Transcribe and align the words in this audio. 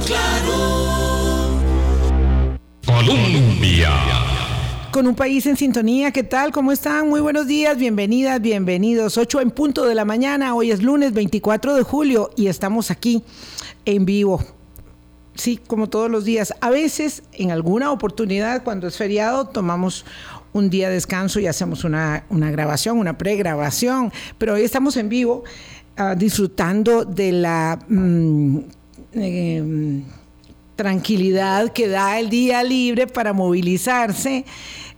Claro. 0.00 1.60
Colombia. 2.84 3.90
Con 4.90 5.06
un 5.06 5.14
país 5.14 5.46
en 5.46 5.56
sintonía, 5.56 6.10
¿qué 6.10 6.24
tal? 6.24 6.50
¿Cómo 6.50 6.72
están? 6.72 7.08
Muy 7.08 7.20
buenos 7.20 7.46
días, 7.46 7.78
bienvenidas, 7.78 8.40
bienvenidos. 8.40 9.16
8 9.16 9.40
en 9.40 9.50
punto 9.52 9.84
de 9.86 9.94
la 9.94 10.04
mañana, 10.04 10.54
hoy 10.54 10.72
es 10.72 10.82
lunes 10.82 11.12
24 11.12 11.74
de 11.74 11.82
julio 11.84 12.30
y 12.36 12.48
estamos 12.48 12.90
aquí 12.90 13.22
en 13.84 14.04
vivo. 14.04 14.42
Sí, 15.36 15.60
como 15.64 15.88
todos 15.88 16.10
los 16.10 16.24
días. 16.24 16.52
A 16.60 16.70
veces, 16.70 17.22
en 17.32 17.52
alguna 17.52 17.92
oportunidad, 17.92 18.64
cuando 18.64 18.88
es 18.88 18.96
feriado, 18.96 19.46
tomamos 19.46 20.04
un 20.52 20.70
día 20.70 20.88
de 20.88 20.94
descanso 20.94 21.38
y 21.38 21.46
hacemos 21.46 21.84
una, 21.84 22.24
una 22.30 22.50
grabación, 22.50 22.98
una 22.98 23.16
pregrabación, 23.16 24.12
pero 24.38 24.54
hoy 24.54 24.62
estamos 24.62 24.96
en 24.96 25.08
vivo 25.08 25.44
ah, 25.96 26.14
disfrutando 26.16 27.04
de 27.04 27.32
la 27.32 27.78
mm, 27.88 28.58
eh, 29.14 30.02
tranquilidad 30.76 31.72
que 31.72 31.88
da 31.88 32.18
el 32.18 32.30
día 32.30 32.62
libre 32.62 33.06
para 33.06 33.32
movilizarse. 33.32 34.44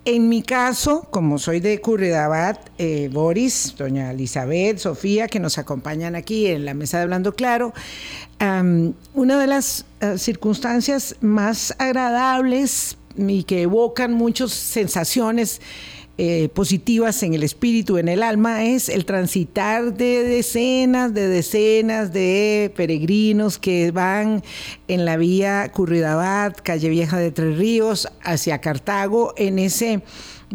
En 0.04 0.28
mi 0.28 0.42
caso, 0.42 1.08
como 1.10 1.36
soy 1.36 1.58
de 1.58 1.80
Curridabat, 1.80 2.70
eh, 2.78 3.10
Boris, 3.12 3.74
doña 3.76 4.12
Elizabeth, 4.12 4.78
Sofía, 4.78 5.26
que 5.26 5.40
nos 5.40 5.58
acompañan 5.58 6.14
aquí 6.14 6.46
en 6.46 6.64
la 6.64 6.74
mesa 6.74 6.98
de 6.98 7.02
Hablando 7.02 7.34
Claro, 7.34 7.74
am, 8.38 8.94
una 9.14 9.36
de 9.36 9.48
las 9.48 9.84
eh, 10.00 10.16
circunstancias 10.16 11.16
más 11.20 11.74
agradables 11.78 12.98
y 13.16 13.42
que 13.42 13.62
evocan 13.62 14.12
muchas 14.12 14.52
sensaciones 14.52 15.60
eh, 16.18 16.48
positivas 16.48 17.22
en 17.22 17.34
el 17.34 17.42
espíritu, 17.42 17.98
en 17.98 18.08
el 18.08 18.22
alma, 18.22 18.64
es 18.64 18.88
el 18.88 19.04
transitar 19.04 19.92
de 19.94 20.22
decenas, 20.22 21.12
de 21.12 21.28
decenas 21.28 22.12
de 22.12 22.72
peregrinos 22.74 23.58
que 23.58 23.90
van 23.90 24.42
en 24.88 25.04
la 25.04 25.18
vía 25.18 25.70
Curridabat, 25.72 26.62
calle 26.62 26.88
Vieja 26.88 27.18
de 27.18 27.32
Tres 27.32 27.58
Ríos, 27.58 28.08
hacia 28.22 28.62
Cartago, 28.62 29.34
en 29.36 29.58
ese 29.58 30.02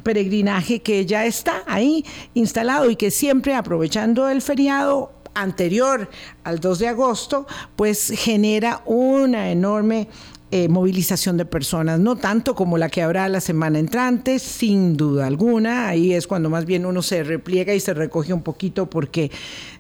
peregrinaje 0.02 0.82
que 0.82 1.06
ya 1.06 1.26
está 1.26 1.64
ahí 1.68 2.06
instalado 2.34 2.90
y 2.90 2.96
que 2.96 3.12
siempre 3.12 3.54
aprovechando 3.54 4.30
el 4.30 4.42
feriado 4.42 5.12
anterior 5.34 6.10
al 6.44 6.60
2 6.60 6.80
de 6.80 6.88
agosto, 6.88 7.48
pues 7.76 8.12
genera 8.16 8.82
una 8.86 9.52
enorme 9.52 10.08
eh, 10.54 10.68
movilización 10.68 11.38
de 11.38 11.46
personas, 11.46 12.02
no 12.02 12.18
tanto 12.18 12.56
como 12.56 12.78
la 12.78 12.90
que 12.90 13.02
habrá 13.02 13.30
la 13.30 13.40
semana 13.40 13.80
entrante, 13.80 14.38
sin 14.38 14.98
duda 14.98 15.26
alguna. 15.26 15.88
Ahí 15.88 16.14
es 16.14 16.28
cuando 16.28 16.50
más 16.50 16.66
bien 16.66 16.86
uno 16.86 17.02
se 17.02 17.24
repliega 17.24 17.74
y 17.74 17.80
se 17.80 17.94
recoge 17.94 18.34
un 18.34 18.42
poquito 18.42 18.90
porque 18.90 19.32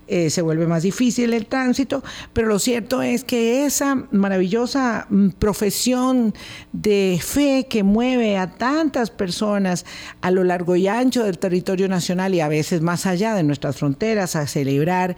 eh, 0.07 0.29
se 0.29 0.41
vuelve 0.41 0.67
más 0.67 0.83
difícil 0.83 1.33
el 1.33 1.45
tránsito, 1.45 2.03
pero 2.31 2.47
lo 2.47 2.57
cierto 2.57 3.01
es 3.01 3.25
que 3.25 3.65
esa 3.65 3.95
maravillosa 4.11 5.07
mm, 5.09 5.31
profesión 5.31 6.33
de 6.71 7.19
fe 7.21 7.67
que 7.69 7.83
mueve 7.83 8.37
a 8.37 8.55
tantas 8.55 9.09
personas 9.09 9.85
a 10.21 10.31
lo 10.31 10.45
largo 10.45 10.77
y 10.77 10.87
ancho 10.87 11.25
del 11.25 11.37
territorio 11.37 11.89
nacional 11.89 12.33
y 12.33 12.39
a 12.39 12.47
veces 12.47 12.81
más 12.81 13.05
allá 13.05 13.35
de 13.35 13.43
nuestras 13.43 13.75
fronteras 13.75 14.37
a 14.37 14.47
celebrar 14.47 15.17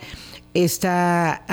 esta 0.56 1.44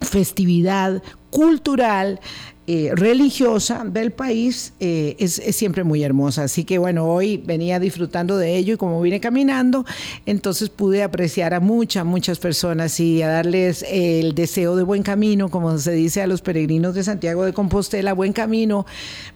festividad 0.00 1.02
cultural 1.30 2.20
eh, 2.68 2.90
religiosa 2.94 3.84
del 3.84 4.10
país 4.10 4.72
eh, 4.80 5.14
es, 5.20 5.34
siempre 5.54 5.84
muy 5.84 6.02
hermosa. 6.02 6.44
Así 6.44 6.64
que 6.64 6.78
bueno, 6.78 7.06
hoy 7.06 7.36
venía 7.36 7.78
disfrutando 7.78 8.36
de 8.36 8.56
ello 8.56 8.74
y 8.74 8.76
como 8.76 9.00
vine 9.00 9.20
caminando, 9.20 9.84
entonces 10.26 10.68
pude 10.68 11.04
apreciar 11.04 11.54
a 11.54 11.60
muchas, 11.60 12.04
muchas 12.04 12.38
personas 12.40 12.98
y 12.98 13.22
a 13.22 13.28
darles 13.28 13.84
el 13.88 14.34
deseo 14.34 14.74
de 14.74 14.82
buen 14.82 15.04
camino, 15.04 15.48
como 15.48 15.78
se 15.78 15.92
dice 15.92 16.22
a 16.22 16.26
los 16.26 16.42
peregrinos 16.42 16.94
de 16.94 17.04
Santiago 17.04 17.44
de 17.44 17.52
Compostela, 17.52 18.14
buen 18.14 18.32
camino, 18.32 18.84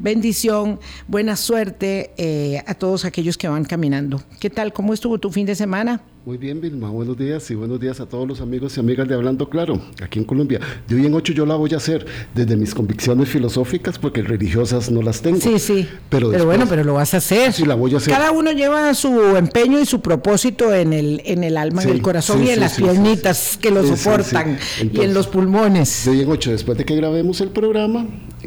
bendición, 0.01 0.81
buena 1.07 1.37
suerte 1.37 2.11
eh, 2.17 2.63
a 2.67 2.75
todos 2.75 3.05
aquellos 3.05 3.39
que 3.39 3.47
van 3.47 3.65
caminando. 3.65 4.21
¿Qué 4.41 4.51
tal? 4.51 4.73
¿Cómo 4.73 4.93
estuvo 4.93 5.19
tu 5.19 5.31
fin 5.31 5.47
de 5.47 5.55
semana? 5.55 6.03
Muy 6.27 6.37
bien, 6.37 6.61
Vilma, 6.61 6.91
buenos 6.91 7.17
días 7.17 7.51
y 7.51 7.55
buenos 7.55 7.81
días 7.81 7.99
a 7.99 8.07
todos 8.07 8.29
los 8.29 8.43
amigos 8.43 8.77
y 8.77 8.81
amigas 8.81 9.09
de 9.09 9.15
Hablando 9.15 9.49
Claro, 9.49 9.81
aquí 10.03 10.19
en 10.19 10.27
Colombia. 10.27 10.61
De 10.87 10.95
hoy 10.95 11.07
en 11.07 11.15
ocho 11.15 11.33
yo 11.33 11.47
la 11.47 11.55
voy 11.55 11.73
a 11.73 11.79
hacer 11.79 12.05
desde 12.35 12.57
mis 12.59 12.75
convicciones 12.75 13.27
filosóficas, 13.31 13.99
porque 13.99 14.21
religiosas 14.21 14.91
no 14.91 15.01
las 15.01 15.23
tengo. 15.23 15.41
Sí, 15.41 15.59
sí. 15.59 15.89
Pero, 16.11 16.29
Pero, 16.29 16.29
después- 16.31 16.45
bueno, 16.45 16.67
pero 16.69 16.85
lo 16.85 16.93
vas 16.95 17.15
a 17.15 17.17
hacer. 17.17 17.55
Sí, 17.55 17.65
la 17.65 17.75
voy 17.75 17.95
a 17.95 17.97
hacer. 17.97 18.13
Cada 18.13 18.33
uno 18.33 18.53
lleva 18.53 18.93
su 18.93 19.35
empeño 19.35 19.81
y 19.81 19.87
su 19.87 20.03
propósito 20.03 20.75
en 20.75 20.93
el, 20.93 21.23
en 21.25 21.43
el 21.43 21.57
alma, 21.57 21.83
en 21.83 21.89
Sí, 21.89 21.95
el 21.95 22.03
corazón 22.03 22.41
sí, 22.43 22.49
y 22.49 22.51
en 22.51 22.61
las 22.61 22.75
piernitas 22.77 23.59
que 23.61 23.71
lo 23.71 23.83
soportan 23.97 24.59
y 24.93 25.01
en 25.01 25.15
los 25.15 25.27
pulmones. 25.27 26.03
De 26.05 26.11
hoy 26.11 26.21
en 26.21 26.31
ocho, 26.31 26.51
después 26.51 26.77
de 26.77 26.85
que 26.85 26.97
grabemos 26.97 27.41
el 27.41 27.49
programa, 27.49 28.07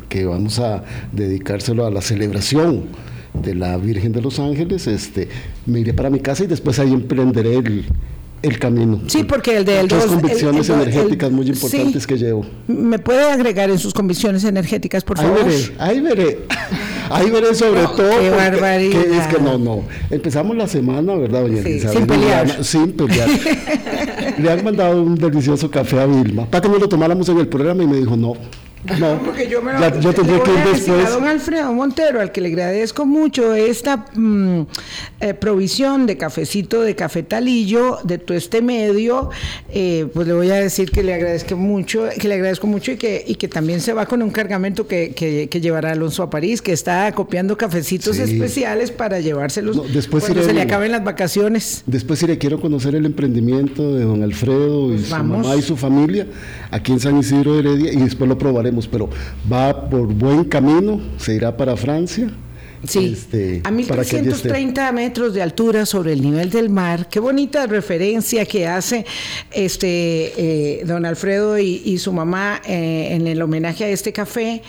que 0.09 0.25
vamos 0.25 0.59
a 0.59 0.83
dedicárselo 1.11 1.87
a 1.87 1.91
la 1.91 2.01
celebración 2.03 2.83
de 3.33 3.55
la 3.55 3.77
Virgen 3.77 4.11
de 4.11 4.21
los 4.21 4.39
Ángeles, 4.39 4.87
este, 4.87 5.27
me 5.65 5.79
iré 5.79 5.93
para 5.93 6.09
mi 6.09 6.19
casa 6.19 6.43
y 6.43 6.47
después 6.47 6.79
ahí 6.79 6.93
emprenderé 6.93 7.55
el, 7.57 7.85
el 8.41 8.59
camino. 8.59 9.01
Sí, 9.07 9.23
porque 9.23 9.57
el 9.57 9.65
del 9.65 9.87
Dos 9.87 10.03
dos- 10.03 10.11
el- 10.13 10.19
convicciones 10.21 10.69
el- 10.69 10.75
el- 10.75 10.81
energéticas 10.83 11.31
muy 11.31 11.47
importantes 11.47 12.03
sí. 12.03 12.07
que 12.07 12.17
llevo. 12.17 12.45
¿Me 12.67 12.99
puede 12.99 13.23
agregar 13.31 13.69
en 13.69 13.79
sus 13.79 13.93
convicciones 13.93 14.43
energéticas, 14.43 15.03
por 15.03 15.19
Ahí 15.19 15.25
favor? 15.25 15.45
veré, 15.45 15.57
ahí 15.79 15.99
veré. 16.01 16.39
Ahí 17.09 17.29
veré 17.29 17.53
sobre 17.53 17.81
No, 17.81 17.91
todo. 17.91 18.19
qué 18.19 18.29
barbaridad. 18.29 19.01
que 19.03 19.17
es 19.17 19.27
que 19.27 19.41
no, 19.41 19.57
no. 19.57 19.83
Empezamos 20.09 20.55
la 20.55 20.67
semana, 20.67 21.13
¿verdad, 21.15 21.41
doña 21.41 21.61
Sí, 21.61 21.69
Elizabeth? 21.71 21.97
sin 21.97 22.07
pelear. 22.07 22.63
Sin 22.63 22.91
pelear. 22.93 23.29
Le 24.39 24.51
han 24.51 24.63
mandado 24.63 25.01
un 25.03 25.15
delicioso 25.15 25.69
café 25.69 25.99
a 25.99 26.05
Vilma 26.05 26.45
para 26.45 26.61
que 26.61 26.69
no 26.69 26.77
lo 26.77 26.87
tomáramos 26.87 27.27
en 27.29 27.37
el 27.39 27.47
programa 27.47 27.83
y 27.83 27.87
me 27.87 27.97
dijo 27.97 28.15
no. 28.15 28.33
No, 28.99 29.19
Porque 29.25 29.47
yo 29.47 29.61
me 29.61 29.73
lo 29.73 29.79
ya- 29.79 29.99
yo 29.99 30.13
tendría 30.13 30.41
que 30.43 30.51
ir 30.51 30.57
después. 30.73 31.05
a 31.05 31.09
don 31.11 31.25
Alfredo 31.25 31.71
Montero, 31.73 32.19
al 32.21 32.31
que 32.31 32.41
le 32.41 32.49
agradezco 32.49 33.05
mucho 33.05 33.53
esta 33.53 34.05
mm, 34.13 34.61
eh, 35.21 35.33
provisión 35.33 36.05
de 36.05 36.17
cafecito 36.17 36.81
de 36.81 36.95
cafetalillo 36.95 37.99
de 38.03 38.17
todo 38.17 38.37
este 38.37 38.61
medio, 38.61 39.29
eh, 39.69 40.07
pues 40.13 40.27
le 40.27 40.33
voy 40.33 40.49
a 40.51 40.55
decir 40.55 40.91
que 40.91 41.03
le 41.03 41.13
agradezco 41.13 41.55
mucho, 41.55 42.05
que 42.19 42.27
le 42.27 42.35
agradezco 42.35 42.67
mucho 42.67 42.91
y 42.91 42.97
que, 42.97 43.23
y 43.25 43.35
que 43.35 43.47
también 43.47 43.79
se 43.79 43.93
va 43.93 44.05
con 44.05 44.21
un 44.21 44.31
cargamento 44.31 44.87
que, 44.87 45.13
que, 45.13 45.47
que 45.49 45.61
llevará 45.61 45.91
Alonso 45.91 46.23
a 46.23 46.29
París, 46.29 46.61
que 46.61 46.73
está 46.73 47.11
copiando 47.13 47.57
cafecitos 47.57 48.15
Sí. 48.17 48.21
especiales 48.23 48.91
para 48.91 49.19
llevárselos 49.19 49.75
No, 49.75 49.83
después 49.83 50.23
cuando 50.25 50.41
iré- 50.41 50.45
se 50.45 50.53
le 50.53 50.61
acaben 50.61 50.91
las 50.91 51.03
vacaciones. 51.03 51.83
Después 51.85 52.21
iré, 52.23 52.37
quiero 52.37 52.59
conocer 52.59 52.95
el 52.95 53.05
emprendimiento 53.05 53.95
de 53.95 54.03
don 54.05 54.23
Alfredo 54.23 54.89
y 54.91 54.95
Pues 54.97 55.07
su 55.07 55.11
vamos. 55.11 55.43
mamá 55.45 55.55
y 55.55 55.61
su 55.61 55.77
familia 55.77 56.27
aquí 56.71 56.91
en 56.91 56.99
San 56.99 57.17
Isidro 57.17 57.53
de 57.53 57.59
Heredia 57.59 57.93
y 57.93 57.97
después 57.97 58.27
lo 58.29 58.37
probaremos, 58.37 58.72
pero 58.89 59.09
va 59.51 59.89
por 59.89 60.07
buen 60.13 60.43
camino, 60.45 60.99
se 61.17 61.35
irá 61.35 61.55
para 61.55 61.75
Francia. 61.77 62.31
Sí, 62.87 63.13
este, 63.13 63.61
a 63.63 63.71
para 63.87 64.03
que 64.03 64.17
allí 64.17 64.29
esté. 64.29 64.49
1330 64.49 64.91
metros 64.91 65.33
de 65.33 65.41
altura 65.41 65.85
sobre 65.85 66.13
el 66.13 66.21
nivel 66.21 66.49
del 66.49 66.69
mar. 66.69 67.07
Qué 67.09 67.19
bonita 67.19 67.65
referencia 67.65 68.45
que 68.45 68.67
hace 68.67 69.05
este 69.51 70.79
eh, 70.79 70.83
don 70.85 71.05
Alfredo 71.05 71.57
y, 71.57 71.81
y 71.85 71.97
su 71.97 72.11
mamá 72.11 72.61
eh, 72.65 73.09
en 73.11 73.27
el 73.27 73.41
homenaje 73.41 73.85
a 73.85 73.89
este 73.89 74.11
café. 74.11 74.61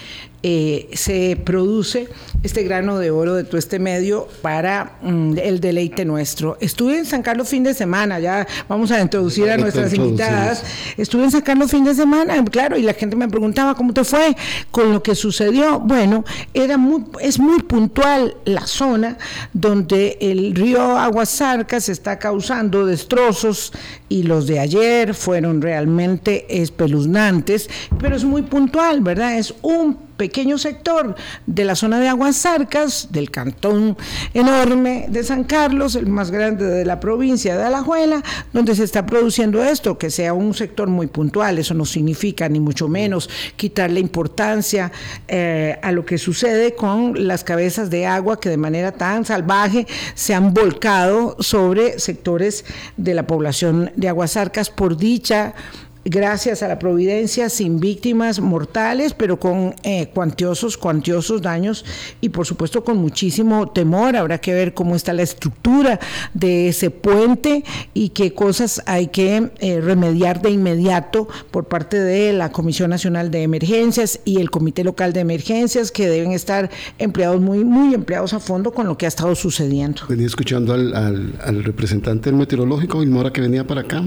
Eh, 0.47 0.91
se 0.93 1.41
produce 1.43 2.07
este 2.43 2.65
grano 2.65 2.99
de 2.99 3.11
oro 3.11 3.35
de 3.35 3.45
todo 3.45 3.57
este 3.57 3.79
medio 3.79 4.29
para 4.43 4.99
mm, 5.01 5.39
el 5.39 5.59
deleite 5.59 6.05
nuestro. 6.05 6.59
Estuve 6.61 6.99
en 6.99 7.07
San 7.07 7.23
Carlos 7.23 7.49
fin 7.49 7.65
de 7.65 7.73
semana, 7.73 8.21
ya 8.21 8.47
vamos 8.69 8.91
a 8.91 9.01
introducir 9.01 9.49
a 9.51 9.57
nuestras 9.57 9.95
invitadas. 9.95 10.63
Estuve 10.99 11.25
en 11.25 11.31
San 11.31 11.41
Carlos 11.41 11.71
fin 11.71 11.83
de 11.83 11.95
semana, 11.95 12.45
claro, 12.45 12.77
y 12.77 12.83
la 12.83 12.93
gente 12.93 13.17
me 13.17 13.27
preguntaba 13.27 13.75
cómo 13.75 13.95
te 13.95 14.05
fue 14.05 14.37
con 14.71 14.93
lo 14.93 15.03
que 15.03 15.15
sucedió. 15.15 15.81
Bueno, 15.81 16.27
era 16.53 16.77
muy, 16.77 17.07
es 17.23 17.39
muy 17.39 17.63
puntual 17.63 18.37
la 18.45 18.67
zona 18.67 19.17
donde 19.55 20.19
el 20.21 20.55
río 20.55 20.99
Aguasarca 20.99 21.81
se 21.81 21.93
está 21.93 22.19
causando 22.19 22.85
destrozos 22.85 23.73
y 24.11 24.25
los 24.25 24.47
de 24.47 24.59
ayer 24.59 25.15
fueron 25.15 25.63
realmente 25.63 26.45
espeluznantes, 26.63 27.71
pero 27.99 28.15
es 28.15 28.25
muy 28.25 28.43
puntual, 28.43 29.01
¿verdad? 29.01 29.39
Es 29.39 29.55
un 29.63 30.04
pequeño 30.17 30.59
sector 30.59 31.15
de 31.47 31.65
la 31.65 31.75
zona 31.75 32.01
de 32.01 32.09
Aguasarcas, 32.09 33.09
del 33.11 33.31
cantón 33.31 33.97
enorme 34.33 35.07
de 35.09 35.25
San 35.25 35.45
Carlos, 35.45 35.97
el 35.97 36.07
más 36.07 36.31
grande 36.31 36.65
de 36.65 36.85
la 36.85 37.01
provincia 37.01 37.57
de 37.57 37.65
Alajuela, 37.65 38.23
donde 38.53 38.75
se 38.75 38.85
está 38.85 39.07
produciendo 39.07 39.63
esto, 39.63 39.99
que 39.99 40.11
sea 40.11 40.33
un 40.33 40.55
sector 40.55 40.89
muy 40.89 41.07
puntual. 41.07 41.59
Eso 41.59 41.75
no 41.75 41.85
significa 41.85 42.49
ni 42.49 42.61
mucho 42.61 42.89
menos 42.89 43.29
quitarle 43.57 44.01
importancia 44.01 44.93
eh, 45.29 45.79
a 45.83 45.93
lo 45.93 46.05
que 46.05 46.19
sucede 46.19 46.75
con 46.75 47.27
las 47.27 47.45
cabezas 47.45 47.91
de 47.91 48.07
agua 48.07 48.41
que 48.41 48.49
de 48.49 48.57
manera 48.57 48.93
tan 48.93 49.25
salvaje 49.25 49.87
se 50.15 50.35
han 50.35 50.55
volcado 50.55 51.37
sobre 51.41 51.99
sectores 51.99 52.65
de 52.97 53.15
la 53.15 53.27
población 53.27 53.93
de 53.97 54.09
Aguasarcas 54.09 54.71
por 54.71 54.97
dicha 54.97 55.55
gracias 56.05 56.63
a 56.63 56.69
la 56.69 56.79
providencia, 56.79 57.49
sin 57.49 57.81
víctimas 57.81 58.41
mortales, 58.41 59.15
pero 59.15 59.39
con 59.39 59.75
eh, 59.83 60.09
cuantiosos, 60.13 60.77
cuantiosos 60.77 61.43
daños 61.43 61.85
y 62.21 62.29
por 62.29 62.47
supuesto 62.47 62.85
con 62.85 62.99
muchísimo 62.99 63.69
temor. 63.69 64.17
Habrá 64.17 64.39
que 64.39 64.53
ver 64.53 64.75
cómo 64.75 64.97
está 64.97 65.13
la 65.13 65.23
estructura 65.23 65.99
de 66.35 66.69
ese 66.69 66.91
puente 66.91 67.65
y 67.95 68.11
qué 68.11 68.33
cosas 68.35 68.83
hay 68.87 69.09
que 69.09 69.51
eh, 69.59 69.81
remediar 69.81 70.43
de 70.43 70.51
inmediato 70.51 71.29
por 71.51 71.67
parte 71.67 71.99
de 71.99 72.33
la 72.33 72.53
Comisión 72.53 72.91
Nacional 72.91 73.31
de 73.31 73.43
Emergencias 73.43 74.21
y 74.25 74.41
el 74.41 74.51
Comité 74.51 74.85
Local 74.85 75.13
de 75.13 75.21
Emergencias, 75.21 75.91
que 75.91 76.09
deben 76.09 76.33
estar 76.33 76.71
empleados 76.99 77.41
muy, 77.41 77.65
muy 77.65 77.95
empleados 77.95 78.35
a 78.35 78.41
fondo 78.41 78.73
con 78.73 78.87
lo 78.87 78.99
que 78.99 79.07
ha 79.07 79.09
estado 79.09 79.35
sucediendo. 79.35 80.03
Venía 80.09 80.27
escuchando 80.27 80.75
al, 80.75 81.65
representante 81.65 82.31
del 82.31 82.39
meteorológico, 82.39 83.05
Mora, 83.07 83.33
que 83.33 83.41
venía 83.41 83.67
para 83.67 83.83
acá 83.83 84.03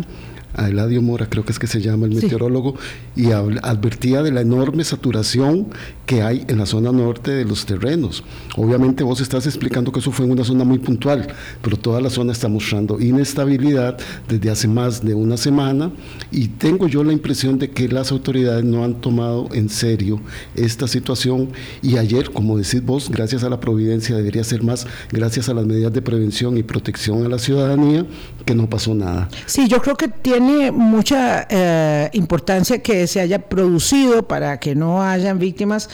a 0.54 0.70
Eladio 0.70 1.02
Mora, 1.02 1.30
creo 1.30 1.46
que 1.46 1.52
es 1.52 1.60
que 1.60 1.68
se 1.68 1.82
llama 1.82 2.06
el 2.06 2.16
meteorólogo, 2.16 2.76
y 3.16 3.32
advertía 3.32 4.24
de 4.24 4.32
la 4.32 4.42
enorme 4.42 4.84
saturación 4.84 5.68
que 6.06 6.22
hay 6.22 6.46
en 6.48 6.58
la 6.58 6.66
zona 6.66 6.92
norte 6.92 7.32
de 7.32 7.46
los 7.46 7.66
terrenos. 7.66 8.24
Obviamente 8.56 9.04
vos 9.04 9.20
estás 9.20 9.46
explicando 9.46 9.92
que 9.92 10.00
eso 10.00 10.12
fue 10.12 10.26
en 10.26 10.32
una 10.32 10.44
zona 10.44 10.64
muy 10.64 10.80
puntual, 10.80 11.28
pero 11.62 11.78
toda 11.78 12.00
la 12.00 12.10
zona 12.10 12.32
está 12.32 12.48
mostrando 12.48 13.00
inestabilidad 13.00 13.98
desde 14.28 14.50
hace 14.50 14.68
más 14.68 15.04
de 15.04 15.14
una 15.14 15.36
semana 15.36 15.92
y 16.32 16.48
tengo 16.48 16.88
yo 16.88 17.04
la 17.04 17.14
impresión 17.14 17.60
de 17.60 17.72
que 17.72 17.90
las 17.90 18.12
autoridades 18.12 18.64
no 18.64 18.84
han 18.86 19.02
tomado 19.02 19.50
en 19.54 19.70
serio 19.70 20.22
esta 20.56 20.88
situación 20.88 21.50
y 21.82 21.98
ayer, 21.98 22.32
como 22.32 22.58
decís 22.58 22.84
vos, 22.84 23.10
gracias 23.10 23.44
a 23.44 23.50
la 23.50 23.60
providencia 23.60 24.16
debería 24.16 24.44
ser 24.44 24.64
más, 24.64 24.88
gracias 25.12 25.50
a 25.50 25.54
las 25.54 25.66
medidas 25.66 25.92
de 25.92 26.02
prevención 26.02 26.58
y 26.58 26.64
protección 26.64 27.26
a 27.26 27.30
la 27.30 27.38
ciudadanía, 27.38 28.06
que 28.46 28.56
no 28.56 28.70
pasó 28.70 28.96
nada. 28.96 29.28
Sí, 29.46 29.68
yo 29.68 29.82
creo 29.82 29.96
que 29.96 30.08
tiene 30.08 30.37
mucha 30.40 31.48
eh, 31.50 32.10
importancia 32.14 32.80
que 32.80 33.08
se 33.08 33.20
haya 33.20 33.40
producido 33.40 34.28
para 34.28 34.60
que 34.60 34.76
no 34.76 35.04
hayan 35.04 35.40
víctimas 35.40 35.90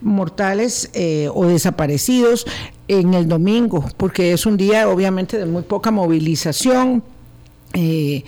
mortales 0.00 0.90
eh, 0.94 1.28
o 1.32 1.46
desaparecidos 1.46 2.46
en 2.88 3.14
el 3.14 3.28
domingo, 3.28 3.84
porque 3.96 4.32
es 4.32 4.46
un 4.46 4.56
día 4.56 4.88
obviamente 4.88 5.38
de 5.38 5.46
muy 5.46 5.62
poca 5.62 5.90
movilización. 5.90 7.02
Eh, 7.74 8.24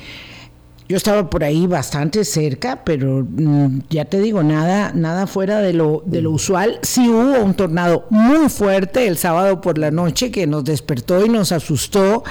yo 0.89 0.97
estaba 0.97 1.29
por 1.29 1.45
ahí 1.45 1.67
bastante 1.67 2.25
cerca, 2.25 2.83
pero 2.83 3.27
mm, 3.29 3.81
ya 3.91 4.07
te 4.07 4.21
digo, 4.21 4.43
nada, 4.43 4.93
nada 4.95 5.27
fuera 5.27 5.61
de 5.61 5.75
lo, 5.75 6.03
de 6.07 6.23
lo 6.23 6.31
usual. 6.31 6.79
Sí 6.83 7.09
hubo 7.11 7.45
un 7.45 7.53
tornado 7.53 8.07
muy 8.09 8.49
fuerte 8.49 9.07
el 9.07 9.19
sábado 9.19 9.61
por 9.61 9.77
la 9.77 9.91
noche 9.91 10.31
que 10.31 10.47
nos 10.47 10.65
despertó 10.65 11.25
y 11.27 11.29
nos 11.29 11.53
asustó. 11.53 12.25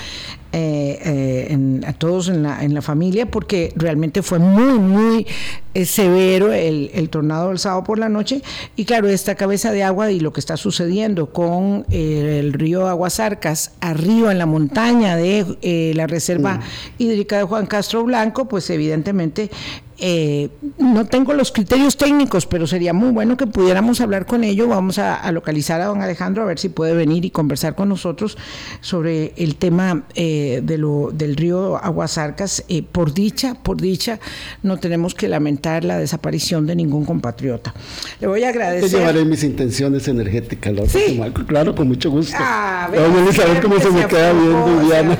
Eh, 0.53 1.49
eh, 1.49 1.81
a 1.85 1.91
todos 1.91 2.29
en 2.29 2.41
la, 2.41 2.63
en 2.63 2.73
la 2.73 2.81
familia 2.81 3.25
porque 3.25 3.73
realmente 3.75 4.23
fue 4.23 4.39
muy, 4.39 4.79
muy 4.79 5.27
eh, 5.73 5.85
severo 5.85 6.53
el, 6.53 6.89
el, 6.93 7.09
tornado 7.09 7.49
del 7.49 7.59
sábado 7.59 7.83
por 7.83 7.99
la 7.99 8.07
noche. 8.07 8.41
Y 8.77 8.85
claro, 8.85 9.09
esta 9.09 9.35
cabeza 9.35 9.73
de 9.73 9.83
agua 9.83 10.09
y 10.09 10.21
lo 10.21 10.31
que 10.31 10.39
está 10.39 10.55
sucediendo 10.55 11.33
con 11.33 11.85
el 11.91 12.53
río 12.53 12.87
Aguasarcas, 12.87 13.73
arriba 13.81 14.31
en 14.31 14.37
la 14.37 14.45
montaña 14.45 15.17
de 15.17 15.93
la 15.95 16.07
reserva 16.07 16.55
mm. 16.55 16.61
hídrica 16.97 17.37
de 17.37 17.43
Juan 17.43 17.65
Castro 17.65 18.05
Blanco, 18.05 18.47
pues 18.47 18.69
evidentemente 18.69 19.49
eh, 19.99 20.49
no 20.77 21.05
tengo 21.05 21.33
los 21.33 21.51
criterios 21.51 21.97
técnicos, 21.97 22.45
pero 22.45 22.67
sería 22.67 22.93
muy 22.93 23.09
bueno 23.09 23.37
que 23.37 23.47
pudiéramos 23.47 23.99
hablar 24.01 24.25
con 24.25 24.43
ellos. 24.43 24.67
Vamos 24.67 24.99
a, 24.99 25.31
localizar 25.31 25.81
a 25.81 25.85
don 25.85 26.01
Alejandro 26.01 26.43
a 26.43 26.45
ver 26.45 26.59
si 26.59 26.69
puede 26.69 26.93
venir 26.93 27.25
y 27.25 27.31
conversar 27.31 27.75
con 27.75 27.89
nosotros 27.89 28.37
sobre 28.81 29.33
el 29.37 29.55
tema 29.55 30.03
eh, 30.15 30.61
de 30.63 30.77
lo, 30.77 31.09
del 31.11 31.35
río 31.35 31.77
Aguasarcas. 31.77 32.63
Eh, 32.69 32.83
por 32.83 33.13
dicha, 33.13 33.55
por 33.55 33.81
dicha, 33.81 34.19
no 34.63 34.77
tenemos 34.77 35.15
que 35.15 35.27
lamentar 35.27 35.83
la 35.83 35.97
desaparición 35.97 36.67
de 36.67 36.75
ningún 36.75 37.05
compatriota. 37.05 37.73
Le 38.19 38.27
voy 38.27 38.43
a 38.43 38.49
agradecer. 38.49 38.89
Yo 38.89 38.99
llevaré 38.99 39.25
mis 39.25 39.43
intenciones 39.43 40.07
energéticas, 40.07 40.73
¿Sí? 40.89 41.19
claro, 41.47 41.75
con 41.75 41.87
mucho 41.87 42.11
gusto. 42.11 42.37
Ah, 42.39 42.89
Vamos 42.93 43.39
a 43.39 43.45
ver 43.45 43.61
cómo 43.61 43.79
se, 43.79 43.89
me 43.89 44.05
queda 44.05 44.33
viendo, 44.33 44.81
Diana. 44.85 45.17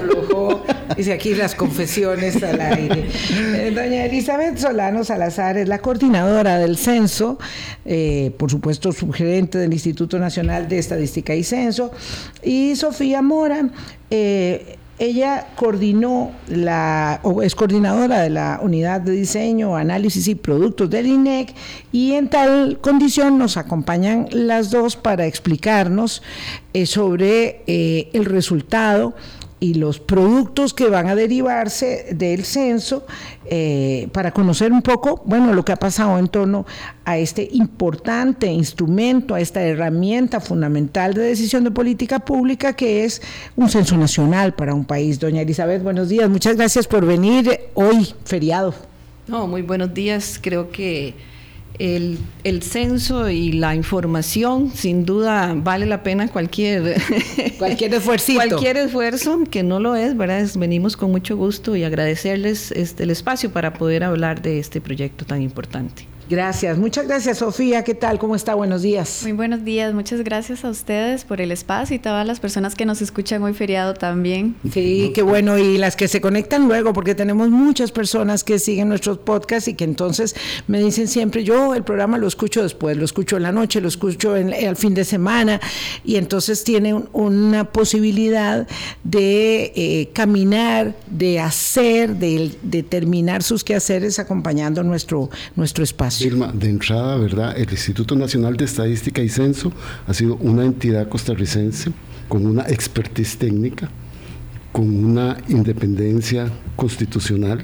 Dice 0.98 1.14
aquí 1.14 1.36
las 1.36 1.54
confesiones 1.54 2.42
al 2.42 2.60
aire. 2.60 3.06
doña 3.72 4.06
Elizabeth 4.06 4.58
Solano 4.58 5.04
Salazar 5.04 5.56
es 5.56 5.68
la 5.68 5.78
coordinadora 5.78 6.58
del 6.58 6.76
censo, 6.76 7.38
eh, 7.86 8.32
por 8.36 8.50
supuesto 8.50 8.92
subgerente 8.92 9.60
del 9.60 9.72
Instituto 9.72 10.18
Nacional 10.18 10.68
de 10.68 10.80
Estadística 10.80 11.36
y 11.36 11.44
Censo, 11.44 11.92
y 12.42 12.76
Sofía 12.76 13.22
Mora. 13.22 13.70
Eh, 14.10 14.78
ella 14.98 15.50
coordinó 15.56 16.32
la, 16.48 17.20
o 17.22 17.44
es 17.44 17.54
coordinadora 17.54 18.22
de 18.22 18.32
la 18.32 18.60
unidad 18.64 19.00
de 19.00 19.12
diseño, 19.12 19.76
análisis 19.76 20.28
y 20.28 20.34
productos 20.34 20.90
del 20.90 21.06
INEC 21.06 21.54
y 21.92 22.14
en 22.14 22.28
tal 22.28 22.80
condición 22.82 23.38
nos 23.38 23.58
acompañan 23.58 24.28
las 24.32 24.72
dos 24.72 24.96
para 24.96 25.28
explicarnos 25.28 26.24
eh, 26.74 26.88
sobre 26.88 27.62
el 27.68 28.26
resultado 28.26 29.14
y 29.60 29.74
los 29.74 30.00
productos 30.00 30.74
que 30.74 30.88
van 30.88 31.08
a 31.08 31.16
derivarse 31.16 32.08
del 32.12 32.46
censo 32.46 33.06
eh, 33.46 34.08
para 34.12 34.32
conocer 34.32 34.72
un 34.72 34.82
poco, 34.82 35.24
bueno, 35.26 35.54
lo 35.54 35.66
que 35.66 35.72
ha 35.72 35.78
pasado 35.78 36.20
en 36.20 36.28
torno 36.28 36.66
a 37.06 37.18
este 37.18 37.48
importante 37.52 38.48
instrumento, 38.48 39.34
a 39.34 39.42
esta 39.42 39.62
herramienta 39.62 40.40
fundamental 40.40 41.14
de 41.14 41.22
decisión 41.22 41.64
de 41.64 41.72
política 41.72 42.20
pública 42.20 42.74
que 42.74 43.04
es 43.04 43.22
un 43.56 43.70
censo 43.70 43.98
nacional 43.98 44.54
para 44.54 44.74
un 44.74 44.86
país. 44.86 45.20
Doña 45.20 45.42
Elizabeth, 45.42 45.82
buenos 45.82 46.10
días, 46.10 46.30
muchas 46.30 46.56
gracias 46.56 46.88
por 46.88 47.06
venir 47.06 47.60
hoy, 47.74 48.14
feriado. 48.26 48.76
No, 49.28 49.48
muy 49.48 49.62
buenos 49.64 49.94
días, 49.94 50.40
creo 50.42 50.70
que 50.70 51.16
el, 51.80 52.18
el, 52.44 52.64
censo 52.64 53.30
y 53.30 53.52
la 53.52 53.76
información, 53.76 54.72
sin 54.74 55.06
duda 55.06 55.54
vale 55.56 55.86
la 55.86 56.04
pena 56.04 56.28
cualquier, 56.28 57.02
cualquier 57.58 57.94
esfuerzo. 57.94 58.34
cualquier 58.34 58.78
esfuerzo, 58.78 59.44
que 59.50 59.64
no 59.64 59.80
lo 59.80 59.96
es, 59.96 60.16
¿verdad? 60.18 60.48
venimos 60.56 60.98
con 60.98 61.12
mucho 61.12 61.38
gusto 61.38 61.76
y 61.76 61.84
agradecerles 61.84 62.72
este, 62.72 63.04
el 63.04 63.12
espacio 63.12 63.52
para 63.52 63.74
poder 63.74 64.04
hablar 64.04 64.42
de 64.42 64.60
este 64.60 64.82
proyecto 64.82 65.26
tan 65.26 65.42
importante. 65.42 66.08
Gracias, 66.30 66.78
muchas 66.78 67.08
gracias 67.08 67.38
Sofía, 67.38 67.86
¿qué 67.86 67.94
tal? 67.94 68.20
¿Cómo 68.20 68.36
está? 68.36 68.54
Buenos 68.54 68.82
días. 68.82 69.20
Muy 69.24 69.32
buenos 69.32 69.64
días, 69.64 69.94
muchas 69.94 70.22
gracias 70.26 70.66
a 70.66 70.70
ustedes 70.70 71.24
por 71.24 71.40
el 71.40 71.54
espacio 71.54 71.96
y 71.96 72.00
todas 72.00 72.28
las 72.28 72.42
personas 72.42 72.76
que 72.76 72.86
nos 72.86 73.02
escuchan 73.02 73.42
hoy 73.44 73.54
feriado 73.54 73.94
también. 73.94 74.56
Sí, 74.74 75.14
qué 75.16 75.22
bueno, 75.22 75.58
y 75.58 75.78
las 75.78 75.96
que 75.96 76.10
se 76.10 76.20
conectan 76.20 76.68
luego, 76.68 76.92
porque 76.92 77.16
tenemos 77.16 77.50
muchas 77.50 77.94
personas 77.94 78.44
que 78.44 78.60
siguen 78.60 78.90
nuestros 78.90 79.20
podcasts 79.20 79.70
y 79.70 79.76
que 79.76 79.86
entonces 79.86 80.36
me 80.68 80.82
dicen 80.82 81.08
siempre, 81.08 81.46
yo 81.46 81.74
el 81.74 81.84
programa 81.84 82.18
lo 82.18 82.28
escucho 82.28 82.62
después, 82.62 82.98
lo 82.98 83.06
escucho 83.06 83.38
en 83.38 83.44
la 83.44 83.54
noche, 83.54 83.80
lo 83.80 83.88
escucho 83.88 84.36
en, 84.36 84.54
al 84.54 84.76
fin 84.76 84.94
de 84.94 85.06
semana, 85.06 85.62
y 86.04 86.18
entonces 86.18 86.66
tiene 86.66 86.94
una 87.14 87.72
posibilidad 87.72 88.68
de 89.06 89.72
eh, 89.76 90.10
caminar, 90.12 90.94
de 91.10 91.40
hacer, 91.40 92.18
de, 92.18 92.52
de 92.64 92.84
terminar 92.84 93.44
sus 93.44 93.64
quehaceres 93.64 94.20
acompañando 94.20 94.84
nuestro, 94.84 95.30
nuestro 95.56 95.86
espacio. 95.86 96.17
Irma, 96.22 96.52
de 96.54 96.70
entrada, 96.70 97.18
¿verdad? 97.18 97.58
El 97.58 97.70
Instituto 97.70 98.16
Nacional 98.16 98.58
de 98.58 98.66
Estadística 98.66 99.22
y 99.22 99.30
Censo 99.30 99.72
ha 100.08 100.14
sido 100.14 100.36
una 100.38 100.66
entidad 100.66 101.08
costarricense 101.10 101.92
con 102.28 102.46
una 102.46 102.64
expertise 102.64 103.38
técnica, 103.38 103.90
con 104.72 105.04
una 105.04 105.38
independencia 105.48 106.52
constitucional 106.76 107.64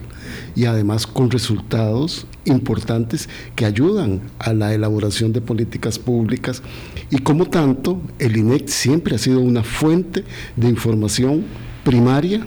y 0.56 0.66
además 0.66 1.08
con 1.08 1.32
resultados 1.32 2.28
importantes 2.46 3.30
que 3.56 3.66
ayudan 3.66 4.22
a 4.40 4.54
la 4.54 4.74
elaboración 4.74 5.34
de 5.34 5.42
políticas 5.42 6.00
públicas 6.00 6.62
y 7.10 7.20
como 7.20 7.46
tanto 7.46 8.02
el 8.20 8.38
INEC 8.38 8.68
siempre 8.68 9.16
ha 9.16 9.20
sido 9.20 9.40
una 9.40 9.64
fuente 9.64 10.24
de 10.56 10.70
información 10.70 11.46
primaria 11.84 12.46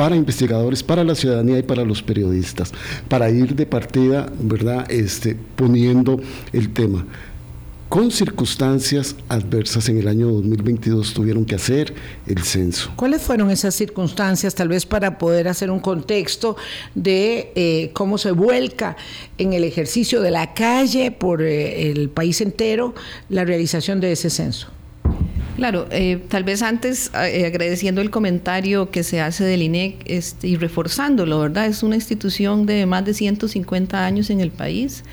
para 0.00 0.16
investigadores, 0.16 0.82
para 0.82 1.04
la 1.04 1.14
ciudadanía 1.14 1.58
y 1.58 1.62
para 1.62 1.84
los 1.84 2.02
periodistas, 2.02 2.72
para 3.06 3.28
ir 3.28 3.54
de 3.54 3.66
partida, 3.66 4.32
¿verdad?, 4.40 4.90
este, 4.90 5.36
poniendo 5.56 6.18
el 6.54 6.72
tema. 6.72 7.04
Con 7.90 8.10
circunstancias 8.10 9.14
adversas 9.28 9.90
en 9.90 9.98
el 9.98 10.08
año 10.08 10.28
2022 10.28 11.12
tuvieron 11.12 11.44
que 11.44 11.54
hacer 11.54 11.92
el 12.26 12.42
censo. 12.44 12.90
¿Cuáles 12.96 13.20
fueron 13.20 13.50
esas 13.50 13.74
circunstancias, 13.74 14.54
tal 14.54 14.68
vez 14.68 14.86
para 14.86 15.18
poder 15.18 15.48
hacer 15.48 15.70
un 15.70 15.80
contexto 15.80 16.56
de 16.94 17.52
eh, 17.54 17.90
cómo 17.92 18.16
se 18.16 18.30
vuelca 18.30 18.96
en 19.36 19.52
el 19.52 19.64
ejercicio 19.64 20.22
de 20.22 20.30
la 20.30 20.54
calle 20.54 21.10
por 21.10 21.42
eh, 21.42 21.90
el 21.90 22.08
país 22.08 22.40
entero 22.40 22.94
la 23.28 23.44
realización 23.44 24.00
de 24.00 24.12
ese 24.12 24.30
censo? 24.30 24.68
Claro, 25.56 25.86
eh, 25.90 26.22
tal 26.28 26.44
vez 26.44 26.62
antes 26.62 27.10
eh, 27.14 27.44
agradeciendo 27.46 28.00
el 28.00 28.10
comentario 28.10 28.90
que 28.90 29.02
se 29.02 29.20
hace 29.20 29.44
del 29.44 29.62
INEC 29.62 30.02
este, 30.06 30.48
y 30.48 30.56
reforzándolo, 30.56 31.40
¿verdad? 31.40 31.66
Es 31.66 31.82
una 31.82 31.96
institución 31.96 32.66
de 32.66 32.86
más 32.86 33.04
de 33.04 33.14
150 33.14 34.06
años 34.06 34.30
en 34.30 34.40
el 34.40 34.50
país 34.50 35.04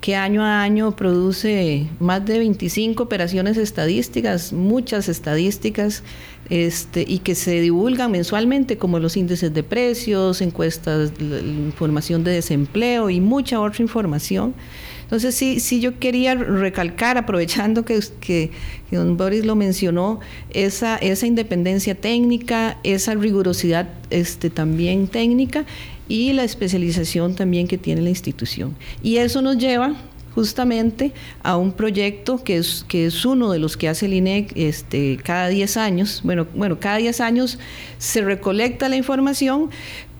que 0.00 0.14
año 0.14 0.44
a 0.44 0.62
año 0.62 0.94
produce 0.94 1.86
más 1.98 2.24
de 2.24 2.38
25 2.38 3.02
operaciones 3.02 3.56
estadísticas, 3.56 4.52
muchas 4.52 5.08
estadísticas, 5.08 6.04
este, 6.50 7.04
y 7.06 7.18
que 7.18 7.34
se 7.34 7.60
divulgan 7.60 8.10
mensualmente 8.10 8.78
como 8.78 8.98
los 8.98 9.16
índices 9.16 9.52
de 9.52 9.62
precios, 9.62 10.40
encuestas, 10.40 11.12
información 11.20 12.24
de 12.24 12.32
desempleo 12.32 13.10
y 13.10 13.20
mucha 13.20 13.60
otra 13.60 13.82
información. 13.82 14.54
Entonces 15.02 15.34
sí, 15.34 15.58
sí 15.58 15.80
yo 15.80 15.98
quería 15.98 16.34
recalcar, 16.34 17.16
aprovechando 17.16 17.84
que, 17.84 17.98
que, 18.20 18.50
don 18.90 19.16
Boris 19.16 19.44
lo 19.46 19.56
mencionó, 19.56 20.20
esa, 20.50 20.96
esa 20.96 21.26
independencia 21.26 21.94
técnica, 21.94 22.78
esa 22.82 23.14
rigurosidad 23.14 23.88
este, 24.10 24.50
también 24.50 25.08
técnica 25.08 25.64
y 26.08 26.34
la 26.34 26.44
especialización 26.44 27.34
también 27.34 27.68
que 27.68 27.78
tiene 27.78 28.02
la 28.02 28.10
institución. 28.10 28.76
Y 29.02 29.16
eso 29.16 29.40
nos 29.40 29.56
lleva 29.56 29.94
justamente 30.38 31.12
a 31.42 31.56
un 31.56 31.72
proyecto 31.72 32.44
que 32.44 32.58
es, 32.58 32.84
que 32.86 33.06
es 33.06 33.24
uno 33.24 33.50
de 33.50 33.58
los 33.58 33.76
que 33.76 33.88
hace 33.88 34.06
el 34.06 34.12
INEC 34.12 34.52
este, 34.54 35.16
cada 35.16 35.48
10 35.48 35.76
años. 35.76 36.20
Bueno, 36.22 36.46
bueno, 36.54 36.78
cada 36.78 36.98
10 36.98 37.20
años 37.20 37.58
se 37.98 38.22
recolecta 38.22 38.88
la 38.88 38.94
información, 38.94 39.70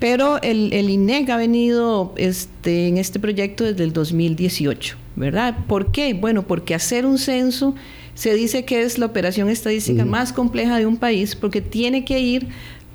pero 0.01 0.43
el, 0.43 0.73
el 0.73 0.91
INEC 0.91 1.31
ha 1.31 1.37
venido 1.37 2.15
este, 2.17 2.89
en 2.89 2.99
este 2.99 3.21
proyecto 3.21 3.63
desde 3.63 3.85
el 3.85 3.93
2018, 3.93 4.97
¿verdad? 5.15 5.57
¿Por 5.69 5.93
qué? 5.93 6.15
Bueno, 6.15 6.49
porque 6.49 6.75
hacer 6.75 7.07
un 7.07 7.19
censo 7.19 7.77
se 8.15 8.35
dice 8.35 8.65
que 8.65 8.83
es 8.83 8.99
la 8.99 9.07
operación 9.07 9.49
estadística 9.49 10.05
más 10.05 10.33
compleja 10.33 10.79
de 10.79 10.87
un 10.87 10.97
país 10.97 11.37
porque 11.37 11.61
tiene 11.61 12.05
que 12.05 12.19
ir 12.19 12.49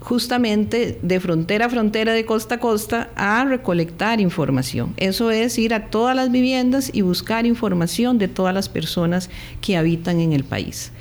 justamente 0.04 1.00
de 1.02 1.20
frontera 1.20 1.66
a 1.66 1.70
frontera, 1.70 2.12
de 2.12 2.26
costa 2.26 2.56
a 2.56 2.60
costa, 2.60 3.10
a 3.16 3.46
recolectar 3.46 4.20
información. 4.20 4.94
Eso 4.98 5.32
es 5.32 5.58
ir 5.58 5.74
a 5.74 5.88
todas 5.88 6.16
las 6.16 6.30
viviendas 6.30 6.92
y 6.94 7.02
buscar 7.02 7.46
información 7.46 8.18
de 8.18 8.28
todas 8.28 8.54
las 8.54 8.68
personas 8.68 9.30
que 9.62 9.78
habitan 9.78 10.20
en 10.20 10.34
el 10.34 10.44
país. 10.44 10.92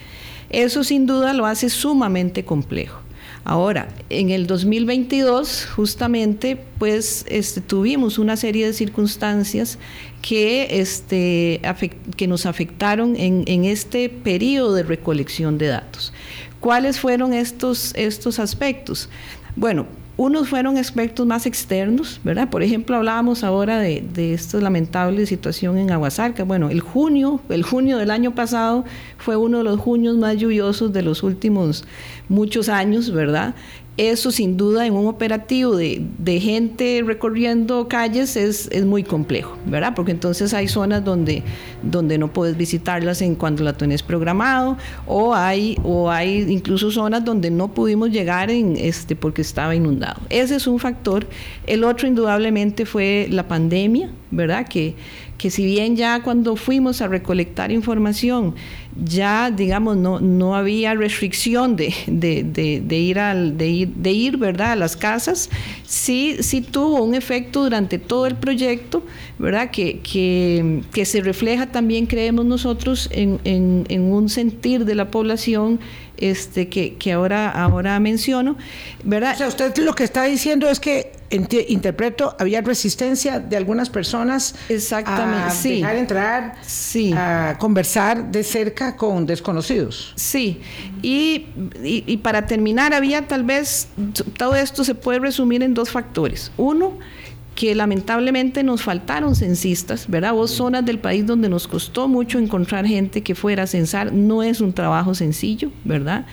Eso 0.50 0.84
sin 0.84 1.06
duda 1.06 1.32
lo 1.32 1.46
hace 1.46 1.68
sumamente 1.68 2.44
complejo. 2.44 3.00
Ahora, 3.44 3.88
en 4.08 4.30
el 4.30 4.46
2022, 4.46 5.66
justamente, 5.74 6.56
pues 6.78 7.24
este, 7.28 7.60
tuvimos 7.60 8.20
una 8.20 8.36
serie 8.36 8.66
de 8.66 8.72
circunstancias 8.72 9.80
que, 10.20 10.78
este, 10.78 11.60
nos 12.28 12.46
afectaron 12.46 13.16
en, 13.16 13.42
en 13.46 13.64
este 13.64 14.08
periodo 14.08 14.74
de 14.74 14.84
recolección 14.84 15.58
de 15.58 15.66
datos. 15.66 16.12
¿Cuáles 16.62 17.00
fueron 17.00 17.32
estos, 17.32 17.92
estos 17.96 18.38
aspectos? 18.38 19.08
Bueno, 19.56 19.84
unos 20.16 20.48
fueron 20.48 20.78
aspectos 20.78 21.26
más 21.26 21.44
externos, 21.44 22.20
¿verdad? 22.22 22.50
Por 22.50 22.62
ejemplo, 22.62 22.94
hablábamos 22.94 23.42
ahora 23.42 23.80
de, 23.80 24.32
esta 24.32 24.58
lamentable 24.58 25.26
situación 25.26 25.76
en 25.76 25.90
Aguasarca. 25.90 26.44
Bueno, 26.44 26.70
el 26.70 26.78
junio, 26.78 27.40
el 27.48 27.64
junio 27.64 27.98
del 27.98 28.12
año 28.12 28.36
pasado 28.36 28.84
fue 29.18 29.36
uno 29.36 29.58
de 29.58 29.64
los 29.64 29.80
junios 29.80 30.16
más 30.18 30.36
lluviosos 30.36 30.92
de 30.92 31.02
los 31.02 31.24
últimos 31.24 31.84
muchos 32.28 32.68
años, 32.68 33.10
¿verdad? 33.10 33.56
Eso 33.98 34.30
sin 34.30 34.56
duda 34.56 34.86
en 34.86 34.94
un 34.94 35.06
operativo 35.06 35.76
de, 35.76 36.02
de 36.18 36.40
gente 36.40 37.02
recorriendo 37.04 37.88
calles 37.88 38.36
es, 38.36 38.68
es, 38.72 38.86
muy 38.86 39.02
complejo, 39.02 39.58
¿verdad? 39.66 39.92
Porque 39.94 40.12
entonces 40.12 40.54
hay 40.54 40.66
zonas 40.66 41.04
donde, 41.04 41.42
donde 41.82 42.16
no 42.16 42.32
puedes 42.32 42.56
visitarlas 42.56 43.20
en 43.20 43.34
cuando 43.34 43.62
la 43.64 43.74
tenés 43.74 44.02
programado 44.02 44.78
o 45.06 45.34
hay, 45.34 45.76
o 45.84 46.10
hay 46.10 46.40
incluso 46.50 46.90
zonas 46.90 47.22
donde 47.22 47.50
no 47.50 47.68
pudimos 47.68 48.10
llegar 48.10 48.50
en 48.50 48.76
este, 48.78 49.14
porque 49.14 49.42
estaba 49.42 49.74
inundado. 49.74 50.22
Ese 50.30 50.56
es 50.56 50.66
un 50.66 50.78
factor. 50.78 51.26
El 51.66 51.84
otro 51.84 52.08
indudablemente 52.08 52.86
fue 52.86 53.26
la 53.30 53.46
pandemia, 53.46 54.10
¿verdad? 54.32 54.66
Que, 54.66 54.96
que 55.38 55.50
si 55.50 55.64
bien 55.64 55.96
ya 55.96 56.22
cuando 56.22 56.56
fuimos 56.56 57.00
a 57.02 57.08
recolectar 57.08 57.70
información, 57.70 58.54
ya 59.04 59.50
digamos 59.50 59.96
no, 59.96 60.20
no 60.20 60.56
había 60.56 60.94
restricción 60.94 61.76
de, 61.76 61.94
de, 62.06 62.42
de, 62.84 62.98
ir 62.98 63.18
al, 63.18 63.56
de, 63.56 63.68
ir, 63.68 63.88
de 63.88 64.10
ir 64.10 64.36
¿verdad? 64.36 64.72
a 64.72 64.76
las 64.76 64.96
casas, 64.96 65.50
sí, 65.84 66.36
sí 66.40 66.62
tuvo 66.62 67.02
un 67.02 67.14
efecto 67.14 67.62
durante 67.62 67.98
todo 67.98 68.26
el 68.26 68.34
proyecto, 68.34 69.04
¿verdad? 69.38 69.70
Que, 69.70 70.00
que, 70.00 70.82
que 70.92 71.04
se 71.04 71.20
refleja 71.20 71.66
también, 71.66 72.06
creemos 72.06 72.44
nosotros, 72.44 73.08
en, 73.12 73.38
en, 73.44 73.84
en 73.88 74.02
un 74.02 74.28
sentir 74.28 74.84
de 74.84 74.94
la 74.94 75.10
población 75.10 75.78
este, 76.16 76.68
que, 76.68 76.94
que 76.96 77.12
ahora, 77.12 77.50
ahora 77.50 77.98
menciono, 78.00 78.56
¿verdad? 79.04 79.34
O 79.34 79.38
sea, 79.38 79.48
usted 79.48 79.76
lo 79.78 79.94
que 79.94 80.04
está 80.04 80.24
diciendo 80.24 80.68
es 80.68 80.80
que 80.80 81.12
interpreto, 81.68 82.36
había 82.38 82.60
resistencia 82.60 83.40
de 83.40 83.56
algunas 83.56 83.88
personas 83.88 84.54
Exactamente, 84.68 85.44
a 85.44 85.50
sí. 85.50 85.76
dejar 85.76 85.96
entrar, 85.96 86.54
sí. 86.62 87.12
a 87.16 87.56
conversar 87.58 88.30
de 88.30 88.44
cerca 88.44 88.96
con 88.96 89.24
desconocidos. 89.24 90.12
Sí, 90.16 90.60
y, 91.00 91.46
y, 91.82 92.04
y 92.06 92.16
para 92.18 92.46
terminar, 92.46 92.92
había 92.92 93.26
tal 93.26 93.44
vez, 93.44 93.88
todo 94.36 94.54
esto 94.54 94.84
se 94.84 94.94
puede 94.94 95.20
resumir 95.20 95.62
en 95.62 95.74
dos 95.74 95.90
factores. 95.90 96.52
Uno, 96.56 96.98
que 97.54 97.74
lamentablemente 97.74 98.62
nos 98.62 98.82
faltaron 98.82 99.34
censistas, 99.34 100.08
¿verdad? 100.08 100.32
Vos 100.32 100.50
zonas 100.50 100.84
del 100.84 100.98
país 100.98 101.26
donde 101.26 101.48
nos 101.48 101.68
costó 101.68 102.08
mucho 102.08 102.38
encontrar 102.38 102.86
gente 102.86 103.22
que 103.22 103.34
fuera 103.34 103.64
a 103.64 103.66
censar, 103.66 104.12
no 104.12 104.42
es 104.42 104.60
un 104.60 104.72
trabajo 104.72 105.14
sencillo, 105.14 105.70
¿verdad? 105.84 106.26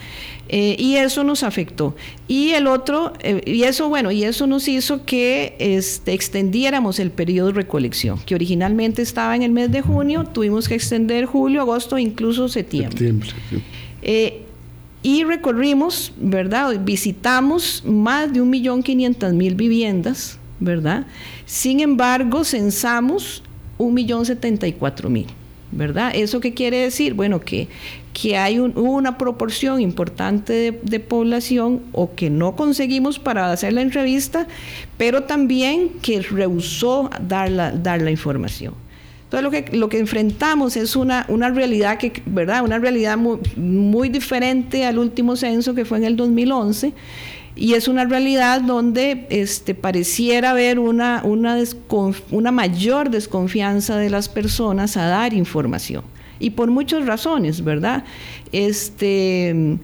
Eh, 0.47 0.75
y 0.79 0.95
eso 0.95 1.23
nos 1.23 1.43
afectó. 1.43 1.95
Y 2.27 2.51
el 2.51 2.65
otro, 2.67 3.13
eh, 3.19 3.41
y 3.45 3.63
eso, 3.63 3.89
bueno, 3.89 4.11
y 4.11 4.23
eso 4.23 4.47
nos 4.47 4.67
hizo 4.67 5.05
que 5.05 5.55
este, 5.59 6.13
extendiéramos 6.13 6.99
el 6.99 7.11
periodo 7.11 7.47
de 7.47 7.53
recolección, 7.53 8.19
que 8.25 8.33
originalmente 8.33 9.01
estaba 9.01 9.35
en 9.35 9.43
el 9.43 9.51
mes 9.51 9.71
de 9.71 9.81
junio, 9.81 10.23
tuvimos 10.23 10.67
que 10.67 10.75
extender 10.75 11.25
julio, 11.25 11.61
agosto, 11.61 11.97
incluso 11.99 12.47
septiembre. 12.47 13.13
Eh, 14.01 14.45
y 15.03 15.23
recorrimos, 15.23 16.13
¿verdad? 16.17 16.77
Visitamos 16.83 17.83
más 17.85 18.33
de 18.33 18.41
1.500.000 18.41 19.55
viviendas, 19.55 20.38
¿verdad? 20.59 21.05
Sin 21.45 21.79
embargo, 21.79 22.43
censamos 22.43 23.43
1.074.000, 23.77 25.25
¿verdad? 25.71 26.11
¿Eso 26.13 26.39
qué 26.39 26.53
quiere 26.53 26.77
decir? 26.77 27.13
Bueno, 27.13 27.39
que, 27.39 27.67
que 28.13 28.37
hay 28.37 28.59
un, 28.59 28.77
una 28.77 29.17
proporción 29.17 29.81
importante 29.81 30.53
de, 30.53 30.79
de, 30.83 30.99
población 30.99 31.81
o 31.93 32.13
que 32.13 32.29
no 32.29 32.55
conseguimos 32.55 33.19
para 33.19 33.51
hacer 33.51 33.73
la 33.73 33.81
entrevista, 33.81 34.47
pero 34.97 35.23
también 35.23 35.89
que 36.01 36.21
rehusó 36.21 37.09
dar 37.27 37.49
la, 37.49 37.71
dar 37.71 38.01
la 38.01 38.11
información. 38.11 38.73
Entonces 39.29 39.43
lo 39.43 39.51
que, 39.51 39.77
lo 39.77 39.89
que 39.89 39.99
enfrentamos 39.99 40.75
es 40.75 40.95
una, 40.95 41.23
una 41.29 41.51
realidad 41.51 41.99
que, 41.99 42.11
¿verdad? 42.25 42.63
Una 42.63 42.79
realidad 42.79 43.15
muy, 43.15 43.37
muy 43.57 44.09
diferente 44.09 44.85
al 44.85 44.97
último 44.97 45.35
censo 45.35 45.75
que 45.75 45.85
fue 45.85 45.99
en 45.99 46.05
el 46.05 46.15
2011 46.15 46.93
y 47.59 47.73
es 47.73 47.89
una 47.89 48.05
realidad 48.05 48.61
donde 48.61 49.27
este, 49.29 49.75
pareciera 49.75 50.51
haber 50.51 50.79
una, 50.79 51.21
una, 51.25 52.51
mayor 52.53 53.09
desconfianza 53.09 53.97
de 53.97 54.09
las 54.09 54.29
personas 54.29 54.95
a 54.95 55.07
dar 55.07 55.33
información. 55.33 56.05
Y 56.39 56.51
por 56.51 56.71
muchas 56.71 57.05
razones, 57.05 57.61
¿verdad? 57.61 58.05
Este, 58.53 59.77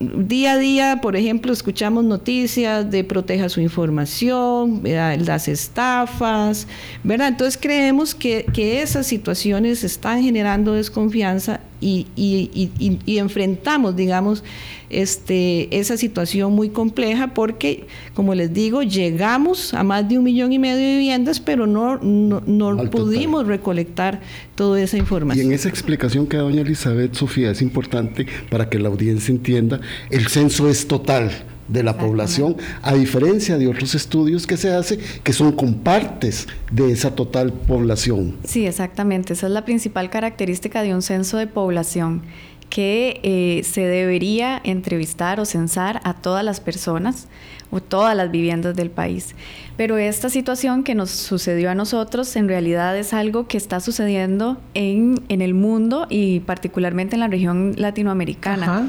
día 0.00 0.52
a 0.52 0.58
día, 0.58 0.98
por 1.00 1.16
ejemplo, 1.16 1.50
escuchamos 1.54 2.04
noticias 2.04 2.90
de 2.90 3.04
proteja 3.04 3.48
su 3.48 3.62
información, 3.62 4.82
las 4.84 5.48
estafas, 5.48 6.66
¿verdad? 7.02 7.28
Entonces 7.28 7.58
creemos 7.60 8.14
que, 8.14 8.44
que, 8.52 8.82
esas 8.82 9.06
situaciones 9.06 9.82
están 9.82 10.22
generando 10.22 10.74
desconfianza 10.74 11.60
y, 11.82 12.06
y, 12.16 12.70
y, 12.78 12.98
y 13.04 13.18
enfrentamos, 13.18 13.96
digamos, 13.96 14.44
este, 14.88 15.76
esa 15.76 15.96
situación 15.96 16.52
muy 16.52 16.68
compleja 16.68 17.34
porque, 17.34 17.86
como 18.14 18.34
les 18.34 18.52
digo, 18.52 18.82
llegamos 18.82 19.74
a 19.74 19.82
más 19.82 20.08
de 20.08 20.18
un 20.18 20.24
millón 20.24 20.52
y 20.52 20.58
medio 20.58 20.76
de 20.76 20.92
viviendas, 20.92 21.40
pero 21.40 21.66
no, 21.66 21.98
no, 21.98 22.40
no 22.46 22.90
pudimos 22.90 23.40
total. 23.40 23.56
recolectar 23.56 24.20
toda 24.54 24.80
esa 24.80 24.96
información. 24.96 25.46
Y 25.46 25.48
en 25.48 25.54
esa 25.54 25.68
explicación 25.68 26.26
que 26.26 26.36
da 26.36 26.44
doña 26.44 26.60
Elizabeth, 26.60 27.14
Sofía, 27.14 27.50
es 27.50 27.62
importante 27.62 28.26
para 28.50 28.68
que 28.68 28.78
la 28.78 28.88
audiencia 28.88 29.32
entienda, 29.32 29.80
el 30.10 30.28
censo 30.28 30.68
es 30.68 30.86
total 30.86 31.30
de 31.68 31.82
la 31.82 31.96
población, 31.96 32.56
a 32.82 32.94
diferencia 32.94 33.58
de 33.58 33.68
otros 33.68 33.94
estudios 33.94 34.46
que 34.46 34.56
se 34.56 34.72
hace 34.72 34.98
que 35.22 35.32
son 35.32 35.52
con 35.52 35.74
partes 35.74 36.48
de 36.70 36.92
esa 36.92 37.14
total 37.14 37.52
población. 37.52 38.36
Sí, 38.44 38.66
exactamente. 38.66 39.32
Esa 39.32 39.46
es 39.46 39.52
la 39.52 39.64
principal 39.64 40.10
característica 40.10 40.82
de 40.82 40.94
un 40.94 41.02
censo 41.02 41.38
de 41.38 41.46
población 41.46 42.22
que 42.68 43.20
eh, 43.22 43.64
se 43.64 43.82
debería 43.82 44.58
entrevistar 44.64 45.38
o 45.40 45.44
censar 45.44 46.00
a 46.04 46.14
todas 46.14 46.42
las 46.42 46.60
personas 46.60 47.28
o 47.70 47.80
todas 47.80 48.16
las 48.16 48.30
viviendas 48.30 48.74
del 48.76 48.90
país. 48.90 49.34
Pero 49.76 49.98
esta 49.98 50.30
situación 50.30 50.82
que 50.82 50.94
nos 50.94 51.10
sucedió 51.10 51.70
a 51.70 51.74
nosotros 51.74 52.34
en 52.36 52.48
realidad 52.48 52.96
es 52.96 53.12
algo 53.12 53.46
que 53.46 53.58
está 53.58 53.80
sucediendo 53.80 54.58
en, 54.72 55.22
en 55.28 55.42
el 55.42 55.52
mundo 55.52 56.06
y 56.08 56.40
particularmente 56.40 57.16
en 57.16 57.20
la 57.20 57.28
región 57.28 57.74
latinoamericana. 57.76 58.64
Ajá. 58.64 58.88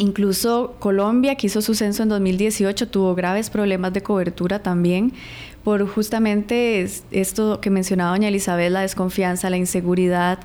Incluso 0.00 0.76
Colombia, 0.78 1.34
que 1.34 1.48
hizo 1.48 1.60
su 1.60 1.74
censo 1.74 2.02
en 2.02 2.08
2018, 2.08 2.88
tuvo 2.88 3.14
graves 3.14 3.50
problemas 3.50 3.92
de 3.92 4.02
cobertura 4.02 4.62
también 4.62 5.12
por 5.62 5.86
justamente 5.86 6.88
esto 7.10 7.60
que 7.60 7.68
mencionaba 7.68 8.12
doña 8.12 8.28
Elizabeth, 8.28 8.72
la 8.72 8.80
desconfianza, 8.80 9.50
la 9.50 9.58
inseguridad, 9.58 10.38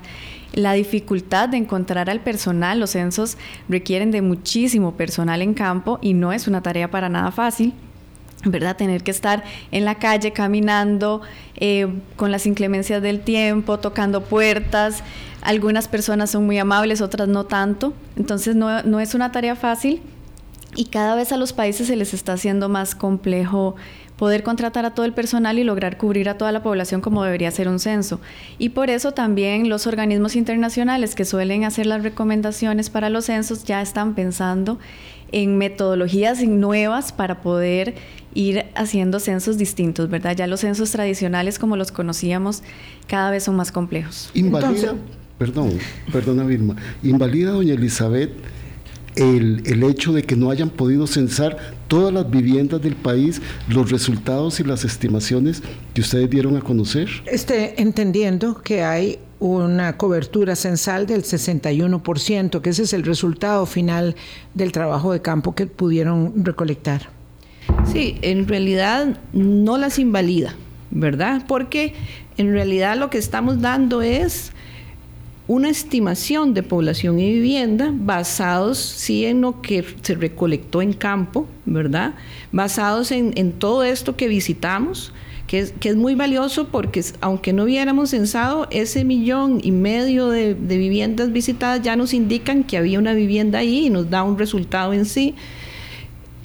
la 0.52 0.74
dificultad 0.74 1.48
de 1.48 1.56
encontrar 1.56 2.10
al 2.10 2.20
personal. 2.20 2.78
Los 2.78 2.90
censos 2.90 3.38
requieren 3.66 4.10
de 4.10 4.20
muchísimo 4.20 4.94
personal 4.94 5.40
en 5.40 5.54
campo 5.54 5.98
y 6.02 6.12
no 6.12 6.34
es 6.34 6.46
una 6.46 6.62
tarea 6.62 6.90
para 6.90 7.08
nada 7.08 7.30
fácil. 7.30 7.72
¿verdad? 8.44 8.76
Tener 8.76 9.02
que 9.02 9.10
estar 9.10 9.42
en 9.72 9.84
la 9.84 9.96
calle 9.96 10.32
caminando 10.32 11.22
eh, 11.56 11.88
con 12.16 12.30
las 12.30 12.46
inclemencias 12.46 13.02
del 13.02 13.20
tiempo, 13.20 13.78
tocando 13.78 14.22
puertas. 14.22 15.02
Algunas 15.46 15.86
personas 15.86 16.30
son 16.30 16.44
muy 16.44 16.58
amables, 16.58 17.00
otras 17.00 17.28
no 17.28 17.44
tanto. 17.44 17.92
Entonces 18.16 18.56
no, 18.56 18.82
no 18.82 18.98
es 18.98 19.14
una 19.14 19.30
tarea 19.30 19.54
fácil 19.54 20.02
y 20.74 20.86
cada 20.86 21.14
vez 21.14 21.30
a 21.30 21.36
los 21.36 21.52
países 21.52 21.86
se 21.86 21.94
les 21.94 22.12
está 22.12 22.32
haciendo 22.32 22.68
más 22.68 22.96
complejo 22.96 23.76
poder 24.16 24.42
contratar 24.42 24.84
a 24.86 24.94
todo 24.94 25.06
el 25.06 25.12
personal 25.12 25.58
y 25.58 25.64
lograr 25.64 25.98
cubrir 25.98 26.28
a 26.28 26.36
toda 26.36 26.50
la 26.50 26.62
población 26.62 27.00
como 27.00 27.22
debería 27.22 27.50
ser 27.50 27.68
un 27.68 27.78
censo. 27.78 28.20
Y 28.58 28.70
por 28.70 28.90
eso 28.90 29.12
también 29.12 29.68
los 29.68 29.86
organismos 29.86 30.34
internacionales 30.34 31.14
que 31.14 31.24
suelen 31.24 31.64
hacer 31.64 31.86
las 31.86 32.02
recomendaciones 32.02 32.90
para 32.90 33.08
los 33.08 33.26
censos 33.26 33.64
ya 33.64 33.80
están 33.82 34.14
pensando 34.14 34.78
en 35.32 35.58
metodologías 35.58 36.42
nuevas 36.42 37.12
para 37.12 37.40
poder 37.40 37.94
ir 38.34 38.66
haciendo 38.74 39.20
censos 39.20 39.58
distintos, 39.58 40.10
¿verdad? 40.10 40.34
Ya 40.36 40.46
los 40.46 40.60
censos 40.60 40.90
tradicionales 40.90 41.58
como 41.58 41.76
los 41.76 41.92
conocíamos 41.92 42.62
cada 43.06 43.30
vez 43.30 43.44
son 43.44 43.56
más 43.56 43.72
complejos. 43.72 44.30
Invalida, 44.34 44.94
perdón, 45.38 45.78
perdona 46.12 46.44
Vilma, 46.44 46.76
invalida 47.02 47.52
doña 47.52 47.74
Elizabeth 47.74 48.30
el, 49.16 49.62
el, 49.64 49.82
hecho 49.84 50.12
de 50.12 50.22
que 50.22 50.36
no 50.36 50.50
hayan 50.50 50.68
podido 50.68 51.06
censar 51.06 51.56
todas 51.88 52.12
las 52.12 52.30
viviendas 52.30 52.82
del 52.82 52.94
país, 52.94 53.40
los 53.68 53.90
resultados 53.90 54.60
y 54.60 54.64
las 54.64 54.84
estimaciones 54.84 55.62
que 55.94 56.02
ustedes 56.02 56.28
dieron 56.28 56.56
a 56.56 56.60
conocer? 56.60 57.08
Este, 57.24 57.80
entendiendo 57.80 58.60
que 58.60 58.82
hay 58.82 59.18
una 59.38 59.96
cobertura 59.96 60.56
censal 60.56 61.06
del 61.06 61.22
61%, 61.22 62.60
que 62.60 62.70
ese 62.70 62.82
es 62.82 62.92
el 62.92 63.04
resultado 63.04 63.66
final 63.66 64.16
del 64.54 64.72
trabajo 64.72 65.12
de 65.12 65.22
campo 65.22 65.54
que 65.54 65.66
pudieron 65.66 66.44
recolectar. 66.44 67.08
Sí, 67.90 68.18
en 68.22 68.48
realidad 68.48 69.20
no 69.32 69.78
las 69.78 69.98
invalida, 69.98 70.54
¿verdad? 70.90 71.44
Porque 71.46 71.94
en 72.36 72.52
realidad 72.52 72.96
lo 72.96 73.10
que 73.10 73.18
estamos 73.18 73.60
dando 73.60 74.02
es 74.02 74.52
una 75.48 75.68
estimación 75.68 76.54
de 76.54 76.64
población 76.64 77.20
y 77.20 77.32
vivienda 77.32 77.92
basados 77.94 78.78
sí 78.78 79.24
en 79.26 79.42
lo 79.42 79.62
que 79.62 79.84
se 80.02 80.16
recolectó 80.16 80.82
en 80.82 80.92
campo, 80.92 81.46
¿verdad? 81.64 82.14
Basados 82.50 83.12
en, 83.12 83.52
todo 83.52 83.84
esto 83.84 84.16
que 84.16 84.26
visitamos, 84.26 85.12
que 85.46 85.60
es, 85.60 85.96
muy 85.96 86.16
valioso 86.16 86.66
porque 86.68 87.04
aunque 87.20 87.52
no 87.52 87.62
hubiéramos 87.62 88.10
censado, 88.10 88.66
ese 88.72 89.04
millón 89.04 89.60
y 89.62 89.70
medio 89.70 90.30
de, 90.30 90.54
de, 90.54 90.78
viviendas 90.78 91.32
visitadas 91.32 91.80
ya 91.82 91.94
nos 91.94 92.12
indican 92.12 92.64
que 92.64 92.76
había 92.76 92.98
una 92.98 93.12
vivienda 93.12 93.60
ahí 93.60 93.86
y 93.86 93.90
nos 93.90 94.10
da 94.10 94.24
un 94.24 94.38
resultado 94.38 94.92
en 94.92 95.04
sí. 95.04 95.36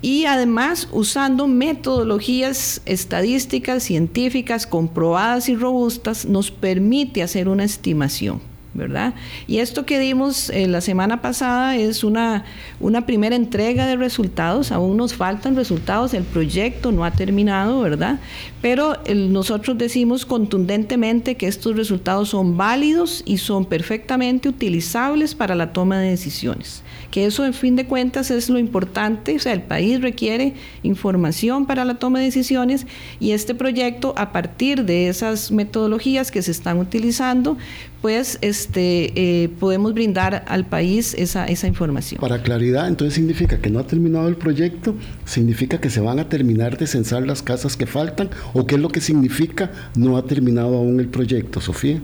Y 0.04 0.26
además 0.26 0.88
usando 0.92 1.48
metodologías 1.48 2.82
estadísticas, 2.86 3.84
científicas, 3.84 4.68
comprobadas 4.68 5.50
y 5.50 5.56
robustas, 5.56 6.26
nos 6.26 6.52
permite 6.52 7.24
hacer 7.24 7.50
una 7.50 7.64
estimación. 7.64 8.51
¿Verdad? 8.74 9.14
Y 9.48 9.58
esto 9.58 9.86
que 9.86 10.00
dimos 10.00 10.50
eh, 10.50 10.68
la 10.68 10.82
semana 10.82 11.22
pasada 11.22 11.76
es 11.76 12.04
una, 12.04 12.46
una 12.80 13.06
primera 13.06 13.36
entrega 13.36 13.86
de 13.86 13.98
resultados, 13.98 14.72
aún 14.72 14.98
nos 14.98 15.14
faltan 15.14 15.56
resultados, 15.56 16.14
el 16.14 16.24
proyecto 16.24 16.92
no 16.92 17.04
ha 17.04 17.12
terminado, 17.12 17.82
¿verdad? 17.82 18.20
Pero 18.62 18.98
nosotros 19.14 19.78
decimos 19.78 20.26
contundentemente 20.26 21.36
que 21.36 21.48
estos 21.48 21.76
resultados 21.76 22.30
son 22.30 22.58
válidos 22.58 23.24
y 23.26 23.38
son 23.38 23.66
perfectamente 23.66 24.48
utilizables 24.48 25.36
para 25.36 25.56
la 25.56 25.74
toma 25.74 26.00
de 26.00 26.10
decisiones 26.10 26.84
que 27.12 27.26
eso 27.26 27.46
en 27.46 27.54
fin 27.54 27.76
de 27.76 27.86
cuentas 27.86 28.32
es 28.32 28.50
lo 28.50 28.60
importante, 28.60 29.36
o 29.36 29.40
sea, 29.40 29.54
el 29.54 29.62
país 29.62 30.02
requiere 30.02 30.54
información 30.84 31.66
para 31.66 31.86
la 31.86 31.96
toma 31.96 32.20
de 32.20 32.26
decisiones 32.26 32.88
y 33.20 33.32
este 33.32 33.54
proyecto 33.56 34.14
a 34.18 34.32
partir 34.32 34.86
de 34.86 35.10
esas 35.10 35.52
metodologías 35.52 36.32
que 36.32 36.42
se 36.42 36.52
están 36.52 36.80
utilizando, 36.80 37.58
pues 38.02 38.40
este, 38.42 39.12
eh, 39.16 39.50
podemos 39.60 39.94
brindar 39.94 40.44
al 40.48 40.66
país 40.66 41.14
esa, 41.14 41.46
esa 41.46 41.68
información. 41.68 42.20
Para 42.20 42.42
claridad, 42.42 42.88
entonces 42.88 43.14
significa 43.14 43.60
que 43.60 43.70
no 43.70 43.80
ha 43.80 43.86
terminado 43.86 44.28
el 44.28 44.38
proyecto, 44.38 44.96
significa 45.26 45.80
que 45.80 45.90
se 45.90 46.00
van 46.00 46.20
a 46.20 46.30
terminar 46.30 46.78
de 46.78 46.88
censar 46.88 47.24
las 47.28 47.44
casas 47.44 47.78
que 47.78 47.86
faltan 47.86 48.30
o 48.54 48.66
qué 48.66 48.76
es 48.76 48.82
lo 48.82 48.90
que 48.90 49.02
significa 49.02 49.72
no 49.96 50.18
ha 50.18 50.26
terminado 50.26 50.78
aún 50.78 51.00
el 51.00 51.08
proyecto, 51.08 51.62
Sofía. 51.62 52.02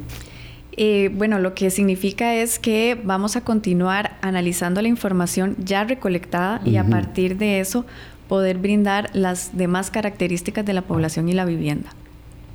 Eh, 0.80 1.10
bueno, 1.12 1.40
lo 1.40 1.56
que 1.56 1.72
significa 1.72 2.36
es 2.36 2.60
que 2.60 3.00
vamos 3.04 3.36
a 3.36 3.42
continuar 3.42 4.18
analizando 4.22 4.80
la 4.84 4.88
información 4.88 5.56
ya 5.58 5.84
recolectada 5.84 6.62
y 6.64 6.78
a 6.78 6.84
partir 6.84 7.38
de 7.38 7.60
eso 7.60 7.84
poder 8.28 8.60
brindar 8.60 9.10
las 9.14 9.58
demás 9.58 9.90
características 9.90 10.64
de 10.66 10.74
la 10.74 10.84
población 10.84 11.30
y 11.30 11.34
la 11.34 11.46
vivienda. 11.46 11.90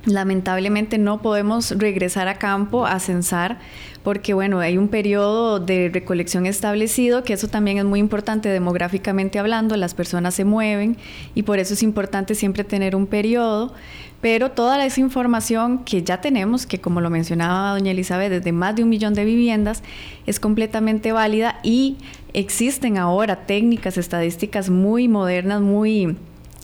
Lamentablemente 0.05 0.97
no 0.97 1.21
podemos 1.21 1.71
regresar 1.71 2.27
a 2.27 2.35
campo 2.35 2.85
a 2.85 2.99
censar 2.99 3.59
porque 4.03 4.33
bueno, 4.33 4.59
hay 4.59 4.77
un 4.77 4.89
periodo 4.89 5.59
de 5.59 5.89
recolección 5.93 6.45
establecido, 6.45 7.23
que 7.23 7.33
eso 7.33 7.47
también 7.47 7.77
es 7.77 7.85
muy 7.85 7.99
importante 7.99 8.49
demográficamente 8.49 9.39
hablando, 9.39 9.77
las 9.77 9.93
personas 9.93 10.33
se 10.33 10.43
mueven 10.43 10.97
y 11.35 11.43
por 11.43 11.59
eso 11.59 11.73
es 11.73 11.83
importante 11.83 12.35
siempre 12.35 12.65
tener 12.65 12.97
un 12.97 13.07
periodo, 13.07 13.73
pero 14.23 14.51
toda 14.51 14.85
esa 14.85 15.01
información 15.01 15.79
que 15.79 16.01
ya 16.01 16.21
tenemos, 16.21 16.65
que 16.65 16.79
como 16.79 17.01
lo 17.01 17.09
mencionaba 17.09 17.71
doña 17.73 17.91
Elizabeth, 17.91 18.31
desde 18.31 18.53
más 18.53 18.73
de 18.73 18.83
un 18.83 18.87
millón 18.87 19.13
de 19.15 19.25
viviendas, 19.25 19.83
es 20.25 20.39
completamente 20.39 21.11
válida 21.11 21.59
y 21.61 21.97
existen 22.31 22.97
ahora 22.97 23.45
técnicas 23.45 23.97
estadísticas 23.97 24.69
muy 24.69 25.09
modernas, 25.09 25.59
muy 25.59 26.15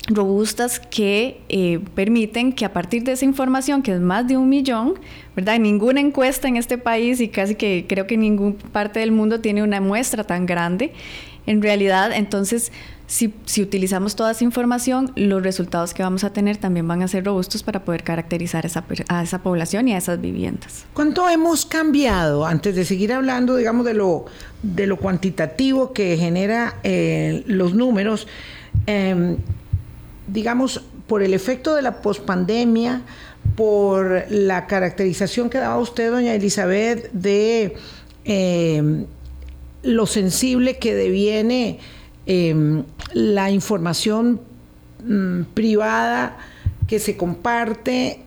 robustas 0.09 0.79
que 0.79 1.39
eh, 1.49 1.79
permiten 1.95 2.51
que 2.51 2.65
a 2.65 2.73
partir 2.73 3.03
de 3.03 3.13
esa 3.13 3.25
información, 3.25 3.81
que 3.81 3.93
es 3.93 3.99
más 3.99 4.27
de 4.27 4.37
un 4.37 4.49
millón, 4.49 4.95
¿verdad? 5.35 5.59
Ninguna 5.59 6.01
encuesta 6.01 6.47
en 6.47 6.57
este 6.57 6.77
país 6.77 7.21
y 7.21 7.29
casi 7.29 7.55
que 7.55 7.85
creo 7.87 8.07
que 8.07 8.17
ninguna 8.17 8.55
parte 8.71 8.99
del 8.99 9.11
mundo 9.11 9.39
tiene 9.39 9.63
una 9.63 9.79
muestra 9.79 10.23
tan 10.23 10.45
grande. 10.45 10.91
En 11.45 11.61
realidad, 11.61 12.11
entonces, 12.13 12.71
si, 13.07 13.33
si, 13.45 13.63
utilizamos 13.63 14.15
toda 14.15 14.31
esa 14.31 14.43
información, 14.43 15.11
los 15.15 15.41
resultados 15.41 15.93
que 15.93 16.03
vamos 16.03 16.23
a 16.23 16.31
tener 16.31 16.57
también 16.57 16.87
van 16.87 17.01
a 17.01 17.07
ser 17.07 17.25
robustos 17.25 17.63
para 17.63 17.83
poder 17.83 18.03
caracterizar 18.03 18.65
esa, 18.65 18.83
a 19.07 19.23
esa 19.23 19.41
población 19.41 19.87
y 19.87 19.93
a 19.93 19.97
esas 19.97 20.21
viviendas. 20.21 20.85
¿Cuánto 20.93 21.27
hemos 21.27 21.65
cambiado, 21.65 22.45
antes 22.45 22.75
de 22.75 22.85
seguir 22.85 23.13
hablando, 23.13 23.55
digamos, 23.55 23.85
de 23.85 23.95
lo, 23.95 24.25
de 24.61 24.85
lo 24.85 24.97
cuantitativo 24.97 25.91
que 25.93 26.17
genera 26.17 26.75
eh, 26.83 27.43
los 27.47 27.73
números? 27.73 28.27
Eh, 28.85 29.37
digamos, 30.31 30.81
por 31.07 31.23
el 31.23 31.33
efecto 31.33 31.75
de 31.75 31.81
la 31.81 32.01
pospandemia, 32.01 33.01
por 33.55 34.25
la 34.29 34.67
caracterización 34.67 35.49
que 35.49 35.57
daba 35.57 35.77
usted, 35.77 36.11
doña 36.11 36.33
Elizabeth, 36.33 37.11
de 37.11 37.75
eh, 38.25 39.05
lo 39.83 40.05
sensible 40.05 40.77
que 40.77 40.93
deviene 40.93 41.79
eh, 42.25 42.83
la 43.13 43.51
información 43.51 44.41
mm, 45.05 45.41
privada 45.53 46.37
que 46.87 46.99
se 46.99 47.17
comparte, 47.17 48.21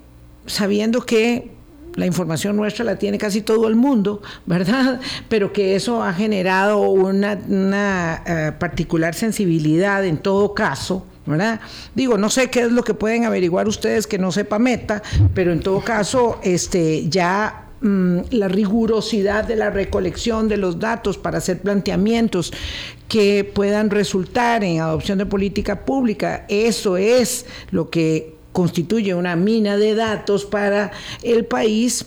sabiendo 0.47 1.03
que 1.03 1.51
la 1.95 2.07
información 2.07 2.57
nuestra 2.57 2.85
la 2.85 2.97
tiene 2.97 3.19
casi 3.19 3.43
todo 3.43 3.69
el 3.69 3.77
mundo, 3.77 4.23
¿verdad? 4.47 5.01
Pero 5.29 5.53
que 5.53 5.77
eso 5.77 6.03
ha 6.03 6.13
generado 6.13 6.81
una, 6.81 8.23
eh, 8.27 8.53
particular 8.59 9.15
sensibilidad 9.15 10.05
en 10.05 10.19
todo 10.19 10.55
caso 10.55 11.07
¿verdad? 11.27 11.61
Digo, 11.95 12.19
no 12.19 12.31
sé 12.31 12.51
qué 12.51 12.63
es 12.63 12.73
lo 12.73 12.83
que 12.83 12.95
pueden 12.95 13.25
averiguar 13.25 13.69
ustedes 13.69 14.07
que 14.07 14.19
no 14.19 14.33
sepa 14.33 14.59
Meta, 14.59 15.03
pero 15.35 15.53
en 15.53 15.61
todo 15.61 15.81
caso, 15.81 16.41
este, 16.43 17.09
ya 17.09 17.69
mm, 17.81 18.19
la 18.31 18.49
rigurosidad 18.49 19.45
de 19.45 19.57
la 19.57 19.71
recolección 19.71 20.49
de 20.49 20.57
los 20.57 20.79
datos 20.79 21.19
para 21.19 21.39
hacer 21.39 21.61
planteamientos 21.61 22.53
que 23.09 23.45
puedan 23.45 23.91
resultar 23.91 24.65
en 24.65 24.81
adopción 24.81 25.19
de 25.19 25.27
política 25.27 25.85
pública, 25.85 26.45
eso 26.49 26.97
es 26.97 27.47
lo 27.71 27.91
que 27.91 28.37
constituye 28.53 29.15
una 29.15 29.37
mina 29.37 29.77
de 29.77 29.95
datos 29.95 30.45
para 30.45 30.93
el 31.23 31.45
país 31.45 32.07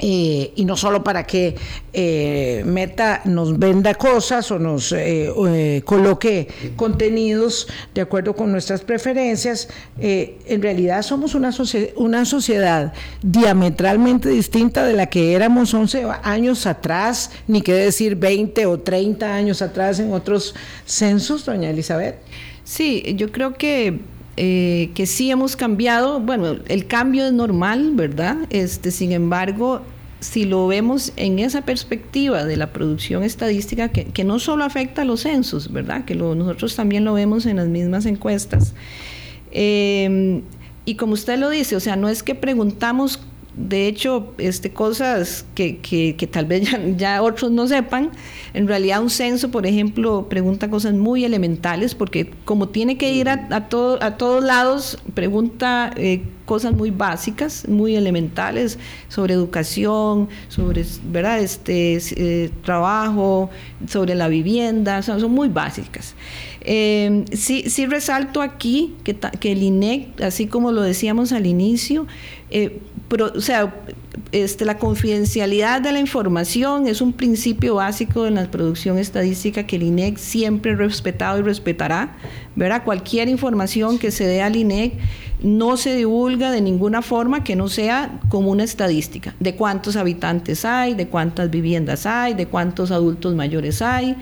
eh, 0.00 0.52
y 0.54 0.64
no 0.64 0.76
solo 0.76 1.02
para 1.02 1.24
que 1.24 1.56
eh, 1.92 2.62
Meta 2.64 3.22
nos 3.24 3.58
venda 3.58 3.94
cosas 3.94 4.48
o 4.52 4.58
nos 4.58 4.92
eh, 4.92 5.82
coloque 5.84 6.48
contenidos 6.76 7.66
de 7.94 8.02
acuerdo 8.02 8.34
con 8.36 8.52
nuestras 8.52 8.82
preferencias, 8.82 9.68
en 9.98 10.62
realidad 10.62 11.02
somos 11.02 11.34
una, 11.34 11.50
una 11.96 12.24
sociedad 12.24 12.92
diametralmente 13.22 14.28
distinta 14.28 14.84
de 14.86 14.92
la 14.92 15.06
que 15.06 15.32
éramos 15.32 15.74
11 15.74 16.06
años 16.22 16.66
atrás, 16.66 17.30
ni 17.48 17.62
qué 17.62 17.72
decir 17.74 18.14
20 18.14 18.66
o 18.66 18.78
30 18.78 19.34
años 19.34 19.62
atrás 19.62 19.98
en 19.98 20.12
otros 20.12 20.54
censos, 20.84 21.44
doña 21.44 21.70
Elizabeth. 21.70 22.16
Sí, 22.62 23.02
yo 23.16 23.32
creo 23.32 23.54
que 23.54 23.98
eh, 24.40 24.90
que 24.94 25.06
sí 25.06 25.32
hemos 25.32 25.56
cambiado, 25.56 26.20
bueno, 26.20 26.58
el 26.68 26.86
cambio 26.86 27.26
es 27.26 27.32
normal, 27.32 27.90
¿verdad? 27.94 28.36
Este, 28.50 28.92
sin 28.92 29.10
embargo, 29.10 29.82
si 30.20 30.44
lo 30.44 30.68
vemos 30.68 31.12
en 31.16 31.40
esa 31.40 31.62
perspectiva 31.62 32.44
de 32.44 32.56
la 32.56 32.72
producción 32.72 33.24
estadística, 33.24 33.88
que, 33.88 34.22
no 34.22 34.38
solo 34.38 34.62
afecta 34.62 35.02
a 35.02 35.04
los 35.04 35.22
censos, 35.22 35.72
¿verdad? 35.72 36.04
Que 36.04 36.14
nosotros 36.14 36.76
también 36.76 37.04
lo 37.04 37.14
vemos 37.14 37.46
en 37.46 37.56
las 37.56 37.66
mismas 37.66 38.06
encuestas. 38.06 38.74
Eh, 39.50 40.42
y 40.84 40.94
como 40.94 41.14
usted 41.14 41.36
lo 41.36 41.50
dice, 41.50 41.74
o 41.74 41.80
sea, 41.80 41.96
no 41.96 42.08
es 42.08 42.22
que 42.22 42.36
preguntamos 42.36 43.18
de 43.58 43.88
hecho, 43.88 44.34
este, 44.38 44.70
cosas 44.70 45.44
que, 45.56 45.78
que, 45.78 46.26
tal 46.30 46.46
vez 46.46 46.68
ya, 46.96 47.22
otros 47.22 47.50
no 47.50 47.66
sepan. 47.66 48.10
En 48.54 48.68
realidad 48.68 49.02
un 49.02 49.10
censo, 49.10 49.50
por 49.50 49.66
ejemplo, 49.66 50.28
pregunta 50.28 50.70
cosas 50.70 50.94
muy 50.94 51.24
elementales 51.24 51.94
porque 51.96 52.30
como 52.44 52.68
tiene 52.68 52.96
que 52.96 53.12
ir 53.12 53.28
a, 53.28 53.48
a, 53.50 53.68
todo, 53.68 54.00
a 54.02 54.16
todos 54.16 54.44
lados, 54.44 54.98
pregunta 55.12 55.90
eh, 55.96 56.22
cosas 56.44 56.72
muy 56.72 56.90
básicas, 56.90 57.68
muy 57.68 57.96
elementales 57.96 58.78
sobre 59.08 59.34
educación, 59.34 60.28
sobre 60.48 60.84
¿verdad? 61.04 61.40
Este, 61.40 61.98
eh, 62.16 62.50
trabajo, 62.62 63.50
sobre 63.88 64.14
la 64.14 64.28
vivienda, 64.28 65.02
son, 65.02 65.30
muy 65.30 65.48
básicas. 65.48 66.14
Eh, 66.60 67.24
sí, 67.32 67.64
sí 67.68 67.86
resalto 67.86 68.40
aquí 68.40 68.94
que, 69.04 69.16
que 69.16 69.52
el 69.52 69.62
INEC, 69.62 70.22
así 70.22 70.46
como 70.46 70.72
lo 70.72 70.82
decíamos 70.82 71.32
al 71.32 71.46
inicio, 71.46 72.06
eh, 72.50 72.80
o 73.10 73.40
sea, 73.40 73.74
este, 74.32 74.64
la 74.64 74.78
confidencialidad 74.78 75.80
de 75.80 75.92
la 75.92 76.00
información 76.00 76.86
es 76.86 77.00
un 77.00 77.12
principio 77.12 77.76
básico 77.76 78.26
en 78.26 78.34
la 78.34 78.50
producción 78.50 78.98
estadística 78.98 79.66
que 79.66 79.76
el 79.76 79.84
INEC 79.84 80.18
siempre 80.18 80.72
ha 80.72 80.76
respetado 80.76 81.38
y 81.38 81.42
respetará. 81.42 82.16
¿verdad? 82.58 82.82
Cualquier 82.84 83.28
información 83.28 83.98
que 83.98 84.10
se 84.10 84.26
dé 84.26 84.42
al 84.42 84.56
INEC 84.56 84.94
no 85.40 85.76
se 85.76 85.94
divulga 85.94 86.50
de 86.50 86.60
ninguna 86.60 87.02
forma 87.02 87.44
que 87.44 87.54
no 87.54 87.68
sea 87.68 88.18
como 88.28 88.50
una 88.50 88.64
estadística 88.64 89.34
de 89.38 89.54
cuántos 89.54 89.94
habitantes 89.94 90.64
hay, 90.64 90.94
de 90.94 91.06
cuántas 91.06 91.50
viviendas 91.50 92.04
hay, 92.04 92.34
de 92.34 92.46
cuántos 92.46 92.90
adultos 92.90 93.36
mayores 93.36 93.80
hay, 93.80 94.16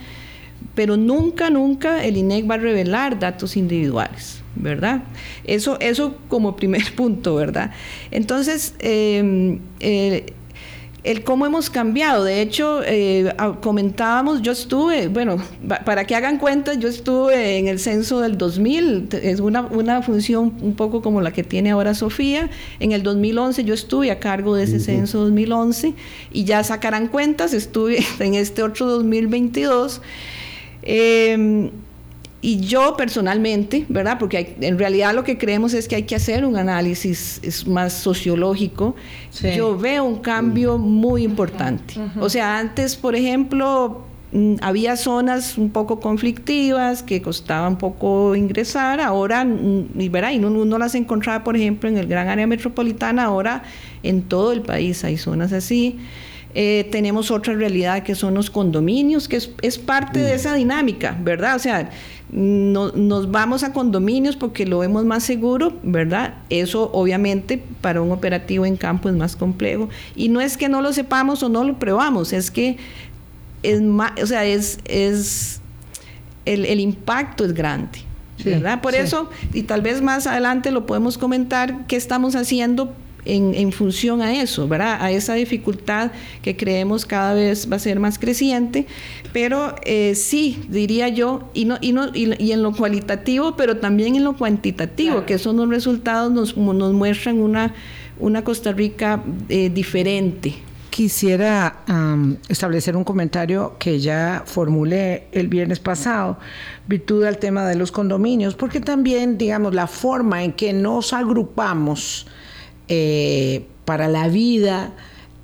pero 0.74 0.98
nunca, 0.98 1.48
nunca 1.48 2.04
el 2.04 2.18
INEC 2.18 2.48
va 2.48 2.56
a 2.56 2.58
revelar 2.58 3.18
datos 3.18 3.56
individuales. 3.56 4.42
¿Verdad? 4.56 5.02
Eso, 5.44 5.78
eso 5.80 6.16
como 6.28 6.56
primer 6.56 6.92
punto, 6.96 7.34
¿verdad? 7.34 7.72
Entonces, 8.10 8.74
eh, 8.80 9.60
el 11.06 11.22
cómo 11.22 11.46
hemos 11.46 11.70
cambiado. 11.70 12.24
De 12.24 12.42
hecho, 12.42 12.80
eh, 12.84 13.32
comentábamos, 13.62 14.42
yo 14.42 14.50
estuve, 14.50 15.06
bueno, 15.06 15.36
para 15.84 16.04
que 16.04 16.16
hagan 16.16 16.38
cuenta, 16.38 16.74
yo 16.74 16.88
estuve 16.88 17.58
en 17.58 17.68
el 17.68 17.78
censo 17.78 18.20
del 18.20 18.36
2000, 18.36 19.08
es 19.22 19.38
una, 19.38 19.62
una 19.62 20.02
función 20.02 20.54
un 20.60 20.74
poco 20.74 21.02
como 21.02 21.20
la 21.20 21.32
que 21.32 21.44
tiene 21.44 21.70
ahora 21.70 21.94
Sofía. 21.94 22.50
En 22.80 22.90
el 22.90 23.04
2011 23.04 23.62
yo 23.62 23.72
estuve 23.72 24.10
a 24.10 24.18
cargo 24.18 24.56
de 24.56 24.64
ese 24.64 24.80
censo 24.80 25.20
2011 25.20 25.94
y 26.32 26.44
ya 26.44 26.64
sacarán 26.64 27.06
cuentas, 27.06 27.54
estuve 27.54 28.04
en 28.18 28.34
este 28.34 28.64
otro 28.64 28.86
2022. 28.86 30.02
Eh, 30.82 31.70
y 32.42 32.60
yo 32.60 32.96
personalmente, 32.96 33.86
¿verdad? 33.88 34.18
Porque 34.18 34.56
en 34.60 34.78
realidad 34.78 35.14
lo 35.14 35.24
que 35.24 35.38
creemos 35.38 35.72
es 35.74 35.88
que 35.88 35.96
hay 35.96 36.02
que 36.02 36.14
hacer 36.14 36.44
un 36.44 36.56
análisis 36.56 37.66
más 37.66 37.94
sociológico. 37.94 38.94
Yo 39.56 39.76
veo 39.76 40.04
un 40.04 40.18
cambio 40.18 40.76
muy 40.76 41.24
importante. 41.24 41.94
O 42.20 42.28
sea, 42.28 42.58
antes, 42.58 42.94
por 42.94 43.16
ejemplo, 43.16 44.02
mm, 44.32 44.56
había 44.60 44.96
zonas 44.96 45.56
un 45.56 45.70
poco 45.70 45.98
conflictivas 45.98 47.02
que 47.02 47.22
costaba 47.22 47.66
un 47.68 47.78
poco 47.78 48.36
ingresar. 48.36 49.00
Ahora, 49.00 49.44
mm, 49.44 49.98
y, 49.98 50.08
¿verdad? 50.10 50.32
y 50.32 50.38
uno, 50.38 50.78
las 50.78 50.94
encontraba, 50.94 51.42
por 51.42 51.56
ejemplo, 51.56 51.88
en 51.88 51.96
el 51.96 52.06
gran 52.06 52.28
área 52.28 52.46
metropolitana. 52.46 53.24
Ahora 53.24 53.62
en 54.02 54.22
todo 54.22 54.52
el 54.52 54.60
país 54.60 55.02
hay 55.04 55.16
zonas 55.16 55.52
así. 55.52 55.98
Eh, 56.58 56.88
tenemos 56.90 57.30
otra 57.30 57.52
realidad 57.52 58.02
que 58.02 58.14
son 58.14 58.32
los 58.32 58.48
condominios, 58.48 59.28
que 59.28 59.36
es, 59.36 59.78
parte 59.78 60.20
de 60.20 60.32
mm. 60.32 60.34
esa 60.36 60.54
dinámica, 60.54 61.14
¿verdad? 61.22 61.54
O 61.54 61.58
sea, 61.58 61.90
no, 62.30 62.92
nos 62.92 63.30
vamos 63.30 63.62
a 63.62 63.74
condominios 63.74 64.36
porque 64.36 64.64
lo 64.64 64.78
vemos 64.78 65.04
más 65.04 65.22
seguro, 65.22 65.74
¿verdad? 65.82 66.36
Eso 66.48 66.90
obviamente 66.94 67.62
para 67.82 68.00
un 68.00 68.10
operativo 68.10 68.64
en 68.64 68.78
campo 68.78 69.10
es 69.10 69.14
más 69.14 69.36
complejo. 69.36 69.90
Y 70.14 70.30
no 70.30 70.40
es 70.40 70.56
que 70.56 70.70
no 70.70 70.80
lo 70.80 70.94
sepamos 70.94 71.42
o 71.42 71.50
no 71.50 71.62
lo 71.62 71.78
probamos, 71.78 72.32
es 72.32 72.50
que 72.50 72.78
es 73.62 73.82
más, 73.82 74.12
o 74.22 74.26
sea, 74.26 74.46
es, 74.46 74.78
es 74.86 75.60
el, 76.46 76.80
impacto 76.80 77.44
es 77.44 77.52
grande. 77.52 77.98
¿verdad? 78.42 78.80
Por 78.80 78.94
eso, 78.94 79.28
y 79.52 79.64
tal 79.64 79.82
vez 79.82 80.00
más 80.00 80.26
adelante 80.26 80.70
lo 80.70 80.86
podemos 80.86 81.18
comentar, 81.18 81.86
qué 81.86 81.96
estamos 81.96 82.34
haciendo 82.34 82.94
en, 83.26 83.72
función 83.72 84.22
a 84.22 84.40
eso, 84.40 84.68
¿verdad? 84.68 84.98
A 85.00 85.10
esa 85.10 85.34
dificultad 85.34 86.12
que 86.42 86.56
creemos 86.56 87.04
cada 87.04 87.34
vez 87.34 87.70
va 87.70 87.76
a 87.76 87.78
ser 87.78 88.00
más 88.00 88.18
creciente, 88.18 88.86
pero 89.32 89.74
eh, 89.84 90.14
sí, 90.14 90.64
diría 90.68 91.08
yo, 91.08 91.50
y, 91.54 91.64
no, 91.64 91.78
y, 91.80 91.92
no, 91.92 92.08
y, 92.14 92.52
en 92.52 92.62
lo 92.62 92.72
cualitativo, 92.72 93.56
pero 93.56 93.78
también 93.78 94.16
en 94.16 94.24
lo 94.24 94.36
cuantitativo, 94.36 95.26
que 95.26 95.38
son 95.38 95.56
los 95.56 95.68
resultados 95.68 96.32
nos, 96.32 96.56
nos 96.56 96.92
muestran 96.92 97.38
una, 97.38 97.74
una 98.18 98.44
Costa 98.44 98.72
Rica 98.72 99.22
eh, 99.48 99.70
diferente. 99.70 100.54
Quisiera 100.90 101.84
establecer 102.48 102.96
un 102.96 103.04
comentario 103.04 103.76
que 103.78 104.00
ya 104.00 104.44
formulé 104.46 105.26
el 105.30 105.46
viernes 105.46 105.78
pasado, 105.78 106.38
virtud 106.88 107.24
al 107.24 107.36
tema 107.36 107.66
de 107.66 107.74
los 107.74 107.92
condominios, 107.92 108.54
porque 108.54 108.80
también, 108.80 109.36
digamos, 109.36 109.74
la 109.74 109.88
forma 109.88 110.42
en 110.42 110.52
que 110.52 110.72
nos 110.72 111.12
agrupamos, 111.12 112.26
eh, 112.88 113.66
para 113.84 114.08
la 114.08 114.28
vida 114.28 114.92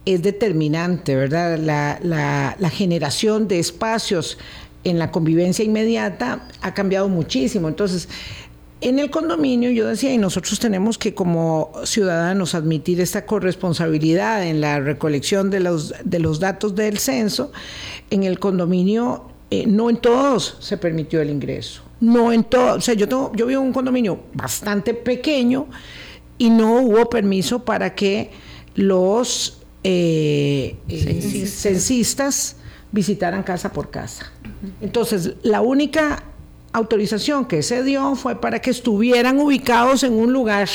es 0.05 0.23
determinante, 0.23 1.15
¿verdad? 1.15 1.59
La, 1.59 2.71
generación 2.71 3.49
de 3.49 3.59
espacios 3.59 4.39
en 4.85 4.99
la 4.99 5.11
convivencia 5.11 5.65
inmediata 5.65 6.49
ha 6.61 6.75
cambiado 6.75 7.09
muchísimo. 7.09 7.69
Entonces, 7.69 8.09
en 8.81 8.99
el 8.99 9.11
condominio 9.11 9.71
yo 9.71 9.87
decía, 9.87 10.13
y 10.13 10.19
nosotros 10.19 10.59
tenemos 10.59 10.99
que 10.99 11.15
como 11.15 11.73
ciudadanos 11.85 12.57
admitir 12.57 13.01
esta 13.01 13.27
corresponsabilidad 13.27 14.45
en 14.45 14.61
la 14.61 14.81
recolección 14.81 15.51
de 15.51 15.61
los, 15.61 15.95
de 16.05 16.19
los 16.19 16.41
datos 16.41 16.75
del 16.75 16.99
censo, 16.99 17.53
en 18.11 18.25
el 18.25 18.41
condominio 18.41 19.27
eh, 19.51 19.67
no 19.67 19.91
en 19.91 19.99
todos 19.99 20.57
se 20.61 20.79
permitió 20.79 21.21
el 21.21 21.31
ingreso. 21.31 21.83
No 22.01 22.33
en 22.33 22.43
todos, 22.43 22.79
o 22.79 22.81
sea, 22.81 22.95
yo, 22.95 23.07
tengo, 23.07 23.31
yo 23.37 23.47
vivo 23.47 23.61
en 23.61 23.69
un 23.69 23.73
condominio 23.73 24.19
bastante 24.33 24.95
pequeño 24.95 25.69
y 26.39 26.51
no 26.51 26.81
hubo 26.81 27.09
permiso 27.09 27.65
para 27.65 27.95
que 27.95 28.31
los 28.75 29.59
eh, 29.85 30.77
eh, 30.89 31.47
censistas 31.47 32.57
visitaran 32.91 33.43
casa 33.43 33.73
por 33.73 33.91
casa. 33.91 34.31
Entonces, 34.81 35.35
la 35.43 35.61
única 35.61 36.23
autorización 36.73 37.47
que 37.47 37.63
se 37.63 37.83
dio 37.83 38.15
fue 38.15 38.41
para 38.41 38.61
que 38.61 38.71
estuvieran 38.71 39.39
ubicados 39.39 40.03
en 40.03 40.13
un 40.15 40.33
lugar. 40.33 40.69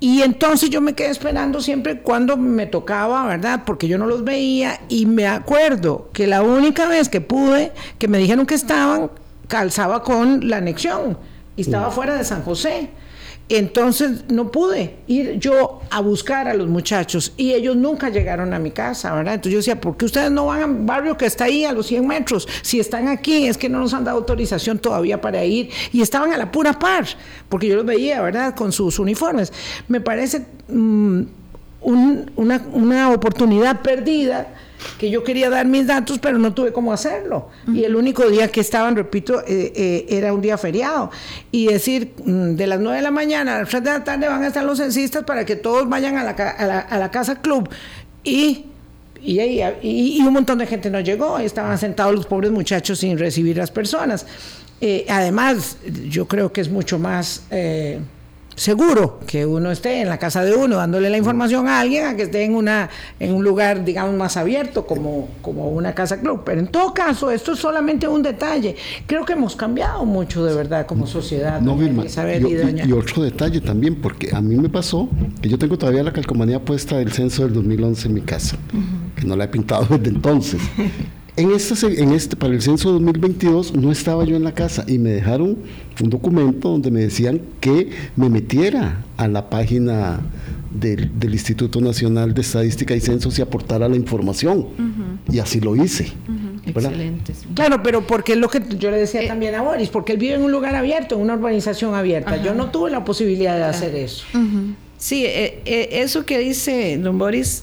Y 0.00 0.22
entonces 0.22 0.70
yo 0.70 0.80
me 0.80 0.94
quedé 0.94 1.10
esperando 1.10 1.60
siempre 1.60 2.00
cuando 2.00 2.36
me 2.36 2.66
tocaba, 2.66 3.26
¿verdad? 3.26 3.62
Porque 3.66 3.88
yo 3.88 3.98
no 3.98 4.06
los 4.06 4.22
veía 4.22 4.80
y 4.88 5.06
me 5.06 5.26
acuerdo 5.26 6.10
que 6.12 6.28
la 6.28 6.42
única 6.42 6.86
vez 6.86 7.08
que 7.08 7.20
pude, 7.20 7.72
que 7.98 8.06
me 8.06 8.18
dijeron 8.18 8.46
que 8.46 8.54
estaban, 8.54 9.10
calzaba 9.48 10.04
con 10.04 10.48
la 10.48 10.58
anexión 10.58 11.18
y 11.56 11.62
estaba 11.62 11.90
fuera 11.90 12.14
de 12.14 12.24
San 12.24 12.42
José. 12.42 12.90
Entonces 13.50 14.24
no 14.28 14.52
pude 14.52 14.96
ir 15.06 15.38
yo 15.38 15.80
a 15.90 16.00
buscar 16.00 16.48
a 16.48 16.54
los 16.54 16.68
muchachos 16.68 17.32
y 17.38 17.54
ellos 17.54 17.76
nunca 17.76 18.10
llegaron 18.10 18.52
a 18.52 18.58
mi 18.58 18.70
casa, 18.70 19.14
¿verdad? 19.14 19.34
Entonces 19.34 19.52
yo 19.52 19.58
decía, 19.58 19.80
¿por 19.80 19.96
qué 19.96 20.04
ustedes 20.04 20.30
no 20.30 20.46
van 20.46 20.62
al 20.62 20.74
barrio 20.84 21.16
que 21.16 21.24
está 21.24 21.44
ahí 21.44 21.64
a 21.64 21.72
los 21.72 21.86
100 21.86 22.06
metros? 22.06 22.46
Si 22.60 22.78
están 22.78 23.08
aquí 23.08 23.46
es 23.46 23.56
que 23.56 23.70
no 23.70 23.78
nos 23.78 23.94
han 23.94 24.04
dado 24.04 24.18
autorización 24.18 24.78
todavía 24.78 25.20
para 25.22 25.42
ir 25.46 25.70
y 25.92 26.02
estaban 26.02 26.32
a 26.32 26.36
la 26.36 26.52
pura 26.52 26.78
par, 26.78 27.06
porque 27.48 27.68
yo 27.68 27.76
los 27.76 27.86
veía, 27.86 28.20
¿verdad? 28.20 28.54
Con 28.54 28.70
sus 28.70 28.98
uniformes. 28.98 29.50
Me 29.88 30.02
parece 30.02 30.44
mm, 30.68 31.22
una, 31.80 32.62
una 32.72 33.10
oportunidad 33.12 33.80
perdida 33.80 34.48
que 34.98 35.10
yo 35.10 35.24
quería 35.24 35.50
dar 35.50 35.66
mis 35.66 35.86
datos, 35.86 36.18
pero 36.18 36.38
no 36.38 36.52
tuve 36.54 36.72
cómo 36.72 36.92
hacerlo. 36.92 37.48
Y 37.72 37.84
el 37.84 37.96
único 37.96 38.28
día 38.28 38.48
que 38.48 38.60
estaban, 38.60 38.96
repito, 38.96 39.40
eh, 39.46 39.72
eh, 39.74 40.06
era 40.08 40.32
un 40.32 40.40
día 40.40 40.58
feriado. 40.58 41.10
Y 41.50 41.66
decir, 41.66 42.12
mm, 42.24 42.54
de 42.54 42.66
las 42.66 42.80
9 42.80 42.96
de 42.96 43.02
la 43.02 43.10
mañana 43.10 43.56
a 43.56 43.58
las 43.60 43.68
3 43.68 43.84
de 43.84 43.90
la 43.90 44.04
tarde 44.04 44.28
van 44.28 44.42
a 44.42 44.48
estar 44.48 44.64
los 44.64 44.78
censistas 44.78 45.24
para 45.24 45.44
que 45.44 45.56
todos 45.56 45.88
vayan 45.88 46.16
a 46.16 46.24
la, 46.24 46.30
a 46.30 46.98
la, 46.98 47.10
casa 47.10 47.40
club. 47.40 47.68
Y 48.24 48.66
y, 49.20 49.40
y, 49.82 50.20
un 50.20 50.32
montón 50.32 50.58
de 50.58 50.66
gente 50.66 50.90
no 50.90 51.00
llegó, 51.00 51.40
estaban 51.40 51.76
sentados 51.76 52.14
los 52.14 52.26
pobres 52.26 52.52
muchachos 52.52 53.00
sin 53.00 53.18
recibir 53.18 53.56
las 53.56 53.70
personas. 53.72 54.24
Eh, 54.80 55.06
además, 55.08 55.76
yo 56.08 56.28
creo 56.28 56.52
que 56.52 56.60
es 56.60 56.70
mucho 56.70 57.00
más 57.00 57.42
seguro 58.58 59.20
que 59.26 59.46
uno 59.46 59.70
esté 59.70 60.00
en 60.00 60.08
la 60.08 60.18
casa 60.18 60.44
de 60.44 60.54
uno 60.54 60.76
dándole 60.76 61.10
la 61.10 61.16
información 61.16 61.68
a 61.68 61.80
alguien 61.80 62.06
a 62.06 62.16
que 62.16 62.24
esté 62.24 62.44
en 62.44 62.54
una 62.54 62.90
en 63.20 63.32
un 63.32 63.44
lugar 63.44 63.84
digamos 63.84 64.14
más 64.14 64.36
abierto 64.36 64.86
como 64.86 65.28
como 65.42 65.68
una 65.68 65.94
casa 65.94 66.20
club. 66.20 66.42
Pero 66.44 66.60
en 66.60 66.66
todo 66.66 66.92
caso 66.92 67.30
esto 67.30 67.52
es 67.52 67.58
solamente 67.58 68.08
un 68.08 68.22
detalle. 68.22 68.76
Creo 69.06 69.24
que 69.24 69.32
hemos 69.32 69.56
cambiado 69.56 70.04
mucho 70.04 70.44
de 70.44 70.54
verdad 70.54 70.86
como 70.86 71.06
sociedad 71.06 71.60
no, 71.60 71.76
Vilma, 71.76 72.04
y, 72.04 72.88
y, 72.88 72.92
otro 72.92 73.22
detalle 73.22 73.60
también 73.60 73.96
porque 73.96 74.34
a 74.34 74.40
mí 74.40 74.56
me 74.56 74.68
pasó 74.68 75.08
que 75.40 75.48
yo 75.48 75.58
tengo 75.58 75.78
todavía 75.78 76.02
la 76.02 76.12
calcomanía 76.12 76.64
puesta 76.64 76.96
del 76.96 77.12
censo 77.12 77.44
del 77.44 77.52
2011 77.54 78.08
en 78.08 78.14
mi 78.14 78.20
casa 78.22 78.56
que 79.16 79.24
no 79.24 79.36
la 79.36 79.44
he 79.44 79.48
pintado 79.48 79.86
desde 79.96 80.10
entonces 80.10 80.60
en 81.38 81.52
este, 81.52 82.02
en 82.02 82.12
este, 82.12 82.36
para 82.36 82.52
el 82.52 82.60
censo 82.60 82.90
2022 82.92 83.74
no 83.74 83.92
estaba 83.92 84.24
yo 84.24 84.36
en 84.36 84.42
la 84.42 84.52
casa 84.52 84.84
y 84.88 84.98
me 84.98 85.10
dejaron 85.10 85.58
un 86.02 86.10
documento 86.10 86.68
donde 86.68 86.90
me 86.90 87.00
decían 87.00 87.40
que 87.60 87.90
me 88.16 88.28
metiera 88.28 89.04
a 89.16 89.28
la 89.28 89.48
página 89.48 90.20
del, 90.72 91.10
Instituto 91.22 91.80
Nacional 91.80 92.34
de 92.34 92.40
Estadística 92.40 92.94
y 92.94 93.00
Censos 93.00 93.38
y 93.38 93.42
aportara 93.42 93.88
la 93.88 93.96
información. 93.96 94.66
Y 95.30 95.38
así 95.38 95.60
lo 95.60 95.76
hice. 95.76 96.12
Excelente. 96.66 97.32
Claro, 97.54 97.82
pero 97.82 98.06
porque 98.06 98.32
es 98.32 98.38
lo 98.38 98.48
que 98.48 98.60
yo 98.76 98.90
le 98.90 98.98
decía 98.98 99.22
eh, 99.22 99.28
también 99.28 99.54
a 99.54 99.62
Boris, 99.62 99.88
porque 99.88 100.12
él 100.12 100.18
vive 100.18 100.34
en 100.34 100.42
un 100.42 100.50
lugar 100.50 100.74
abierto, 100.74 101.14
en 101.14 101.22
una 101.22 101.34
urbanización 101.34 101.94
abierta. 101.94 102.42
Yo 102.42 102.54
no 102.54 102.70
tuve 102.70 102.90
la 102.90 103.04
posibilidad 103.04 103.56
de 103.56 103.64
hacer 103.64 103.94
eso. 103.94 104.24
Sí, 104.98 105.24
eh, 105.24 105.62
eh, 105.64 105.88
eso 105.92 106.26
que 106.26 106.38
dice 106.38 106.98
don 106.98 107.18
Boris 107.18 107.62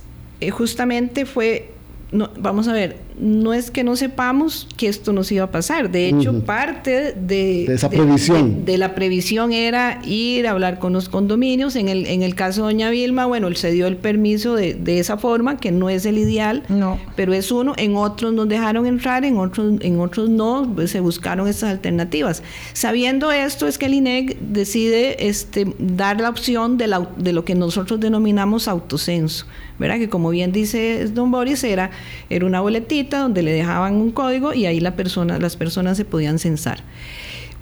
justamente 0.52 1.26
fue 1.26 1.70
no, 2.12 2.30
vamos 2.38 2.68
a 2.68 2.74
ver, 2.74 2.98
no 3.20 3.54
es 3.54 3.72
que 3.72 3.84
no 3.84 3.96
sepamos 3.96 4.68
que 4.78 4.88
esto 4.88 5.14
nos 5.14 5.32
iba 5.32 5.46
a 5.46 5.52
pasar. 5.52 5.92
De 5.92 6.10
hecho, 6.10 6.44
parte 6.44 7.14
de, 7.14 7.66
esa 7.66 7.90
previsión. 7.90 8.66
De, 8.66 8.78
la 8.78 8.96
previsión 8.96 9.54
era 9.54 10.02
ir 10.06 10.48
a 10.48 10.52
hablar 10.52 10.80
con 10.80 10.94
los 10.94 11.10
condominios. 11.10 11.76
En 11.76 11.88
el, 11.88 12.08
en 12.08 12.24
el 12.24 12.36
caso 12.36 12.62
de 12.68 12.74
Doña 12.74 12.90
Vilma, 12.90 13.26
bueno, 13.26 13.48
él 13.48 13.56
se 13.56 13.72
dio 13.72 13.88
el 13.88 13.98
permiso 13.98 14.56
de, 14.56 14.74
de 14.74 15.00
esa 15.00 15.18
forma, 15.18 15.58
que 15.58 15.72
no 15.72 15.90
es 15.90 16.06
el 16.06 16.18
ideal, 16.18 16.64
no. 16.68 17.00
pero 17.16 17.34
es 17.34 17.52
uno. 17.52 17.74
En 17.78 17.96
otros 17.96 18.34
nos 18.34 18.50
dejaron 18.50 18.86
entrar, 18.86 19.24
en 19.24 19.38
otros, 19.38 19.80
en 19.82 20.00
otros 20.00 20.30
no, 20.30 20.72
pues, 20.76 20.92
se 20.92 21.00
buscaron 21.00 21.48
estas 21.48 21.72
alternativas. 21.72 22.44
Sabiendo 22.74 23.32
esto, 23.32 23.68
es 23.68 23.78
que 23.78 23.86
el 23.86 23.94
INEC 23.94 24.40
decide 24.40 25.28
este, 25.28 25.74
dar 25.80 26.20
la 26.20 26.30
opción 26.30 26.78
de, 26.78 26.88
la, 26.88 27.08
de 27.18 27.34
lo 27.34 27.46
que 27.46 27.56
nosotros 27.56 28.00
denominamos 28.00 28.68
autocenso. 28.68 29.46
¿verdad? 29.78 29.98
Que 29.98 30.10
como 30.10 30.30
bien 30.30 30.52
dice 30.52 31.06
don 31.08 31.32
Boris, 31.32 31.64
era, 31.64 31.92
era 32.30 32.46
una 32.46 32.62
boletita 32.62 33.05
donde 33.12 33.44
le 33.44 33.52
dejaban 33.52 33.96
un 33.96 34.12
código 34.12 34.54
y 34.54 34.66
ahí 34.66 34.80
las 34.80 34.94
personas 34.94 35.98
se 35.98 36.06
podían 36.06 36.40
censar. 36.40 36.84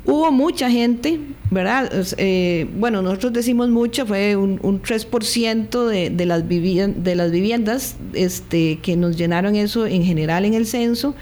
Hubo 0.06 0.32
mucha 0.34 0.70
gente, 0.70 1.20
¿verdad? 1.50 1.90
Eh, 2.18 2.68
bueno, 2.78 3.02
nosotros 3.02 3.32
decimos 3.32 3.70
mucho, 3.70 4.06
fue 4.06 4.36
un, 4.36 4.60
un 4.62 4.82
3% 4.82 5.88
de, 5.88 6.10
de, 6.10 6.26
las 6.26 6.46
viviendas 7.32 7.96
este, 8.14 8.80
que 8.80 8.98
nos 8.98 9.16
llenaron 9.16 9.56
eso 9.56 9.86
en 9.86 10.04
general 10.04 10.44
en 10.44 10.56
el 10.56 10.66
censo 10.66 11.16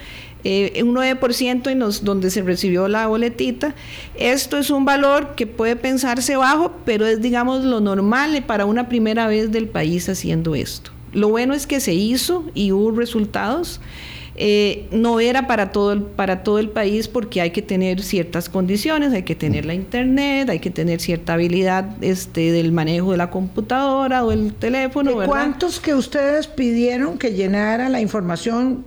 eh, 0.43 0.81
un 0.83 0.95
9% 0.95 1.69
en 1.69 1.79
donde 2.03 2.31
se 2.31 2.41
recibió 2.41 2.87
la 2.87 3.07
boletita. 3.07 3.75
Esto 4.15 4.57
es 4.57 4.69
un 4.71 4.85
valor 4.85 5.35
que 5.35 5.45
puede 5.45 5.75
pensarse 5.75 6.35
bajo, 6.35 6.71
pero 6.83 7.05
es, 7.05 7.21
digamos, 7.21 7.63
lo 7.63 7.79
normal 7.79 8.43
para 8.47 8.65
una 8.65 8.89
primera 8.89 9.27
vez 9.27 9.51
del 9.51 9.67
país 9.67 10.09
haciendo 10.09 10.55
esto. 10.55 10.91
Lo 11.13 11.29
bueno 11.29 11.53
es 11.53 11.67
que 11.67 11.79
se 11.79 11.93
hizo 11.93 12.45
y 12.53 12.71
hubo 12.71 12.91
resultados. 12.91 13.81
Eh, 14.35 14.87
no 14.91 15.19
era 15.19 15.45
para 15.45 15.71
todo, 15.71 15.91
el, 15.91 16.03
para 16.03 16.41
todo 16.41 16.57
el 16.57 16.69
país 16.69 17.09
porque 17.09 17.41
hay 17.41 17.51
que 17.51 17.61
tener 17.61 18.01
ciertas 18.01 18.47
condiciones, 18.47 19.11
hay 19.11 19.23
que 19.23 19.35
tener 19.35 19.65
la 19.65 19.73
internet, 19.73 20.49
hay 20.49 20.59
que 20.59 20.71
tener 20.71 21.01
cierta 21.01 21.33
habilidad 21.33 22.01
este, 22.01 22.51
del 22.53 22.71
manejo 22.71 23.11
de 23.11 23.17
la 23.17 23.29
computadora 23.29 24.23
o 24.23 24.31
el 24.31 24.53
teléfono. 24.53 25.11
¿Cuántos 25.25 25.79
que 25.81 25.93
ustedes 25.93 26.47
pidieron 26.47 27.17
que 27.17 27.33
llenara 27.33 27.89
la 27.89 27.99
información 27.99 28.85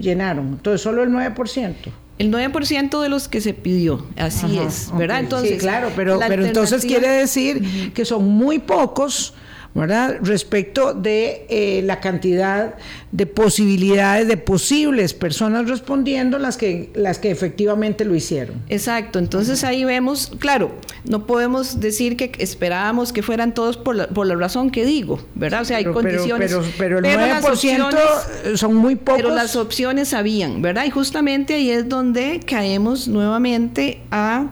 llenaron. 0.00 0.48
Entonces, 0.48 0.80
solo 0.80 1.02
el 1.02 1.10
9%. 1.10 1.74
El 2.18 2.30
9% 2.30 3.00
de 3.00 3.08
los 3.08 3.28
que 3.28 3.40
se 3.40 3.54
pidió, 3.54 4.06
así 4.16 4.58
es, 4.58 4.90
¿verdad? 4.94 5.20
Entonces, 5.20 5.52
sí, 5.52 5.58
claro, 5.58 5.90
pero, 5.96 6.18
pero 6.18 6.44
entonces 6.44 6.84
quiere 6.84 7.08
decir 7.08 7.92
que 7.94 8.04
son 8.04 8.28
muy 8.28 8.58
pocos 8.58 9.32
¿verdad? 9.74 10.16
Respecto 10.22 10.94
de 10.94 11.46
eh, 11.48 11.82
la 11.84 12.00
cantidad 12.00 12.74
de 13.12 13.26
posibilidades 13.26 14.26
de 14.26 14.36
posibles 14.36 15.14
personas 15.14 15.68
respondiendo 15.68 16.38
las 16.38 16.56
que, 16.56 16.90
las 16.94 17.18
que 17.18 17.30
efectivamente 17.30 18.04
lo 18.04 18.14
hicieron. 18.14 18.56
Exacto, 18.68 19.18
entonces 19.18 19.62
ahí 19.62 19.84
vemos, 19.84 20.32
claro, 20.38 20.72
no 21.04 21.26
podemos 21.26 21.80
decir 21.80 22.16
que 22.16 22.32
esperábamos 22.38 23.12
que 23.12 23.22
fueran 23.22 23.54
todos 23.54 23.76
por 23.76 23.96
la, 23.96 24.08
por 24.08 24.26
la 24.26 24.34
razón 24.34 24.70
que 24.70 24.84
digo, 24.84 25.20
¿verdad? 25.34 25.62
O 25.62 25.64
sea, 25.64 25.78
hay 25.78 25.84
condiciones. 25.84 26.54
Pero, 26.76 26.98
el 26.98 27.04
9% 27.04 28.56
son 28.56 28.74
muy 28.74 28.96
pocos. 28.96 29.22
Pero 29.22 29.34
las 29.34 29.56
opciones 29.56 30.14
habían, 30.14 30.62
¿verdad? 30.62 30.84
Y 30.84 30.90
justamente 30.90 31.54
ahí 31.54 31.70
es 31.70 31.88
donde 31.88 32.40
caemos 32.44 33.08
nuevamente 33.08 34.00
a 34.10 34.50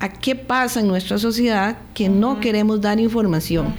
a 0.00 0.08
qué 0.08 0.34
pasa 0.34 0.80
en 0.80 0.88
nuestra 0.88 1.18
sociedad 1.18 1.76
que 1.92 2.08
no 2.08 2.40
queremos 2.40 2.80
dar 2.80 2.98
información. 2.98 3.74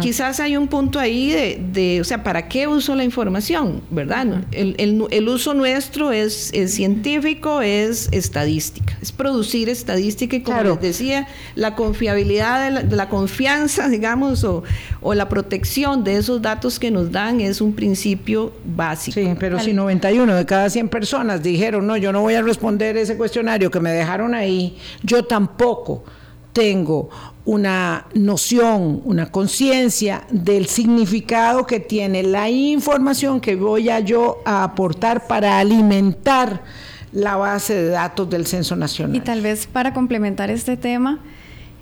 Quizás 0.00 0.40
hay 0.40 0.56
un 0.56 0.66
punto 0.66 0.98
ahí 0.98 1.58
de, 1.58 2.00
o 2.00 2.04
sea, 2.04 2.24
¿para 2.24 2.48
qué 2.48 2.66
uso 2.66 2.96
la 2.96 3.04
información? 3.04 3.82
¿Verdad? 3.90 4.44
El, 4.50 5.28
uso 5.28 5.52
nuestro 5.52 6.10
es, 6.10 6.52
científico, 6.68 7.60
es 7.60 8.08
estadística, 8.12 8.96
es 9.02 9.12
producir 9.12 9.68
estadística 9.68 10.36
y 10.36 10.40
como 10.40 10.62
les 10.62 10.80
decía, 10.80 11.28
la 11.54 11.74
confiabilidad 11.74 12.82
de 12.82 12.96
la, 12.96 13.10
confianza, 13.10 13.88
digamos, 13.90 14.44
o, 14.44 14.62
o, 15.02 15.12
la 15.12 15.28
protección 15.28 16.02
de 16.02 16.16
esos 16.16 16.40
datos 16.40 16.78
que 16.78 16.90
nos 16.90 17.12
dan 17.12 17.42
es 17.42 17.60
un 17.60 17.74
principio 17.74 18.54
básico. 18.64 19.20
Sí, 19.20 19.28
pero 19.38 19.60
si 19.60 19.74
91 19.74 20.34
de 20.34 20.46
cada 20.46 20.70
100 20.70 20.88
personas 20.88 21.42
dijeron, 21.42 21.86
no, 21.86 21.98
yo 21.98 22.10
no 22.10 22.22
voy 22.22 22.34
a 22.34 22.42
responder 22.42 22.96
ese 22.96 23.18
cuestionario 23.18 23.70
que 23.70 23.80
me 23.80 23.90
dejaron 23.90 24.34
ahí, 24.34 24.78
yo 25.02 25.24
tampoco 25.24 25.41
tengo 26.52 27.08
una 27.44 28.06
noción, 28.14 29.00
una 29.04 29.30
conciencia 29.30 30.24
del 30.30 30.66
significado 30.66 31.66
que 31.66 31.80
tiene 31.80 32.22
la 32.22 32.48
información 32.50 33.40
que 33.40 33.56
voy 33.56 33.90
a 33.90 34.00
yo 34.00 34.42
a 34.44 34.64
aportar 34.64 35.26
para 35.26 35.58
alimentar 35.58 36.62
la 37.12 37.36
base 37.36 37.74
de 37.74 37.88
datos 37.88 38.28
del 38.30 38.46
Censo 38.46 38.76
Nacional. 38.76 39.16
Y 39.16 39.20
tal 39.20 39.40
vez 39.40 39.66
para 39.66 39.92
complementar 39.92 40.50
este 40.50 40.76
tema, 40.76 41.20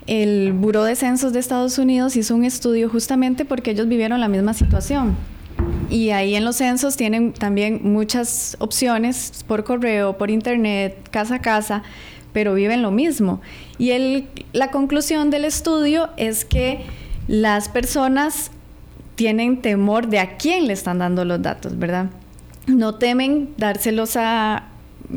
el 0.07 0.53
Buró 0.53 0.85
de 0.85 0.96
Censos 0.96 1.33
de 1.33 1.40
Estados 1.40 1.79
Unidos 1.79 2.16
hizo 2.16 2.35
un 2.35 2.44
estudio 2.44 2.88
justamente 2.88 3.44
porque 3.44 3.73
ellos 3.73 3.87
vivieron 3.87 4.20
la 4.20 4.29
misma 4.29 4.55
situación. 4.55 5.14
Y 5.90 6.11
ahí 6.11 6.37
en 6.37 6.44
los 6.44 6.57
censos 6.57 6.96
tienen 6.96 7.33
también 7.33 7.81
muchas 7.83 8.57
opciones 8.61 9.44
por 9.46 9.64
correo, 9.64 10.16
por 10.16 10.31
internet, 10.31 10.96
casa 11.11 11.37
a 11.37 11.40
casa, 11.40 11.83
pero 12.33 12.55
viven 12.55 12.83
lo 12.83 12.90
mismo. 12.90 13.40
Y 13.79 13.90
el, 13.90 14.29
la 14.53 14.71
conclusión 14.71 15.31
del 15.31 15.45
estudio 15.45 16.11
es 16.16 16.45
que 16.45 16.85
las 17.29 17.69
personas 17.69 18.51
tienen 19.14 19.61
temor 19.62 20.09
de 20.09 20.19
a 20.19 20.37
quién 20.37 20.66
le 20.66 20.73
están 20.73 20.99
dando 20.99 21.25
los 21.25 21.43
datos, 21.43 21.79
¿verdad? 21.79 22.07
No 22.66 22.95
temen 22.95 23.51
dárselos 23.57 24.16
a... 24.16 24.69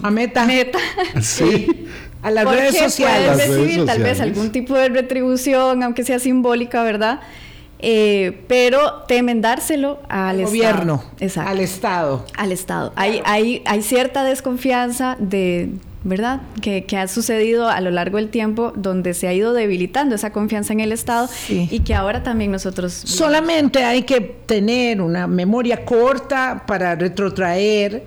A 0.01 0.11
Meta. 0.11 0.45
Meta. 0.45 0.79
Sí. 1.21 1.87
a 2.21 2.31
las 2.31 2.45
redes 2.45 2.77
sociales. 2.77 3.33
Pueden 3.33 3.51
recibir 3.51 3.85
tal 3.85 4.01
vez 4.01 4.19
algún 4.19 4.51
tipo 4.51 4.75
de 4.75 4.89
retribución, 4.89 5.83
aunque 5.83 6.03
sea 6.03 6.19
simbólica, 6.19 6.83
¿verdad? 6.83 7.21
Eh, 7.85 8.43
pero 8.47 9.03
temen 9.09 9.41
dárselo 9.41 9.99
al, 10.07 10.41
gobierno, 10.45 11.03
Exacto. 11.19 11.49
al 11.49 11.59
Estado. 11.59 12.25
Al 12.37 12.51
Estado. 12.53 12.93
Hay, 12.95 13.21
hay, 13.25 13.61
hay 13.65 13.81
cierta 13.81 14.23
desconfianza 14.23 15.17
de 15.19 15.69
¿verdad? 16.03 16.41
Que, 16.61 16.85
ha 16.97 17.07
sucedido 17.07 17.69
a 17.69 17.79
lo 17.81 17.91
largo 17.91 18.17
del 18.17 18.29
tiempo 18.29 18.73
donde 18.75 19.13
se 19.13 19.27
ha 19.27 19.33
ido 19.33 19.53
debilitando 19.53 20.15
esa 20.15 20.31
confianza 20.31 20.73
en 20.73 20.81
el 20.81 20.91
Estado 20.91 21.29
y 21.49 21.79
que 21.79 21.95
ahora 21.95 22.23
también 22.23 22.51
nosotros... 22.51 22.93
Solamente 22.93 23.83
hay 23.83 24.03
que 24.03 24.21
tener 24.21 25.01
una 25.01 25.27
memoria 25.27 25.85
corta 25.85 26.63
para 26.67 26.95
retrotraer 26.95 28.05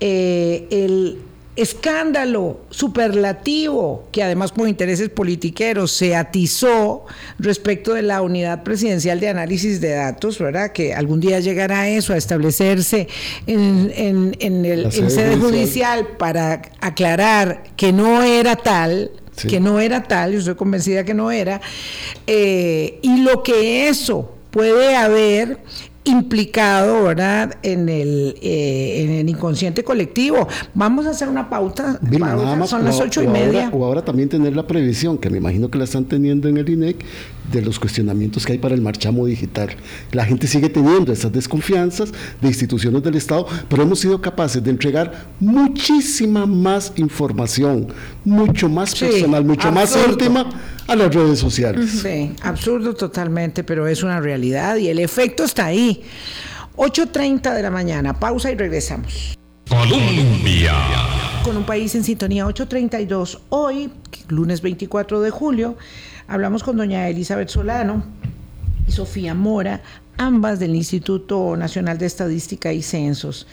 eh, 0.00 0.66
el 0.70 1.18
escándalo 1.54 2.60
superlativo 2.70 4.08
que 4.10 4.22
además 4.22 4.52
por 4.52 4.68
intereses 4.68 5.10
politiqueros 5.10 5.92
se 5.92 6.16
atizó 6.16 7.04
respecto 7.38 7.92
de 7.92 8.02
la 8.02 8.22
unidad 8.22 8.62
presidencial 8.62 9.20
de 9.20 9.28
análisis 9.28 9.80
de 9.80 9.90
datos, 9.90 10.38
¿verdad? 10.38 10.72
Que 10.72 10.94
algún 10.94 11.20
día 11.20 11.40
llegará 11.40 11.88
eso, 11.88 12.14
a 12.14 12.16
establecerse 12.16 13.08
en, 13.46 14.36
el 14.40 14.90
sede 14.92 15.36
judicial 15.36 16.06
para 16.18 16.62
aclarar 16.80 17.64
que 17.76 17.92
no 17.92 18.22
era 18.22 18.56
tal, 18.56 19.10
que 19.48 19.60
no 19.60 19.80
era 19.80 20.02
tal, 20.04 20.32
yo 20.32 20.38
estoy 20.38 20.54
convencida 20.54 21.04
que 21.04 21.14
no 21.14 21.30
era, 21.30 21.60
eh, 22.26 22.98
y 23.02 23.22
lo 23.22 23.42
que 23.42 23.88
eso 23.88 24.36
puede 24.50 24.96
haber 24.96 25.58
implicado, 26.04 27.04
¿verdad?, 27.04 27.56
en 27.62 27.88
el, 27.88 28.34
eh, 28.42 29.02
en 29.04 29.10
el 29.10 29.28
inconsciente 29.28 29.84
colectivo. 29.84 30.48
Vamos 30.74 31.06
a 31.06 31.10
hacer 31.10 31.28
una 31.28 31.48
pauta. 31.48 31.98
Vilma, 32.02 32.28
pausa, 32.30 32.44
nada 32.44 32.56
más, 32.56 32.70
son 32.70 32.84
las 32.84 33.00
ocho 33.00 33.22
y 33.22 33.26
ahora- 33.26 33.38
media. 33.38 33.70
o 33.72 33.84
ahora 33.84 34.04
también 34.04 34.28
tener 34.28 34.56
la 34.56 34.66
previsión, 34.66 35.18
que 35.18 35.30
me 35.30 35.38
imagino 35.38 35.70
que 35.70 35.78
la 35.78 35.84
están 35.84 36.04
teniendo 36.04 36.48
en 36.48 36.56
el 36.56 36.68
INEC, 36.68 37.04
de 37.52 37.60
los 37.60 37.78
cuestionamientos 37.78 38.46
que 38.46 38.52
hay 38.52 38.58
para 38.58 38.74
el 38.74 38.80
marchamo 38.80 39.26
digital. 39.26 39.70
La 40.12 40.24
gente 40.24 40.46
sigue 40.46 40.68
teniendo 40.70 41.12
esas 41.12 41.32
desconfianzas 41.32 42.10
de 42.40 42.48
instituciones 42.48 43.02
del 43.02 43.14
Estado, 43.16 43.46
pero 43.68 43.82
hemos 43.82 43.98
sido 44.00 44.20
capaces 44.22 44.62
de 44.64 44.70
entregar 44.70 45.26
muchísima 45.38 46.46
más 46.46 46.92
información, 46.96 47.88
mucho 48.24 48.68
más 48.68 48.90
Sí, 48.90 49.04
personal, 49.04 49.44
mucho 49.44 49.70
más 49.70 49.96
íntima 50.08 50.48
a 50.86 50.96
las 50.96 51.14
redes 51.14 51.38
sociales. 51.38 51.90
Sí, 52.02 52.34
absurdo 52.42 52.94
totalmente, 52.94 53.64
pero 53.64 53.86
es 53.86 54.02
una 54.02 54.20
realidad 54.20 54.76
y 54.76 54.88
el 54.88 54.98
efecto 54.98 55.44
está 55.44 55.66
ahí. 55.66 56.02
8.30 56.76 57.54
de 57.54 57.62
la 57.62 57.70
mañana, 57.70 58.18
pausa 58.18 58.50
y 58.50 58.56
regresamos. 58.56 59.38
Colombia. 59.68 60.74
Con 61.44 61.56
un 61.56 61.64
país 61.64 61.94
en 61.94 62.04
sintonía 62.04 62.46
832. 62.46 63.40
Hoy, 63.50 63.90
lunes 64.28 64.62
24 64.62 65.20
de 65.20 65.30
julio, 65.30 65.76
hablamos 66.28 66.62
con 66.62 66.76
doña 66.76 67.08
Elizabeth 67.08 67.48
Solano 67.48 68.04
y 68.86 68.92
Sofía 68.92 69.34
Mora, 69.34 69.82
ambas 70.18 70.60
del 70.60 70.74
Instituto 70.74 71.56
Nacional 71.56 71.98
de 71.98 72.06
Estadística 72.06 72.72
y 72.72 72.82
Censos. 72.82 73.46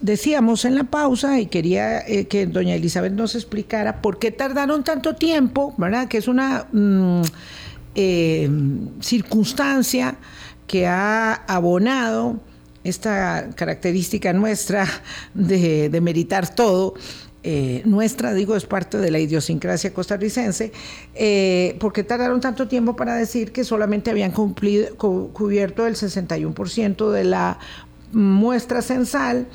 Decíamos 0.00 0.64
en 0.64 0.74
la 0.76 0.84
pausa 0.84 1.40
y 1.40 1.46
quería 1.46 2.00
eh, 2.06 2.26
que 2.26 2.46
doña 2.46 2.74
Elizabeth 2.74 3.12
nos 3.12 3.34
explicara 3.34 4.00
por 4.00 4.18
qué 4.18 4.30
tardaron 4.30 4.84
tanto 4.84 5.16
tiempo, 5.16 5.74
¿verdad? 5.76 6.08
Que 6.08 6.18
es 6.18 6.28
una 6.28 6.66
mm, 6.72 7.22
eh, 7.94 8.48
circunstancia 9.00 10.16
que 10.66 10.86
ha 10.86 11.32
abonado 11.34 12.38
esta 12.84 13.50
característica 13.54 14.32
nuestra 14.32 14.86
de, 15.34 15.98
meritar 16.00 16.54
todo, 16.54 16.94
eh, 17.42 17.82
nuestra, 17.84 18.34
digo, 18.34 18.54
es 18.56 18.66
parte 18.66 18.98
de 18.98 19.10
la 19.10 19.18
idiosincrasia 19.18 19.92
costarricense, 19.92 20.72
porque 21.80 22.02
tardaron 22.04 22.40
tanto 22.40 22.68
tiempo 22.68 22.94
para 22.96 23.14
decir 23.16 23.52
que 23.52 23.64
solamente 23.64 24.10
habían 24.10 24.30
cumplido, 24.30 24.94
cu- 24.96 25.30
cubierto 25.32 25.86
el 25.86 25.96
61% 25.96 27.10
de 27.10 27.24
la 27.24 27.58
muestra 28.12 28.80
censal. 28.82 29.46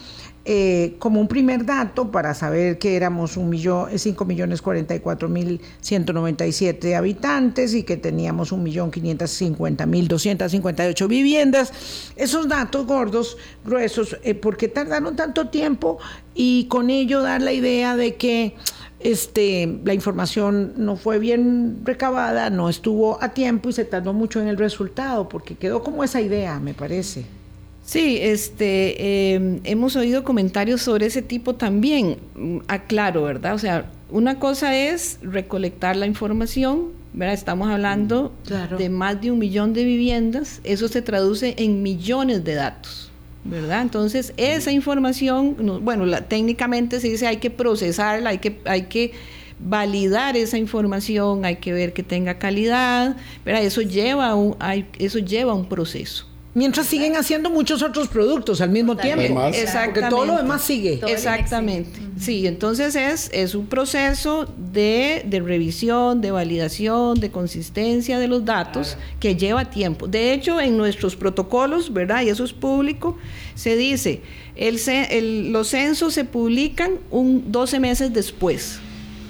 Eh, 0.46 0.96
como 1.00 1.22
un 1.22 1.30
primer 1.30 1.66
dato 1.66 2.12
para 2.12 2.34
saber 2.34 2.78
que 2.78 2.98
éramos 2.98 3.38
un 3.38 3.50
millón, 3.50 3.98
5 3.98 4.26
millones 4.26 4.62
44 4.62 5.30
mil 5.30 5.62
197 5.80 6.98
habitantes 6.98 7.74
y 7.74 7.84
que 7.84 7.96
teníamos 7.96 8.52
un 8.52 8.62
millón 8.62 8.92
550 8.92 9.86
mil 9.86 10.10
258 10.10 11.08
viviendas. 11.08 11.72
Esos 12.18 12.50
datos 12.50 12.86
gordos, 12.86 13.38
gruesos, 13.64 14.18
eh, 14.24 14.36
¿por 14.36 14.58
qué 14.58 14.68
tardaron 14.68 15.16
tanto 15.16 15.48
tiempo? 15.48 15.98
Y 16.36 16.66
con 16.66 16.90
ello 16.90 17.22
dar 17.22 17.42
la 17.42 17.54
idea 17.54 17.96
de 17.96 18.16
que 18.16 18.56
este, 19.00 19.80
la 19.86 19.94
información 19.94 20.74
no 20.76 20.98
fue 20.98 21.20
bien 21.20 21.82
recabada, 21.86 22.50
no 22.50 22.68
estuvo 22.68 23.22
a 23.24 23.34
tiempo 23.34 23.70
y 23.70 23.74
se 23.74 23.86
tardó 23.86 24.12
mucho 24.12 24.42
en 24.42 24.50
el 24.50 24.58
resultado, 24.58 25.30
porque 25.30 25.56
quedó 25.56 25.84
como 25.84 26.04
esa 26.04 26.20
idea, 26.20 26.60
me 26.60 26.74
parece. 26.74 27.43
Sí, 27.86 28.18
este, 28.22 29.34
eh, 29.36 29.60
hemos 29.66 29.96
oído 29.98 30.24
comentarios 30.24 30.82
sobre 30.82 31.06
ese 31.08 31.22
tipo 31.22 31.56
también. 31.56 32.18
Mm, 32.36 32.60
Aclaro, 32.68 33.24
¿verdad? 33.24 33.56
O 33.56 33.60
sea, 33.60 33.92
una 34.10 34.40
cosa 34.40 34.78
es 34.78 35.20
recolectar 35.22 35.96
la 35.98 36.06
información, 36.06 36.90
¿verdad? 37.14 37.34
Estamos 37.34 37.70
hablando 37.70 38.32
Claro. 38.46 38.78
de 38.78 38.90
más 38.90 39.20
de 39.22 39.32
un 39.32 39.40
millón 39.40 39.74
de 39.74 39.84
viviendas, 39.84 40.62
eso 40.64 40.88
se 40.88 41.02
traduce 41.02 41.56
en 41.58 41.84
millones 41.84 42.44
de 42.46 42.54
datos, 42.56 43.12
¿verdad? 43.44 43.82
Entonces, 43.82 44.34
esa 44.38 44.72
información, 44.72 45.58
no- 45.60 45.80
bueno, 45.82 46.06
la- 46.06 46.22
técnicamente 46.22 47.00
se 47.02 47.10
dice 47.10 47.28
hay 47.28 47.38
que 47.38 47.50
procesarla, 47.50 48.30
hay 48.30 48.38
que, 48.38 48.60
hay 48.66 48.84
que 48.84 49.12
validar 49.60 50.38
esa 50.38 50.58
información, 50.58 51.44
hay 51.46 51.58
que 51.58 51.74
ver 51.74 51.92
que 51.94 52.04
tenga 52.04 52.38
calidad, 52.40 53.18
¿verdad? 53.46 53.64
Eso 53.64 53.82
lleva 53.82 54.34
un, 54.36 54.56
hay- 54.60 54.86
eso 55.00 55.20
lleva 55.20 55.54
un 55.54 55.66
proceso. 55.68 56.28
Mientras 56.56 56.86
siguen 56.86 57.16
haciendo 57.16 57.50
muchos 57.50 57.82
otros 57.82 58.08
productos 58.08 58.62
al 58.62 58.70
mismo 58.70 58.96
tiempo. 58.96 59.22
Además. 59.22 59.56
Porque 59.86 60.02
todo 60.10 60.26
lo 60.26 60.38
demás 60.38 60.62
sigue. 60.62 60.98
Todo 60.98 61.10
Exactamente. 61.10 62.00
Sí, 62.20 62.46
entonces 62.46 62.96
es, 62.96 63.32
es 63.34 63.56
un 63.56 63.66
proceso 63.66 64.48
de, 64.72 65.24
de 65.26 65.40
revisión, 65.40 66.22
de 66.22 66.30
validación, 66.30 67.20
de 67.20 67.32
consistencia 67.32 68.20
de 68.20 68.28
los 68.28 68.46
datos 68.46 68.98
que 69.20 69.36
lleva 69.36 69.66
tiempo. 69.66 70.08
De 70.08 70.32
hecho, 70.32 70.62
en 70.62 70.78
nuestros 70.78 71.16
protocolos, 71.16 71.92
¿verdad? 71.92 72.22
Y 72.22 72.30
eso 72.30 72.44
es 72.44 72.54
público, 72.54 73.18
se 73.56 73.76
dice, 73.76 74.22
el, 74.56 74.80
el- 75.10 75.52
los 75.52 75.70
censos 75.70 76.14
se 76.14 76.24
publican 76.24 77.00
un 77.10 77.52
12 77.52 77.80
meses 77.80 78.14
después, 78.14 78.78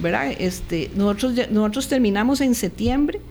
¿verdad? 0.01 0.33
Este, 0.38 0.91
nosotros, 0.95 1.33
nosotros 1.51 1.88
terminamos 1.88 2.41
en 2.41 2.53
septiembre 2.53 3.21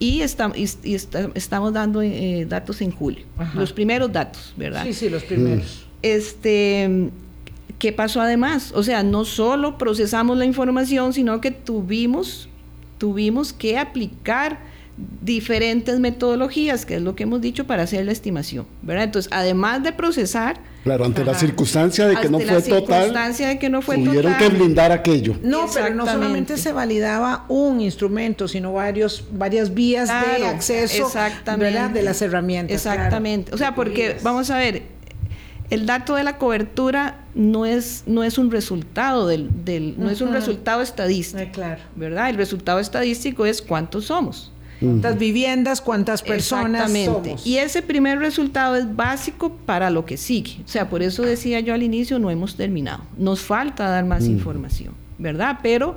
y, 0.00 0.20
estam- 0.22 0.54
y- 0.56 0.88
y 0.90 0.94
esta- 0.96 1.30
estamos 1.34 1.72
dando 1.72 2.02
eh, 2.02 2.44
datos 2.48 2.80
en 2.80 2.90
julio, 2.90 3.24
Ajá. 3.38 3.56
los 3.60 3.72
primeros 3.72 4.10
datos, 4.12 4.52
¿verdad? 4.56 4.82
Sí, 4.84 4.92
sí, 4.94 5.08
los 5.08 5.22
primeros. 5.22 5.86
este 6.02 7.10
¿qué 7.78 7.92
pasó 7.92 8.20
además? 8.20 8.72
O 8.74 8.82
sea, 8.82 9.02
no 9.02 9.24
solo 9.24 9.78
procesamos 9.78 10.36
la 10.36 10.44
información, 10.44 11.12
sino 11.12 11.40
que 11.40 11.50
tuvimos 11.52 12.48
tuvimos 12.98 13.52
que 13.54 13.78
aplicar 13.78 14.58
diferentes 15.22 15.98
metodologías, 16.00 16.84
que 16.84 16.96
es 16.96 17.02
lo 17.02 17.14
que 17.14 17.22
hemos 17.22 17.40
dicho 17.40 17.66
para 17.66 17.84
hacer 17.84 18.04
la 18.04 18.12
estimación, 18.12 18.66
¿verdad? 18.82 19.04
Entonces, 19.04 19.32
además 19.32 19.82
de 19.82 19.92
procesar, 19.92 20.58
Claro, 20.84 21.04
ante 21.04 21.24
la 21.24 21.32
Ajá. 21.32 21.40
circunstancia 21.40 22.06
de 22.08 22.16
que 22.16 22.28
no 22.30 22.38
ante 22.38 22.46
la 22.52 22.60
fue 22.60 22.68
total, 22.80 23.02
circunstancia 23.04 23.48
de 23.48 23.58
que 23.58 23.68
no 23.68 23.82
fue 23.82 23.96
tuvieron 23.96 24.32
total, 24.32 24.38
que 24.50 24.56
blindar 24.56 24.92
aquello. 24.92 25.36
No, 25.42 25.66
pero 25.74 25.94
no 25.94 26.06
solamente 26.06 26.56
se 26.56 26.72
validaba 26.72 27.44
un 27.48 27.80
instrumento, 27.82 28.48
sino 28.48 28.72
varios, 28.72 29.24
varias 29.30 29.74
vías 29.74 30.08
de 30.08 30.46
acceso 30.46 31.06
exactamente. 31.06 31.64
¿verdad? 31.74 31.90
de 31.90 32.02
las 32.02 32.22
herramientas. 32.22 32.74
Exactamente. 32.76 33.50
claro. 33.50 33.56
O 33.56 33.58
sea, 33.58 33.74
porque 33.74 34.16
vamos 34.22 34.48
a 34.50 34.56
ver, 34.56 34.84
el 35.68 35.84
dato 35.86 36.14
de 36.16 36.24
la 36.24 36.38
cobertura 36.38 37.24
no 37.34 37.66
es, 37.66 38.02
no 38.06 38.24
es 38.24 38.38
un 38.38 38.50
resultado 38.50 39.26
del, 39.28 39.50
del- 39.64 39.94
no 39.98 40.08
es 40.10 40.20
un 40.20 40.32
resultado 40.32 40.80
estadístico, 40.82 41.42
Eh, 41.42 41.50
claro. 41.52 41.80
¿verdad? 41.94 42.30
El 42.30 42.36
resultado 42.36 42.78
estadístico 42.80 43.44
es 43.46 43.60
cuántos 43.62 44.06
somos. 44.06 44.50
¿Cuántas 44.80 45.18
viviendas, 45.18 45.80
cuántas 45.80 46.22
personas 46.22 46.90
Exactamente. 46.90 47.28
somos? 47.30 47.46
Y 47.46 47.58
ese 47.58 47.82
primer 47.82 48.18
resultado 48.18 48.76
es 48.76 48.96
básico 48.96 49.50
para 49.66 49.90
lo 49.90 50.04
que 50.06 50.16
sigue. 50.16 50.56
O 50.64 50.68
sea, 50.68 50.88
por 50.88 51.02
eso 51.02 51.22
decía 51.22 51.60
yo 51.60 51.74
al 51.74 51.82
inicio, 51.82 52.18
no 52.18 52.30
hemos 52.30 52.56
terminado. 52.56 53.02
Nos 53.18 53.40
falta 53.42 53.88
dar 53.88 54.04
más 54.06 54.26
información, 54.26 54.94
¿verdad? 55.18 55.58
Pero 55.62 55.96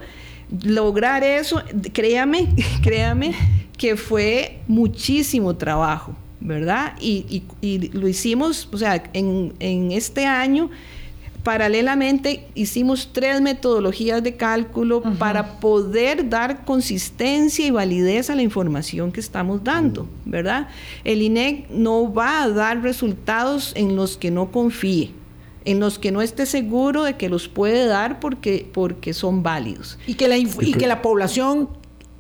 lograr 0.64 1.24
eso, 1.24 1.62
créame, 1.94 2.50
créame 2.84 3.34
que 3.78 3.96
fue 3.96 4.60
muchísimo 4.68 5.56
trabajo, 5.56 6.16
¿verdad? 6.40 6.94
Y, 7.02 7.26
y- 7.62 7.66
y 7.68 7.88
lo 7.90 8.08
hicimos, 8.08 8.68
o 8.72 8.78
sea, 8.78 9.02
en, 9.14 9.54
en 9.60 9.92
este 9.92 10.26
año 10.26 10.70
Paralelamente 11.44 12.46
hicimos 12.56 13.10
tres 13.12 13.42
metodologías 13.42 14.24
de 14.24 14.38
cálculo 14.38 15.04
para 15.20 15.60
poder 15.60 16.30
dar 16.30 16.64
consistencia 16.64 17.68
y 17.68 17.72
validez 17.72 18.30
a 18.30 18.36
la 18.36 18.44
información 18.44 19.12
que 19.12 19.20
estamos 19.20 19.62
dando, 19.62 20.08
¿verdad? 20.24 20.70
El 21.04 21.22
INEC 21.22 21.70
no 21.70 22.14
va 22.14 22.44
a 22.44 22.50
dar 22.50 22.82
resultados 22.82 23.74
en 23.76 23.98
los 23.98 24.16
que 24.16 24.32
no 24.32 24.52
confíe, 24.52 25.12
en 25.66 25.82
los 25.82 26.00
que 26.00 26.14
no 26.14 26.22
esté 26.22 26.46
seguro 26.46 27.04
de 27.04 27.18
que 27.18 27.28
los 27.28 27.50
puede 27.50 27.88
dar 27.88 28.22
porque, 28.22 28.70
porque 28.72 29.14
son 29.14 29.44
válidos. 29.44 30.00
Y 30.08 30.14
que, 30.14 30.30
la, 30.30 30.38
y 30.38 30.48
que 30.48 30.88
la 30.88 31.02
población 31.02 31.68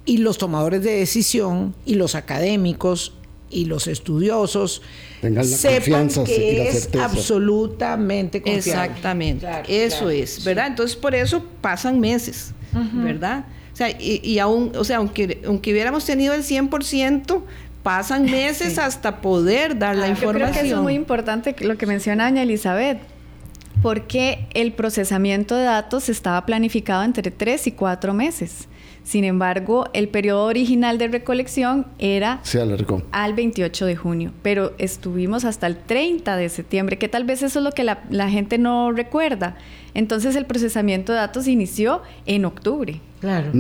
y 0.05 0.17
los 0.17 0.37
tomadores 0.37 0.83
de 0.83 0.91
decisión 0.91 1.73
y 1.85 1.95
los 1.95 2.15
académicos 2.15 3.13
y 3.53 3.65
los 3.65 3.87
estudiosos 3.87 4.81
Tengan 5.21 5.49
la 5.49 5.57
sepan 5.57 6.09
y 6.09 6.23
que 6.25 6.55
la 6.57 6.63
es 6.63 6.89
absolutamente 6.99 8.41
confiable. 8.41 8.57
Exactamente, 8.59 9.39
Claro, 9.45 9.65
eso 9.69 9.97
claro, 9.97 10.09
es, 10.11 10.29
sí. 10.31 10.41
¿verdad? 10.45 10.67
Entonces 10.67 10.95
por 10.95 11.15
eso 11.15 11.43
pasan 11.61 11.99
meses, 11.99 12.53
¿verdad? 12.93 13.45
O 13.71 13.75
sea, 13.75 13.89
y, 13.89 14.19
y 14.23 14.39
aún, 14.39 14.71
o 14.75 14.83
sea, 14.83 14.97
aunque, 14.97 15.41
aunque 15.45 15.71
hubiéramos 15.71 16.05
tenido 16.05 16.33
el 16.33 16.43
100%, 16.43 17.41
pasan 17.81 18.25
meses 18.25 18.77
hasta 18.77 19.19
poder 19.21 19.77
dar 19.77 19.95
la 19.95 20.05
Ah, 20.05 20.09
Yo 20.09 20.15
creo 20.15 20.29
información. 20.31 20.53
que 20.61 20.67
eso 20.67 20.75
es 20.77 20.81
muy 20.81 20.93
importante 20.93 21.55
lo 21.61 21.77
que 21.77 21.85
menciona 21.85 22.29
doña 22.29 22.43
Elizabeth, 22.43 22.99
porque 23.81 24.45
el 24.53 24.73
procesamiento 24.73 25.55
de 25.55 25.63
datos 25.63 26.07
estaba 26.09 26.45
planificado 26.45 27.03
entre 27.03 27.31
tres 27.31 27.67
y 27.67 27.71
cuatro 27.71 28.13
meses. 28.13 28.67
Sin 29.03 29.25
embargo, 29.25 29.87
el 29.93 30.07
periodo 30.07 30.45
original 30.45 30.97
de 30.97 31.09
recolección 31.09 31.85
era 31.99 32.39
Se 32.43 32.61
alargó. 32.61 33.01
al 33.11 33.33
28 33.33 33.85
de 33.85 33.95
junio, 33.95 34.31
pero 34.41 34.73
estuvimos 34.77 35.43
hasta 35.43 35.67
el 35.67 35.77
30 35.77 36.37
de 36.37 36.47
septiembre, 36.49 36.97
que 36.97 37.09
tal 37.09 37.25
vez 37.25 37.43
eso 37.43 37.59
es 37.59 37.65
lo 37.65 37.71
que 37.71 37.83
la, 37.83 38.03
la 38.09 38.29
gente 38.29 38.57
no 38.57 38.91
recuerda. 38.91 39.57
Entonces 39.93 40.35
el 40.35 40.45
procesamiento 40.45 41.11
de 41.11 41.19
datos 41.19 41.47
inició 41.47 42.01
en 42.25 42.45
octubre. 42.45 42.99
Claro, 43.19 43.51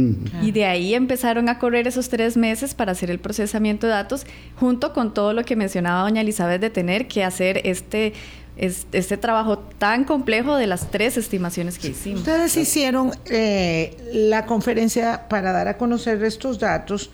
Y 0.41 0.51
de 0.51 0.65
ahí 0.65 0.93
empezaron 0.93 1.47
a 1.47 1.57
correr 1.57 1.87
esos 1.87 2.09
tres 2.09 2.35
meses 2.35 2.73
para 2.73 2.91
hacer 2.91 3.09
el 3.09 3.19
procesamiento 3.19 3.87
de 3.87 3.93
datos, 3.93 4.25
junto 4.59 4.91
con 4.91 5.13
todo 5.13 5.31
lo 5.33 5.45
que 5.45 5.55
mencionaba 5.55 6.01
doña 6.01 6.19
Elizabeth 6.19 6.59
de 6.59 6.69
tener 6.69 7.07
que 7.07 7.23
hacer 7.23 7.61
este, 7.63 8.11
este, 8.55 9.17
trabajo 9.17 9.57
tan 9.57 10.03
complejo 10.03 10.55
de 10.55 10.67
las 10.67 10.91
tres 10.91 11.17
estimaciones 11.17 11.79
que 11.79 11.89
hicimos. 11.89 12.19
Ustedes 12.19 12.55
hicieron 12.57 13.11
eh, 13.25 13.97
la 14.13 14.45
conferencia 14.45 15.27
para 15.27 15.51
dar 15.51 15.67
a 15.67 15.77
conocer 15.77 16.23
estos 16.23 16.59
datos 16.59 17.09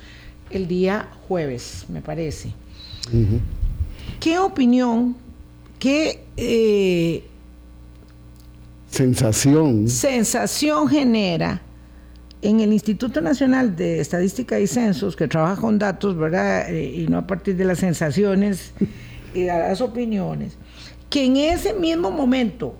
el 0.50 0.68
día 0.68 1.10
jueves, 1.28 1.86
me 1.90 2.02
parece. 2.02 2.52
¿Qué 4.20 4.38
opinión, 4.38 5.16
qué 5.80 6.24
eh, 6.38 7.24
sensación, 8.90 9.88
sensación 9.88 10.88
genera? 10.88 11.62
en 12.42 12.62
el 12.62 12.72
Instituto 12.72 13.22
Nacional 13.22 13.76
de 13.76 14.00
Estadística 14.00 14.60
y 14.60 14.68
Censos, 14.68 15.16
que 15.16 15.28
trabaja 15.28 15.60
con 15.60 15.78
datos, 15.78 16.18
¿verdad? 16.18 16.70
Eh, 16.70 17.02
y 17.02 17.08
no 17.08 17.18
a 17.18 17.28
partir 17.28 17.56
de 17.56 17.66
las 17.66 17.80
sensaciones 17.80 18.72
y 19.34 19.42
de 19.42 19.48
las 19.48 19.82
opiniones, 19.82 20.58
que 21.10 21.26
en 21.26 21.38
ese 21.38 21.74
mismo 21.74 22.12
momento, 22.12 22.76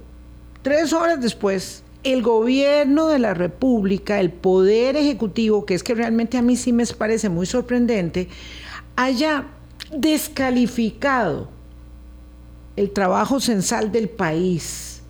tres 0.62 0.94
horas 0.94 1.22
después, 1.22 1.84
el 2.04 2.22
gobierno 2.22 3.08
de 3.08 3.20
la 3.20 3.34
República, 3.34 4.20
el 4.20 4.32
Poder 4.32 4.96
Ejecutivo, 4.96 5.66
que 5.66 5.74
es 5.74 5.84
que 5.84 5.96
realmente 5.96 6.38
a 6.38 6.42
mí 6.42 6.56
sí 6.56 6.72
me 6.72 6.86
parece 6.86 7.30
muy 7.30 7.46
sorprendente, 7.46 8.30
haya 8.96 9.46
descalificado 9.96 11.50
el 12.76 12.92
trabajo 12.92 13.40
censal 13.40 13.92
del 13.92 14.08
país, 14.08 15.02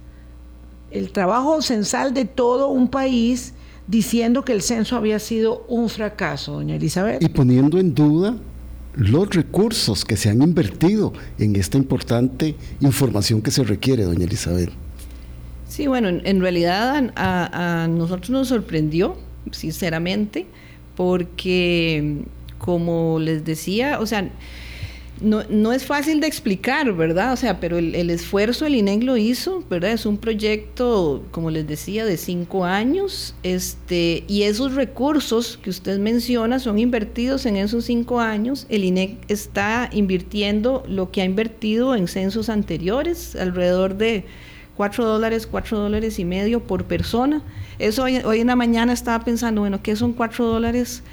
el 0.92 1.12
trabajo 1.12 1.62
censal 1.62 2.14
de 2.14 2.26
todo 2.26 2.70
un 2.70 2.88
país, 2.88 3.54
diciendo 3.88 4.44
que 4.46 4.54
el 4.54 4.62
censo 4.62 4.96
había 4.96 5.20
sido 5.20 5.66
un 5.68 5.90
fracaso, 5.90 6.54
doña 6.54 6.76
Elizabeth. 6.76 7.22
Y 7.22 7.30
poniendo 7.30 7.78
en 7.80 7.94
duda 7.94 8.36
los 9.00 9.30
recursos 9.30 10.04
que 10.04 10.18
se 10.18 10.30
han 10.30 10.42
invertido 10.42 11.14
en 11.38 11.56
esta 11.56 11.78
importante 11.78 12.56
información 12.82 13.42
que 13.42 13.50
se 13.50 13.64
requiere, 13.64 14.04
doña 14.04 14.26
Elizabeth. 14.26 14.72
Sí, 15.68 15.88
bueno, 15.88 16.10
en, 16.10 16.42
realidad 16.42 17.12
a, 17.16 17.88
nosotros 17.90 18.30
nos 18.32 18.50
sorprendió, 18.50 19.16
sinceramente, 19.52 20.48
porque, 20.98 22.24
como 22.58 23.20
les 23.20 23.46
decía, 23.46 24.00
o 24.02 24.06
sea, 24.06 24.30
no, 25.22 25.44
no, 25.50 25.74
es 25.74 25.86
fácil 25.86 26.20
de 26.20 26.28
explicar, 26.28 26.94
¿verdad? 26.94 27.34
O 27.34 27.36
sea, 27.36 27.60
pero 27.60 27.78
el, 27.78 28.10
esfuerzo 28.10 28.66
el 28.66 28.76
INEC 28.76 29.04
lo 29.04 29.18
hizo, 29.18 29.64
¿verdad? 29.70 29.92
Es 29.92 30.06
un 30.06 30.18
proyecto, 30.18 31.24
como 31.32 31.52
les 31.52 31.68
decía, 31.68 32.06
de 32.06 32.18
cinco 32.18 32.66
años, 32.66 33.36
este, 33.44 34.24
y 34.28 34.44
esos 34.44 34.76
recursos 34.76 35.58
que 35.62 35.70
usted 35.70 36.00
menciona 36.00 36.60
son 36.60 36.80
invertidos 36.80 37.46
en 37.46 37.58
esos 37.58 37.86
cinco 37.86 38.20
años. 38.20 38.66
El 38.70 38.84
INEC 38.84 39.18
está 39.28 39.90
invirtiendo 39.92 40.84
lo 40.88 41.12
que 41.12 41.22
ha 41.22 41.26
invertido 41.26 41.96
en 41.96 42.08
censos 42.08 42.50
anteriores, 42.50 43.36
alrededor 43.36 43.96
de 43.96 44.26
cuatro 44.76 45.06
dólares, 45.06 45.46
cuatro 45.46 45.78
dólares 45.80 46.20
y 46.20 46.26
medio 46.26 46.62
por 46.62 46.86
persona. 46.86 47.42
Eso 47.80 48.04
hoy, 48.04 48.18
hoy 48.18 48.40
en 48.40 48.48
la 48.48 48.56
mañana 48.56 48.94
estaba 48.94 49.24
pensando, 49.26 49.62
bueno, 49.62 49.82
¿qué 49.84 49.96
son 49.96 50.14
cuatro 50.14 50.46
dólares? 50.46 51.04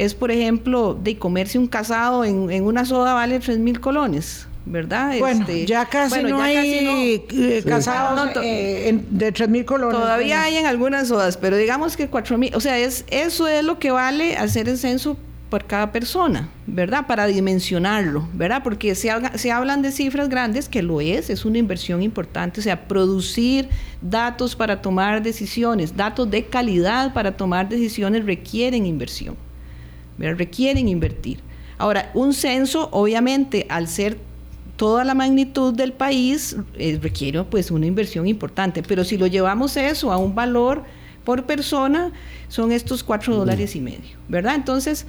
Es, 0.00 0.14
por 0.14 0.30
ejemplo, 0.30 0.94
de 0.94 1.18
comerse 1.18 1.58
un 1.58 1.66
casado 1.66 2.24
en, 2.24 2.64
una 2.64 2.86
soda 2.86 3.12
vale 3.12 3.38
3 3.38 3.58
mil 3.58 3.80
colones. 3.80 4.46
¿verdad? 4.64 5.18
Bueno, 5.18 5.40
este, 5.40 5.66
ya 5.66 5.84
casi 5.86 6.22
no 6.22 6.40
hay 6.40 7.24
eh, 7.30 7.62
casados 7.66 8.30
eh, 8.42 8.98
de 9.10 9.32
3 9.32 9.48
mil 9.48 9.64
colones. 9.64 9.98
Todavía 9.98 10.42
hay 10.42 10.56
en 10.56 10.66
algunas 10.66 11.08
sodas, 11.08 11.36
pero 11.36 11.56
digamos 11.56 11.96
que 11.96 12.08
4 12.08 12.38
mil, 12.38 12.54
o 12.54 12.60
sea, 12.60 12.78
es, 12.78 13.04
eso 13.08 13.46
es 13.48 13.64
lo 13.64 13.78
que 13.78 13.90
vale 13.90 14.36
hacer 14.36 14.68
el 14.68 14.78
censo 14.78 15.18
por 15.50 15.64
cada 15.64 15.92
persona, 15.92 16.48
¿verdad? 16.66 17.06
Para 17.06 17.26
dimensionarlo, 17.26 18.28
¿verdad? 18.32 18.62
Porque 18.62 18.94
se, 18.94 19.10
se 19.34 19.50
hablan 19.50 19.82
de 19.82 19.90
cifras 19.90 20.28
grandes, 20.28 20.68
que 20.68 20.82
lo 20.82 21.00
es, 21.00 21.28
es 21.28 21.44
una 21.44 21.58
inversión 21.58 22.02
importante, 22.02 22.60
o 22.60 22.62
sea, 22.62 22.86
producir 22.86 23.68
datos 24.00 24.54
para 24.56 24.80
tomar 24.80 25.22
decisiones, 25.22 25.96
datos 25.96 26.30
de 26.30 26.46
calidad 26.46 27.12
para 27.12 27.36
tomar 27.36 27.68
decisiones 27.68 28.24
requieren 28.24 28.86
inversión 28.86 29.36
requieren 30.20 30.88
invertir. 30.88 31.40
Ahora, 31.78 32.10
un 32.14 32.34
censo, 32.34 32.88
obviamente, 32.92 33.66
al 33.68 33.88
ser 33.88 34.18
toda 34.76 35.04
la 35.04 35.14
magnitud 35.14 35.74
del 35.74 35.92
país, 35.92 36.56
eh, 36.78 36.98
requiere 37.02 37.44
pues 37.44 37.70
una 37.70 37.86
inversión 37.86 38.26
importante, 38.26 38.82
pero 38.82 39.04
si 39.04 39.18
lo 39.18 39.26
llevamos 39.26 39.76
eso 39.76 40.12
a 40.12 40.16
un 40.16 40.34
valor 40.34 40.84
por 41.24 41.44
persona, 41.44 42.12
son 42.48 42.72
estos 42.72 43.04
cuatro 43.04 43.36
dólares 43.36 43.76
y 43.76 43.80
medio, 43.80 44.16
¿verdad? 44.28 44.54
Entonces, 44.54 45.06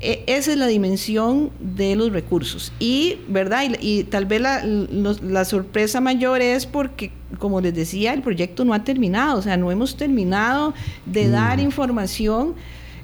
e, 0.00 0.24
esa 0.26 0.52
es 0.52 0.56
la 0.56 0.66
dimensión 0.66 1.50
de 1.60 1.96
los 1.96 2.12
recursos. 2.12 2.72
Y, 2.78 3.18
¿verdad? 3.28 3.64
Y, 3.80 4.04
tal 4.04 4.24
vez 4.24 4.40
la, 4.40 4.64
la, 4.64 5.44
sorpresa 5.44 6.00
mayor 6.00 6.40
es 6.40 6.64
porque, 6.64 7.12
como 7.38 7.60
les 7.60 7.74
decía, 7.74 8.14
el 8.14 8.22
proyecto 8.22 8.64
no 8.64 8.72
ha 8.72 8.84
terminado, 8.84 9.38
o 9.38 9.42
sea, 9.42 9.58
no 9.58 9.70
hemos 9.70 9.96
terminado 9.96 10.72
de 11.04 11.28
dar 11.28 11.60
información 11.60 12.54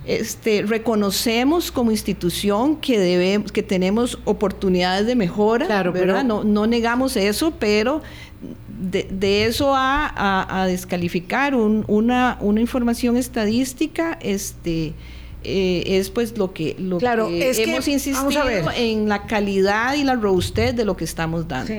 este, 0.06 0.62
reconocemos 0.62 1.72
como 1.72 1.90
institución 1.90 2.76
que 2.76 2.98
debemos, 2.98 3.50
que 3.50 3.62
tenemos 3.62 4.18
oportunidades 4.24 5.06
de 5.06 5.16
mejora, 5.16 5.66
claro, 5.66 5.92
Pero, 5.92 6.22
no, 6.22 6.44
no 6.44 6.66
negamos 6.66 7.16
eso, 7.16 7.52
pero 7.58 8.02
de, 8.78 9.44
eso 9.44 9.72
a, 9.74 10.66
descalificar 10.68 11.54
una, 11.54 12.38
una 12.40 12.60
información 12.60 13.16
estadística, 13.16 14.18
este 14.20 14.94
eh, 15.42 15.98
es 15.98 16.10
pues 16.10 16.36
lo 16.36 16.52
que, 16.52 16.76
lo 16.78 16.98
claro, 16.98 17.28
que 17.28 17.50
es 17.50 17.58
hemos 17.58 17.86
insistido 17.88 18.42
en 18.76 19.08
la 19.08 19.26
calidad 19.26 19.94
y 19.94 20.02
la 20.04 20.14
robustez 20.14 20.74
de 20.74 20.84
lo 20.84 20.96
que 20.96 21.04
estamos 21.04 21.46
dando. 21.46 21.72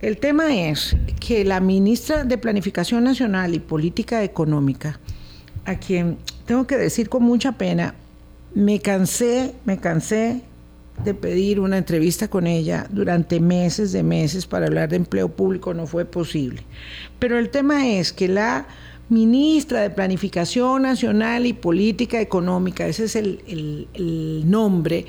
El 0.00 0.18
tema 0.18 0.54
es 0.54 0.96
que 1.18 1.44
la 1.44 1.60
ministra 1.60 2.24
de 2.24 2.38
Planificación 2.38 3.04
Nacional 3.04 3.54
y 3.54 3.58
Política 3.58 4.22
Económica, 4.22 5.00
a 5.64 5.76
quien 5.76 6.18
tengo 6.48 6.66
que 6.66 6.78
decir 6.78 7.10
con 7.10 7.22
mucha 7.24 7.52
pena, 7.52 7.94
me 8.54 8.80
cansé, 8.80 9.52
me 9.66 9.76
cansé 9.76 10.40
de 11.04 11.12
pedir 11.12 11.60
una 11.60 11.76
entrevista 11.76 12.28
con 12.28 12.46
ella 12.46 12.86
durante 12.88 13.38
meses 13.38 13.92
de 13.92 14.02
meses 14.02 14.46
para 14.46 14.66
hablar 14.66 14.88
de 14.88 14.96
empleo 14.96 15.28
público, 15.28 15.74
no 15.74 15.86
fue 15.86 16.06
posible. 16.06 16.62
Pero 17.18 17.38
el 17.38 17.50
tema 17.50 17.86
es 17.86 18.14
que 18.14 18.28
la 18.28 18.66
ministra 19.10 19.82
de 19.82 19.90
Planificación 19.90 20.80
Nacional 20.82 21.44
y 21.44 21.52
Política 21.52 22.18
Económica, 22.18 22.86
ese 22.86 23.04
es 23.04 23.14
el, 23.14 23.86
nombre 24.46 25.04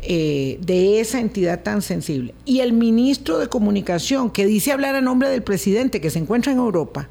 eh, 0.00 0.58
de 0.60 0.98
esa 0.98 1.20
entidad 1.20 1.62
tan 1.62 1.80
sensible, 1.80 2.34
y 2.44 2.58
el 2.58 2.72
ministro 2.72 3.38
de 3.38 3.46
Comunicación, 3.46 4.32
que 4.32 4.46
dice 4.46 4.72
hablar 4.72 4.96
a 4.96 5.00
nombre 5.00 5.28
del 5.28 5.44
presidente 5.44 6.00
que 6.00 6.10
se 6.10 6.18
encuentra 6.18 6.50
en 6.50 6.58
Europa, 6.58 7.08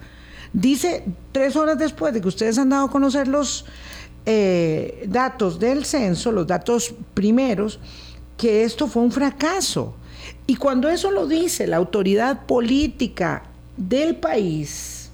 Dice 0.54 1.06
tres 1.32 1.56
horas 1.56 1.78
después 1.78 2.14
de 2.14 2.22
que 2.22 2.28
ustedes 2.28 2.58
han 2.58 2.70
dado 2.70 2.88
a 2.88 2.92
conocer 2.92 3.28
los 3.28 3.66
eh, 4.26 5.06
datos 5.08 5.60
del 5.60 5.86
censo, 5.86 6.32
los 6.32 6.46
datos 6.46 6.94
primeros, 7.14 7.80
que 8.38 8.64
esto 8.64 8.88
fue 8.88 9.04
un 9.04 9.12
fracaso. 9.12 9.96
Y 10.46 10.56
cuando 10.56 10.90
eso 10.90 11.12
lo 11.12 11.28
dice 11.28 11.68
la 11.68 11.78
autoridad 11.78 12.46
política 12.46 13.44
del 13.78 14.18
país, 14.18 15.12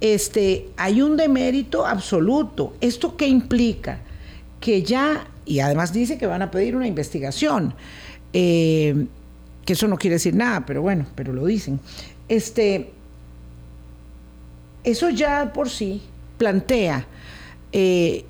este, 0.00 0.68
hay 0.76 1.02
un 1.02 1.16
demérito 1.16 1.86
absoluto. 1.86 2.74
¿Esto 2.80 3.16
qué 3.16 3.28
implica? 3.28 4.00
Que 4.60 4.82
ya, 4.82 5.28
y 5.44 5.60
además 5.60 5.92
dice 5.92 6.18
que 6.18 6.26
van 6.26 6.42
a 6.42 6.50
pedir 6.50 6.76
una 6.76 6.86
investigación, 6.86 7.74
eh, 8.32 9.06
que 9.64 9.72
eso 9.74 9.88
no 9.88 9.98
quiere 9.98 10.14
decir 10.14 10.34
nada, 10.34 10.64
pero 10.64 10.82
bueno, 10.82 11.06
pero 11.14 11.32
lo 11.32 11.44
dicen. 11.44 11.80
Este, 12.28 12.92
eso 14.86 15.10
ya 15.10 15.52
por 15.52 15.68
sí 15.68 16.00
plantea 16.38 17.06
eh, 17.72 18.24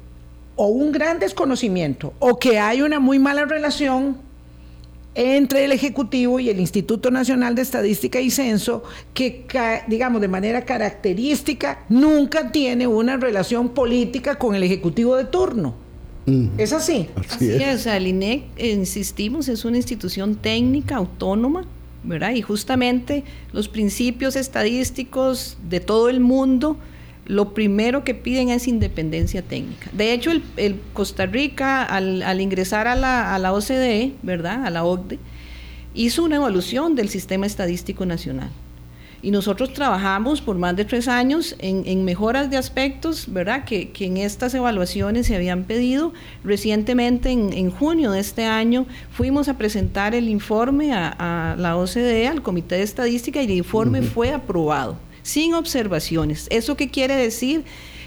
o 0.57 0.69
un 0.69 0.91
gran 0.91 1.19
desconocimiento 1.19 2.15
o 2.19 2.39
que 2.39 2.59
hay 2.59 2.81
una 2.81 2.99
muy 2.99 3.19
mala 3.19 3.45
relación 3.45 4.17
entre 5.15 5.65
el 5.65 5.73
Ejecutivo 5.73 6.41
y 6.41 6.51
el 6.51 6.59
Instituto 6.59 7.11
Nacional 7.11 7.55
de 7.55 7.63
Estadística 7.63 8.21
y 8.21 8.31
Censo, 8.31 8.83
que, 9.15 9.47
digamos, 9.87 10.21
de 10.21 10.29
manera 10.29 10.67
característica, 10.67 11.85
nunca 11.89 12.53
tiene 12.53 12.87
una 12.87 13.17
relación 13.17 13.71
política 13.71 14.35
con 14.35 14.55
el 14.55 14.63
Ejecutivo 14.63 15.17
de 15.17 15.25
turno. 15.25 15.75
Mm. 16.27 16.49
¿Es 16.59 16.75
así? 16.75 17.09
Así, 17.31 17.51
es. 17.51 17.77
O 17.77 17.83
sea, 17.85 17.97
el 17.97 18.09
INEC, 18.09 18.43
insistimos, 18.59 19.49
es 19.49 19.65
una 19.65 19.79
institución 19.79 20.37
técnica 20.37 20.97
autónoma 20.97 21.67
y 22.35 22.43
justamente 22.43 23.25
los 23.53 23.69
principios 23.69 24.37
estadísticos 24.37 25.59
de 25.69 25.81
todo 25.81 26.09
el 26.09 26.21
mundo, 26.21 26.77
lo 27.27 27.53
primero 27.53 28.05
que 28.05 28.15
piden 28.15 28.51
es 28.51 28.69
independencia 28.69 29.43
técnica. 29.43 29.91
De 29.93 30.13
hecho, 30.13 30.31
el, 30.57 30.81
Costa 30.93 31.27
Rica, 31.27 31.83
al, 31.83 32.41
ingresar 32.41 32.87
a 32.87 32.95
la, 32.95 33.53
OCDE, 33.53 34.13
¿verdad? 34.23 34.65
A 34.65 34.71
la 34.71 34.85
OCDE, 34.85 35.19
hizo 35.95 36.23
una 36.23 36.37
evaluación 36.37 36.95
del 36.95 37.09
sistema 37.09 37.47
estadístico 37.47 38.07
nacional. 38.07 38.51
Y 39.27 39.33
nosotros 39.33 39.73
trabajamos 39.73 40.41
por 40.41 40.57
más 40.57 40.77
de 40.77 40.85
tres 40.85 41.09
años 41.09 41.57
en, 41.59 42.05
mejoras 42.05 42.49
de 42.49 42.59
aspectos, 42.59 43.25
¿verdad? 43.27 43.65
Que, 43.65 43.91
en 43.99 44.19
estas 44.19 44.55
evaluaciones 44.55 45.27
se 45.27 45.35
habían 45.35 45.65
pedido. 45.65 46.13
Recientemente, 46.45 47.33
en, 47.33 47.71
junio 47.73 48.13
de 48.13 48.21
este 48.21 48.45
año, 48.45 48.87
fuimos 49.11 49.49
a 49.49 49.59
presentar 49.59 50.15
el 50.15 50.29
informe 50.29 50.93
a, 50.95 51.57
la 51.59 51.77
OCDE, 51.77 52.29
al 52.29 52.43
Comité 52.43 52.77
de 52.77 52.85
Estadística, 52.85 53.43
y 53.43 53.47
el 53.47 53.51
informe 53.51 54.01
fue 54.01 54.33
aprobado, 54.33 54.97
sin 55.25 55.55
observaciones. 55.55 56.47
¿Eso 56.49 56.77
qué 56.77 56.89
quiere 56.89 57.17
decir? 57.17 57.65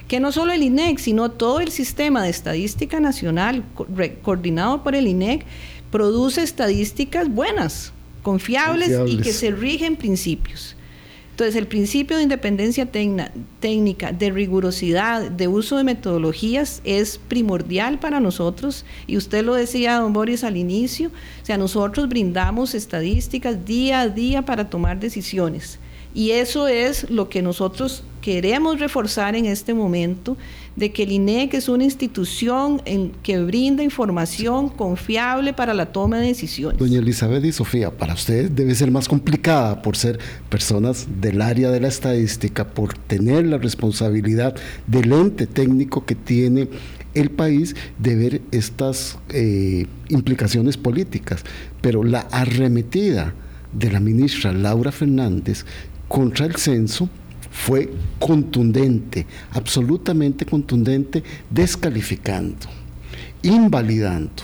que 0.07 0.21
no 0.21 0.31
solo 0.31 0.53
el 0.53 0.63
INEC, 0.63 0.99
sino 0.99 1.29
todo 1.31 1.59
el 1.59 1.69
sistema 1.69 2.23
de 2.23 2.29
estadística 2.29 2.99
nacional 2.99 3.63
coordinado 4.23 4.83
por 4.83 4.95
el 4.95 5.05
INEC 5.05 5.45
produce 5.91 6.41
estadísticas 6.41 7.29
buenas, 7.29 7.91
confiables, 8.23 8.89
y 9.05 9.17
que 9.17 9.33
se 9.33 9.51
rigen 9.51 9.97
principios. 9.97 10.77
Entonces, 11.39 11.55
el 11.55 11.67
principio 11.67 12.17
de 12.17 12.23
independencia 12.23 12.85
técnica, 12.91 14.11
de 14.11 14.29
rigurosidad, 14.29 15.31
de 15.31 15.47
uso 15.47 15.77
de 15.77 15.85
metodologías 15.85 16.81
es 16.83 17.17
primordial 17.17 17.97
para 17.97 18.19
nosotros. 18.19 18.83
Y 19.07 19.15
usted 19.15 19.45
lo 19.45 19.53
decía, 19.53 19.99
don 19.99 20.11
Boris, 20.11 20.43
al 20.43 20.57
inicio. 20.57 21.07
O 21.41 21.45
sea, 21.45 21.57
nosotros 21.57 22.09
brindamos 22.09 22.75
estadísticas 22.75 23.63
día 23.63 24.01
a 24.01 24.09
día 24.09 24.41
para 24.41 24.69
tomar 24.69 24.99
decisiones. 24.99 25.79
Y 26.13 26.31
eso 26.31 26.67
es 26.67 27.09
lo 27.09 27.29
que 27.29 27.41
nosotros 27.41 28.03
queremos 28.21 28.81
reforzar 28.81 29.33
en 29.37 29.45
este 29.45 29.73
momento, 29.73 30.35
de 30.79 30.93
que 30.93 31.03
el 31.03 31.11
INEC 31.11 31.53
es 31.55 31.67
una 31.67 31.83
institución 31.83 32.81
en 32.85 33.11
que 33.21 33.43
brinda 33.43 33.83
información 33.83 34.69
confiable 34.69 35.51
para 35.51 35.73
la 35.73 35.91
toma 35.91 36.19
de 36.19 36.27
decisiones. 36.27 36.79
Doña 36.79 36.99
Elizabeth 36.99 37.43
y 37.43 37.51
Sofía, 37.51 37.91
para 37.91 38.13
ustedes 38.13 38.55
debe 38.55 38.73
ser 38.73 38.89
más 38.89 39.09
complicada 39.09 39.81
por 39.81 39.97
ser 39.97 40.19
personas 40.47 41.05
del 41.19 41.41
área 41.41 41.69
de 41.69 41.81
la 41.81 41.89
estadística, 41.89 42.65
por 42.65 42.97
tener 42.97 43.45
la 43.45 43.57
responsabilidad 43.57 44.55
del 44.87 45.11
ente 45.11 45.47
técnico 45.47 46.05
que 46.05 46.15
tiene 46.15 46.69
el 47.13 47.29
país 47.29 47.75
de 47.97 48.15
ver 48.15 48.41
estas 48.51 49.17
eh, 49.29 49.85
implicaciones 50.07 50.77
políticas. 50.77 51.43
Pero 51.81 52.05
la 52.05 52.21
arremetida 52.31 53.33
de 53.73 53.91
la 53.91 53.99
ministra 53.99 54.53
Laura 54.53 54.93
Fernández 54.93 55.65
contra 56.07 56.45
el 56.45 56.55
censo 56.55 57.09
fue 57.59 57.91
contundente, 58.19 59.25
absolutamente 59.51 60.45
contundente, 60.45 61.21
descalificando, 61.49 62.67
invalidando 63.43 64.43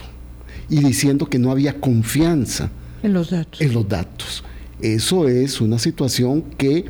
y 0.70 0.84
diciendo 0.84 1.26
que 1.26 1.40
no 1.40 1.50
había 1.50 1.80
confianza 1.80 2.70
en 3.02 3.14
los 3.14 3.30
datos. 3.30 3.62
En 3.62 3.74
los 3.74 3.88
datos. 3.88 4.44
Eso 4.82 5.30
es 5.30 5.62
una 5.62 5.80
situación 5.80 6.44
que 6.58 6.86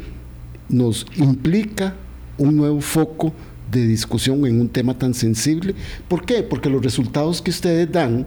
nos 0.68 1.06
implica 1.16 1.96
un 2.40 2.56
nuevo 2.56 2.82
foco 2.82 3.32
de 3.72 3.86
discusión 3.86 4.48
en 4.48 4.60
un 4.60 4.70
tema 4.70 4.98
tan 4.98 5.14
sensible. 5.14 5.76
¿Por 6.08 6.26
qué? 6.26 6.42
Porque 6.42 6.72
los 6.72 6.84
resultados 6.84 7.40
que 7.42 7.52
ustedes 7.52 7.92
dan 7.92 8.26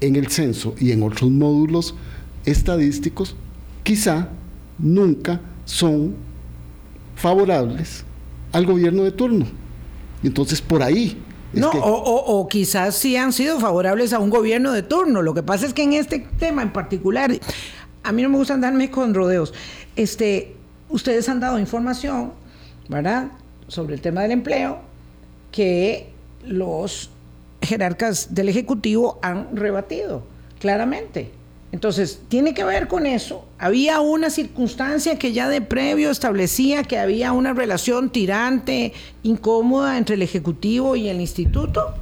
en 0.00 0.14
el 0.14 0.28
censo 0.28 0.76
y 0.78 0.92
en 0.92 1.02
otros 1.02 1.30
módulos 1.30 1.96
estadísticos 2.44 3.34
quizá 3.82 4.28
nunca 4.78 5.40
son 5.64 6.14
favorables 7.22 8.04
al 8.50 8.66
gobierno 8.66 9.04
de 9.04 9.12
turno. 9.12 9.46
Y 10.22 10.26
entonces 10.26 10.60
por 10.60 10.82
ahí. 10.82 11.16
no, 11.52 11.70
o, 11.70 12.48
quizás 12.48 12.96
sí 12.96 13.16
han 13.16 13.32
sido 13.32 13.60
favorables 13.60 14.12
a 14.12 14.18
un 14.18 14.28
gobierno 14.28 14.72
de 14.72 14.82
turno. 14.82 15.22
Lo 15.22 15.32
que 15.32 15.42
pasa 15.42 15.64
es 15.66 15.72
que 15.72 15.84
en 15.84 15.92
este 15.92 16.26
tema 16.38 16.62
en 16.62 16.72
particular, 16.72 17.32
a 18.02 18.12
mí 18.12 18.22
no 18.22 18.28
me 18.28 18.36
gusta 18.36 18.54
andarme 18.54 18.90
con 18.90 19.14
rodeos. 19.14 19.54
Este, 19.94 20.56
ustedes 20.90 21.28
han 21.28 21.38
dado 21.38 21.58
información, 21.58 22.32
¿verdad?, 22.88 23.28
sobre 23.68 23.94
el 23.94 24.00
tema 24.00 24.22
del 24.22 24.32
empleo, 24.32 24.80
que 25.52 26.10
los 26.44 27.10
jerarcas 27.62 28.34
del 28.34 28.48
Ejecutivo 28.48 29.20
han 29.22 29.56
rebatido 29.56 30.24
claramente. 30.58 31.30
Entonces, 31.72 32.20
tiene 32.28 32.52
que 32.52 32.64
ver 32.64 32.86
con 32.86 33.06
eso. 33.06 33.46
Había 33.58 34.00
una 34.00 34.28
circunstancia 34.28 35.18
que 35.18 35.32
ya 35.32 35.48
de 35.48 35.62
previo 35.62 36.10
establecía 36.10 36.84
que 36.84 36.98
había 36.98 37.32
una 37.32 37.54
relación 37.54 38.10
tirante, 38.10 38.92
incómoda 39.22 39.96
entre 39.96 40.16
el 40.16 40.22
Ejecutivo 40.22 40.96
y 40.96 41.08
el 41.08 41.18
Instituto. 41.20 41.94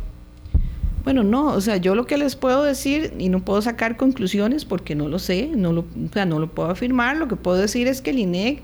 Bueno, 1.04 1.22
no, 1.22 1.46
o 1.46 1.60
sea, 1.60 1.76
yo 1.76 1.94
lo 1.94 2.04
que 2.04 2.18
les 2.18 2.34
puedo 2.34 2.64
decir, 2.64 3.14
y 3.18 3.28
no 3.28 3.44
puedo 3.44 3.62
sacar 3.62 3.96
conclusiones 3.96 4.64
porque 4.64 4.96
no 4.96 5.08
lo 5.08 5.20
sé, 5.20 5.48
no 5.54 5.72
lo, 5.72 5.80
o 5.82 6.12
sea, 6.12 6.26
no 6.26 6.40
lo 6.40 6.48
puedo 6.48 6.68
afirmar, 6.68 7.16
lo 7.16 7.26
que 7.26 7.36
puedo 7.36 7.56
decir 7.56 7.86
es 7.86 8.02
que 8.02 8.10
el 8.10 8.18
INEC 8.18 8.62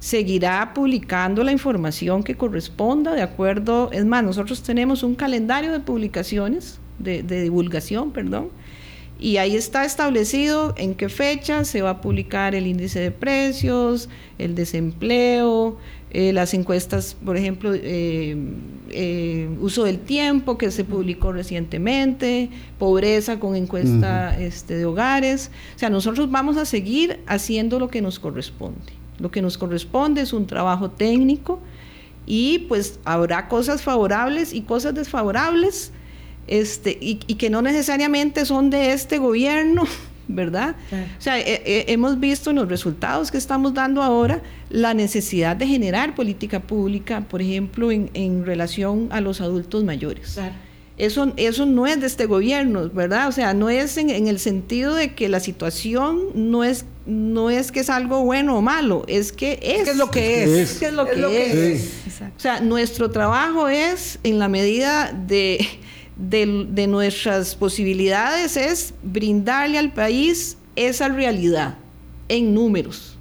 seguirá 0.00 0.72
publicando 0.74 1.44
la 1.44 1.52
información 1.52 2.24
que 2.24 2.34
corresponda, 2.34 3.14
de 3.14 3.22
acuerdo, 3.22 3.90
es 3.92 4.04
más, 4.04 4.24
nosotros 4.24 4.62
tenemos 4.62 5.02
un 5.02 5.14
calendario 5.14 5.70
de 5.70 5.80
publicaciones, 5.80 6.80
de, 6.98 7.22
de 7.22 7.42
divulgación, 7.42 8.10
perdón, 8.10 8.48
y 9.18 9.38
ahí 9.38 9.56
está 9.56 9.84
establecido 9.84 10.74
en 10.76 10.94
qué 10.94 11.08
fecha 11.08 11.64
se 11.64 11.80
va 11.80 11.90
a 11.90 12.00
publicar 12.00 12.54
el 12.54 12.66
índice 12.66 13.00
de 13.00 13.10
precios, 13.10 14.08
el 14.38 14.54
desempleo, 14.54 15.78
eh, 16.10 16.32
las 16.32 16.54
encuestas, 16.54 17.16
por 17.24 17.36
ejemplo, 17.36 17.72
eh, 17.74 18.36
eh, 18.90 19.48
uso 19.60 19.84
del 19.84 19.98
tiempo 19.98 20.58
que 20.58 20.70
se 20.70 20.84
publicó 20.84 21.32
recientemente, 21.32 22.50
pobreza 22.78 23.40
con 23.40 23.56
encuesta 23.56 24.38
este, 24.38 24.76
de 24.76 24.84
hogares. 24.84 25.50
O 25.74 25.78
sea, 25.78 25.90
nosotros 25.90 26.30
vamos 26.30 26.58
a 26.58 26.64
seguir 26.64 27.20
haciendo 27.26 27.78
lo 27.78 27.88
que 27.88 28.02
nos 28.02 28.18
corresponde. 28.18 28.92
Lo 29.18 29.30
que 29.30 29.40
nos 29.40 29.56
corresponde 29.56 30.20
es 30.20 30.32
un 30.34 30.46
trabajo 30.46 30.90
técnico 30.90 31.58
y 32.26 32.60
pues 32.60 32.98
habrá 33.04 33.48
cosas 33.48 33.82
favorables 33.82 34.52
y 34.52 34.60
cosas 34.60 34.94
desfavorables 34.94 35.92
este, 36.46 36.96
y, 37.00 37.16
que 37.16 37.50
no 37.50 37.62
necesariamente 37.62 38.44
son 38.46 38.70
de 38.70 38.92
este 38.92 39.18
gobierno, 39.18 39.84
¿verdad? 40.28 40.76
O 41.18 41.22
sea, 41.22 41.36
hemos 41.38 42.18
visto 42.18 42.50
en 42.50 42.56
los 42.56 42.68
resultados 42.68 43.30
que 43.30 43.38
estamos 43.38 43.74
dando 43.74 44.02
ahora 44.02 44.42
la 44.70 44.94
necesidad 44.94 45.56
de 45.56 45.66
generar 45.66 46.14
política 46.14 46.60
pública, 46.60 47.20
por 47.28 47.40
ejemplo, 47.40 47.90
en, 47.92 48.44
relación 48.44 49.08
a 49.10 49.20
los 49.20 49.40
adultos 49.40 49.84
mayores. 49.84 50.38
Eso, 50.98 51.30
eso 51.36 51.66
no 51.66 51.86
es 51.86 52.00
de 52.00 52.06
este 52.06 52.24
gobierno, 52.24 52.88
¿verdad? 52.88 53.28
O 53.28 53.32
sea, 53.32 53.52
no 53.52 53.68
es 53.68 53.98
en, 53.98 54.08
el 54.08 54.38
sentido 54.38 54.94
de 54.94 55.14
que 55.14 55.28
la 55.28 55.40
situación 55.40 56.28
no 56.34 56.64
es, 56.64 56.86
no 57.04 57.50
es 57.50 57.70
que 57.70 57.80
es 57.80 57.90
algo 57.90 58.24
bueno 58.24 58.56
o 58.56 58.62
malo, 58.62 59.04
es 59.06 59.30
que 59.30 59.58
es. 59.62 59.88
Es, 59.88 59.96
lo 59.98 60.10
que 60.10 60.42
es. 60.42 60.48
Es, 60.48 60.78
que 60.78 60.86
es 60.86 60.92
lo 60.94 61.04
que 61.04 61.72
es. 61.74 61.90
O 62.34 62.40
sea, 62.40 62.60
nuestro 62.60 63.10
trabajo 63.10 63.68
es, 63.68 64.18
en 64.22 64.38
la 64.38 64.48
medida 64.48 65.12
de 65.12 65.66
de, 66.16 66.86
nuestras 66.86 67.54
posibilidades 67.54 68.56
es 68.56 68.94
brindarle 69.02 69.78
al 69.78 69.92
país 69.92 70.56
esa 70.74 71.08
realidad 71.08 71.76
en 72.28 72.54
números. 72.54 73.16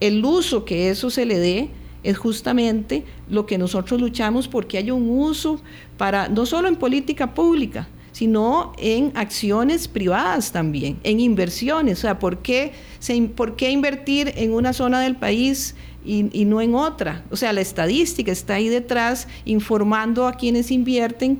El 0.00 0.24
uso 0.24 0.64
que 0.64 0.90
eso 0.90 1.10
se 1.10 1.24
le 1.24 1.38
dé 1.38 1.70
es 2.02 2.18
justamente 2.18 3.04
lo 3.28 3.46
que 3.46 3.58
nosotros 3.58 4.00
luchamos 4.00 4.48
porque 4.48 4.78
haya 4.78 4.92
un 4.92 5.08
uso 5.08 5.60
para, 5.96 6.28
no 6.28 6.44
solo 6.44 6.68
en 6.68 6.76
política 6.76 7.34
pública, 7.34 7.88
sino 8.10 8.72
en 8.76 9.12
acciones 9.14 9.88
privadas 9.88 10.52
también, 10.52 10.98
en 11.04 11.20
inversiones. 11.20 11.98
O 11.98 12.02
sea, 12.02 12.18
¿por 12.18 12.38
qué, 12.38 12.72
por 13.34 13.56
qué 13.56 13.70
invertir 13.70 14.32
en 14.36 14.52
una 14.52 14.74
zona 14.74 15.00
del 15.00 15.16
país 15.16 15.76
y, 16.04 16.28
y, 16.38 16.44
no 16.44 16.60
en 16.60 16.74
otra? 16.74 17.24
O 17.30 17.36
sea, 17.36 17.54
la 17.54 17.62
estadística 17.62 18.30
está 18.30 18.54
ahí 18.54 18.68
detrás 18.68 19.28
informando 19.46 20.26
a 20.26 20.34
quienes 20.34 20.70
invierten 20.70 21.38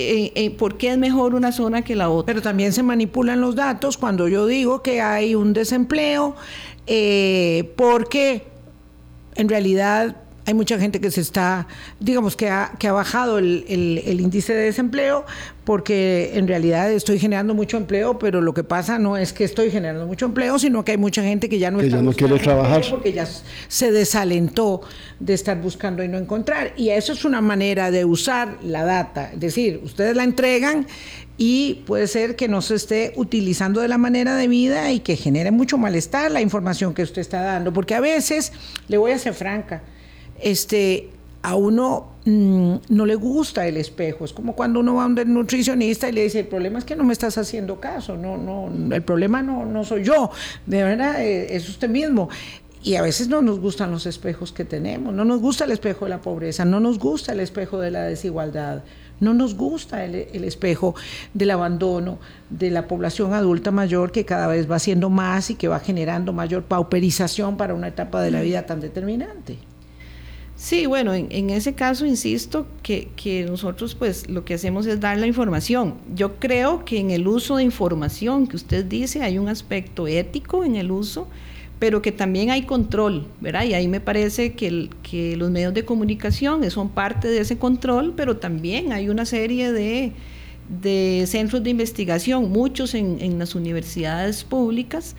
eh, 0.00 0.32
eh, 0.34 0.50
por 0.50 0.76
qué 0.76 0.90
es 0.90 0.98
mejor 0.98 1.34
una 1.34 1.52
zona 1.52 1.82
que 1.82 1.94
la 1.94 2.10
otra. 2.10 2.26
Pero 2.26 2.42
también 2.42 2.72
se 2.72 2.82
manipulan 2.82 3.40
los 3.40 3.54
datos 3.54 3.96
cuando 3.96 4.26
yo 4.28 4.46
digo 4.46 4.82
que 4.82 5.00
hay 5.00 5.34
un 5.34 5.52
desempleo, 5.52 6.34
eh, 6.86 7.72
porque 7.76 8.44
en 9.36 9.48
realidad 9.48 10.16
hay 10.46 10.54
mucha 10.54 10.78
gente 10.78 11.00
que 11.00 11.10
se 11.10 11.20
está, 11.20 11.66
digamos, 12.00 12.36
que 12.36 12.48
ha, 12.50 12.72
que 12.78 12.88
ha 12.88 12.92
bajado 12.92 13.38
el, 13.38 13.64
índice 14.20 14.54
de 14.54 14.64
desempleo 14.64 15.24
porque 15.64 16.32
en 16.34 16.46
realidad 16.46 16.92
estoy 16.92 17.18
generando 17.18 17.54
mucho 17.54 17.78
empleo, 17.78 18.18
pero 18.18 18.42
lo 18.42 18.52
que 18.52 18.62
pasa 18.64 18.98
no 18.98 19.16
es 19.16 19.32
que 19.32 19.44
estoy 19.44 19.70
generando 19.70 20.06
mucho 20.06 20.26
empleo, 20.26 20.58
sino 20.58 20.84
que 20.84 20.92
hay 20.92 20.98
mucha 20.98 21.22
gente 21.22 21.48
que 21.48 21.58
ya 21.58 21.70
no 21.70 21.80
está 21.80 21.96
ya 21.96 22.02
no 22.02 22.12
quiere 22.12 22.38
trabajar 22.38 22.82
porque 22.90 23.14
ya 23.14 23.26
se 23.68 23.90
desalentó 23.90 24.82
de 25.20 25.32
estar 25.32 25.58
buscando 25.62 26.04
y 26.04 26.08
no 26.08 26.18
encontrar. 26.18 26.74
Y 26.76 26.90
eso 26.90 27.14
es 27.14 27.24
una 27.24 27.40
manera 27.40 27.90
de 27.90 28.04
usar 28.04 28.58
la 28.62 28.84
data, 28.84 29.30
es 29.32 29.40
decir, 29.40 29.80
ustedes 29.82 30.14
la 30.14 30.24
entregan 30.24 30.86
y 31.38 31.82
puede 31.86 32.06
ser 32.06 32.36
que 32.36 32.46
no 32.46 32.60
se 32.60 32.74
esté 32.74 33.12
utilizando 33.16 33.80
de 33.80 33.88
la 33.88 33.98
manera 33.98 34.36
debida 34.36 34.92
y 34.92 35.00
que 35.00 35.16
genere 35.16 35.50
mucho 35.50 35.78
malestar 35.78 36.30
la 36.30 36.42
información 36.42 36.92
que 36.92 37.02
usted 37.02 37.22
está 37.22 37.40
dando, 37.40 37.72
porque 37.72 37.94
a 37.94 38.00
veces, 38.00 38.52
le 38.88 38.98
voy 38.98 39.12
a 39.12 39.18
ser 39.18 39.32
franca, 39.32 39.82
este, 40.40 41.10
a 41.42 41.56
uno 41.56 42.06
mm, 42.24 42.74
no 42.88 43.06
le 43.06 43.14
gusta 43.14 43.66
el 43.66 43.76
espejo. 43.76 44.24
Es 44.24 44.32
como 44.32 44.54
cuando 44.54 44.80
uno 44.80 44.94
va 44.94 45.04
a 45.04 45.06
un 45.06 45.34
nutricionista 45.34 46.08
y 46.08 46.12
le 46.12 46.22
dice, 46.22 46.40
el 46.40 46.46
problema 46.46 46.78
es 46.78 46.84
que 46.84 46.96
no 46.96 47.04
me 47.04 47.12
estás 47.12 47.36
haciendo 47.38 47.80
caso, 47.80 48.16
no, 48.16 48.36
no, 48.38 48.94
el 48.94 49.02
problema 49.02 49.42
no, 49.42 49.66
no 49.66 49.84
soy 49.84 50.04
yo, 50.04 50.30
de 50.66 50.82
verdad, 50.82 51.22
eh, 51.22 51.54
es 51.54 51.68
usted 51.68 51.88
mismo. 51.88 52.28
y 52.82 52.96
a 52.96 53.02
veces 53.02 53.28
no 53.28 53.40
nos 53.40 53.60
gustan 53.60 53.90
los 53.90 54.06
espejos 54.06 54.52
que 54.52 54.64
tenemos, 54.64 55.14
no 55.14 55.24
nos 55.24 55.40
gusta 55.40 55.64
el 55.64 55.70
espejo 55.70 56.06
de 56.06 56.10
la 56.10 56.20
pobreza, 56.20 56.64
no 56.64 56.80
nos 56.80 56.98
gusta 56.98 57.32
el 57.32 57.40
espejo 57.40 57.78
de 57.78 57.90
la 57.90 58.02
desigualdad, 58.02 58.82
no 59.20 59.34
nos 59.34 59.54
gusta 59.54 60.04
el, 60.04 60.44
espejo 60.44 60.94
del 61.34 61.50
abandono 61.50 62.18
de 62.50 62.70
la 62.70 62.86
población 62.86 63.32
adulta 63.32 63.70
mayor 63.70 64.12
que 64.12 64.24
cada 64.24 64.46
vez 64.46 64.70
va 64.70 64.78
siendo 64.78 65.10
más 65.10 65.50
y 65.50 65.54
que 65.54 65.68
va 65.68 65.80
generando 65.80 66.32
mayor 66.32 66.64
pauperización 66.64 67.56
para 67.56 67.74
una 67.74 67.88
etapa 67.88 68.22
de 68.22 68.30
la 68.30 68.40
vida 68.40 68.66
tan 68.66 68.80
determinante. 68.80 69.58
Sí, 70.56 70.86
bueno, 70.86 71.12
en, 71.14 71.50
ese 71.50 71.74
caso 71.74 72.06
insisto 72.06 72.66
que, 72.82 73.46
nosotros 73.48 73.94
pues 73.94 74.30
lo 74.30 74.44
que 74.44 74.54
hacemos 74.54 74.86
es 74.86 75.00
dar 75.00 75.18
la 75.18 75.26
información. 75.26 75.94
Yo 76.14 76.36
creo 76.36 76.84
que 76.84 76.98
en 76.98 77.10
el 77.10 77.26
uso 77.26 77.56
de 77.56 77.64
información 77.64 78.46
que 78.46 78.56
usted 78.56 78.84
dice 78.84 79.22
hay 79.22 79.38
un 79.38 79.48
aspecto 79.48 80.06
ético 80.06 80.64
en 80.64 80.76
el 80.76 80.90
uso 80.90 81.26
pero 81.78 82.00
que 82.00 82.12
también 82.12 82.50
hay 82.50 82.62
control, 82.62 83.26
¿verdad? 83.42 83.64
Y 83.64 83.74
ahí 83.74 83.88
me 83.88 84.00
parece 84.00 84.54
que, 84.54 84.88
los 85.36 85.50
medios 85.50 85.74
de 85.74 85.84
comunicación 85.84 86.70
son 86.70 86.88
parte 86.88 87.28
de 87.28 87.40
ese 87.40 87.58
control, 87.58 88.14
pero 88.16 88.38
también 88.38 88.92
hay 88.92 89.10
una 89.10 89.26
serie 89.26 89.70
de, 89.70 90.12
centros 91.26 91.62
de 91.62 91.70
investigación, 91.70 92.50
muchos 92.50 92.94
en, 92.94 93.18
en, 93.20 93.38
las 93.38 93.54
universidades 93.54 94.44
públicas, 94.44 95.14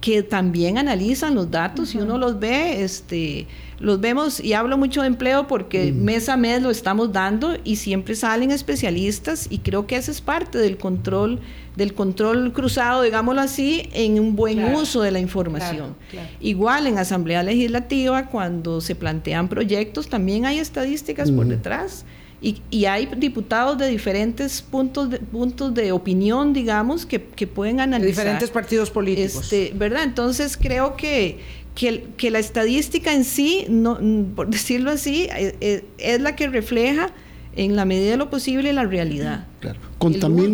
que 0.00 0.22
también 0.22 0.78
analizan 0.78 1.34
los 1.34 1.50
datos 1.50 1.94
y 1.94 1.98
uno 1.98 2.16
los 2.16 2.38
ve, 2.40 2.82
este, 2.82 3.46
los 3.78 4.00
vemos, 4.00 4.40
y 4.40 4.54
hablo 4.54 4.78
mucho 4.78 5.02
de 5.02 5.08
empleo 5.08 5.46
porque 5.46 5.92
mes 5.92 6.28
a 6.28 6.36
mes 6.36 6.62
lo 6.62 6.70
estamos 6.70 7.12
dando 7.12 7.56
y 7.64 7.76
siempre 7.76 8.14
salen 8.14 8.50
especialistas 8.50 9.46
y 9.50 9.58
creo 9.58 9.86
que 9.86 9.96
ese 9.96 10.10
es 10.10 10.20
parte 10.20 10.58
del 10.58 10.78
control 10.78 11.40
del 11.76 11.94
control 11.94 12.52
cruzado, 12.52 13.02
digámoslo 13.02 13.40
así, 13.40 13.88
en 13.92 14.18
un 14.20 14.36
buen 14.36 14.74
uso 14.74 15.02
de 15.02 15.12
la 15.12 15.20
información. 15.20 15.94
Igual 16.40 16.86
en 16.86 16.98
Asamblea 16.98 17.42
Legislativa, 17.42 18.26
cuando 18.26 18.80
se 18.80 18.94
plantean 18.94 19.48
proyectos, 19.48 20.08
también 20.08 20.46
hay 20.46 20.58
estadísticas 20.58 21.30
por 21.30 21.46
detrás. 21.46 22.04
Y, 22.42 22.84
hay 22.86 23.06
diputados 23.18 23.76
de 23.76 23.88
diferentes 23.88 24.62
puntos 24.62 25.10
de, 25.10 25.18
puntos 25.18 25.74
de 25.74 25.92
opinión, 25.92 26.54
digamos, 26.54 27.04
que, 27.04 27.18
pueden 27.18 27.80
analizar. 27.80 28.24
De 28.24 28.30
diferentes 28.30 28.50
partidos 28.50 28.90
políticos. 28.90 29.42
Este, 29.42 29.72
¿Verdad? 29.76 30.04
Entonces 30.04 30.56
creo 30.56 30.96
que, 30.96 31.38
que, 31.74 32.30
la 32.30 32.38
estadística 32.38 33.12
en 33.12 33.24
sí, 33.24 33.66
no, 33.68 33.98
por 34.34 34.48
decirlo 34.48 34.90
así, 34.90 35.28
eh, 35.36 35.54
eh, 35.60 35.84
es 35.98 36.20
la 36.20 36.34
que 36.34 36.48
refleja 36.48 37.12
en 37.56 37.76
la 37.76 37.84
medida 37.84 38.12
de 38.12 38.16
lo 38.16 38.30
posible 38.30 38.72
la 38.72 38.84
realidad. 38.84 39.46
Claro. 39.60 39.80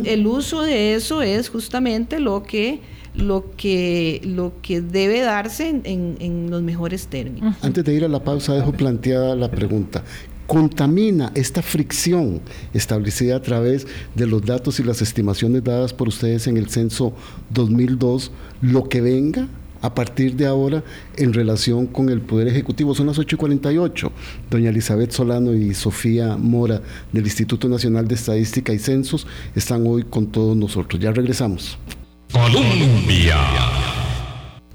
El, 0.04 0.26
uso 0.26 0.62
de 0.62 0.94
eso 0.94 1.22
es 1.22 1.48
justamente 1.50 2.18
lo 2.18 2.42
que 2.42 2.80
lo 3.14 3.52
que 3.56 4.20
lo 4.24 4.54
que 4.60 4.80
debe 4.80 5.20
darse 5.20 5.68
en, 5.68 6.16
en, 6.18 6.50
los 6.50 6.62
mejores 6.62 7.06
términos. 7.06 7.56
Antes 7.62 7.84
de 7.84 7.94
ir 7.94 8.04
a 8.04 8.08
la 8.08 8.22
pausa 8.22 8.54
dejo 8.54 8.72
planteada 8.72 9.36
la 9.36 9.50
pregunta. 9.50 10.02
¿Contamina 10.46 11.32
esta 11.34 11.60
fricción 11.62 12.40
establecida 12.72 13.36
a 13.36 13.42
través 13.42 13.86
de 14.14 14.26
los 14.26 14.44
datos 14.44 14.78
y 14.78 14.84
las 14.84 15.02
estimaciones 15.02 15.64
dadas 15.64 15.92
por 15.92 16.08
ustedes 16.08 16.46
en 16.46 16.56
el 16.56 16.68
censo 16.68 17.14
2002 17.50 18.30
lo 18.62 18.88
que 18.88 19.00
venga? 19.00 19.48
a 19.82 19.94
partir 19.94 20.34
de 20.34 20.46
ahora 20.46 20.82
en 21.16 21.32
relación 21.32 21.86
con 21.86 22.08
el 22.08 22.20
Poder 22.20 22.48
Ejecutivo. 22.48 22.94
Son 22.94 23.06
las 23.06 23.18
8.48. 23.18 24.10
Doña 24.50 24.70
Elizabeth 24.70 25.12
Solano 25.12 25.54
y 25.54 25.74
Sofía 25.74 26.36
Mora 26.36 26.80
del 27.12 27.24
Instituto 27.24 27.68
Nacional 27.68 28.08
de 28.08 28.14
Estadística 28.14 28.72
y 28.72 28.78
Censos 28.78 29.26
están 29.54 29.86
hoy 29.86 30.02
con 30.02 30.26
todos 30.26 30.56
nosotros. 30.56 31.00
Ya 31.00 31.12
regresamos. 31.12 31.78
Colombia 32.32 33.36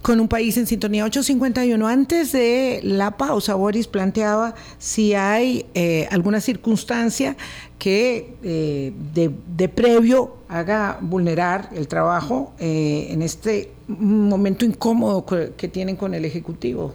con 0.01 0.19
un 0.19 0.27
país 0.27 0.57
en 0.57 0.67
sintonía 0.67 1.05
851. 1.05 1.87
Antes 1.87 2.31
de 2.31 2.79
la 2.83 3.17
pausa, 3.17 3.55
Boris 3.55 3.87
planteaba 3.87 4.55
si 4.79 5.13
hay 5.13 5.65
eh, 5.73 6.07
alguna 6.11 6.41
circunstancia 6.41 7.35
que 7.77 8.35
eh, 8.43 8.93
de, 9.13 9.69
previo 9.69 10.37
haga 10.47 10.97
vulnerar 11.01 11.69
el 11.73 11.87
trabajo 11.87 12.53
eh, 12.59 13.07
en 13.09 13.21
este 13.21 13.71
momento 13.87 14.65
incómodo 14.65 15.25
que, 15.25 15.67
tienen 15.67 15.95
con 15.95 16.13
el 16.13 16.25
Ejecutivo. 16.25 16.93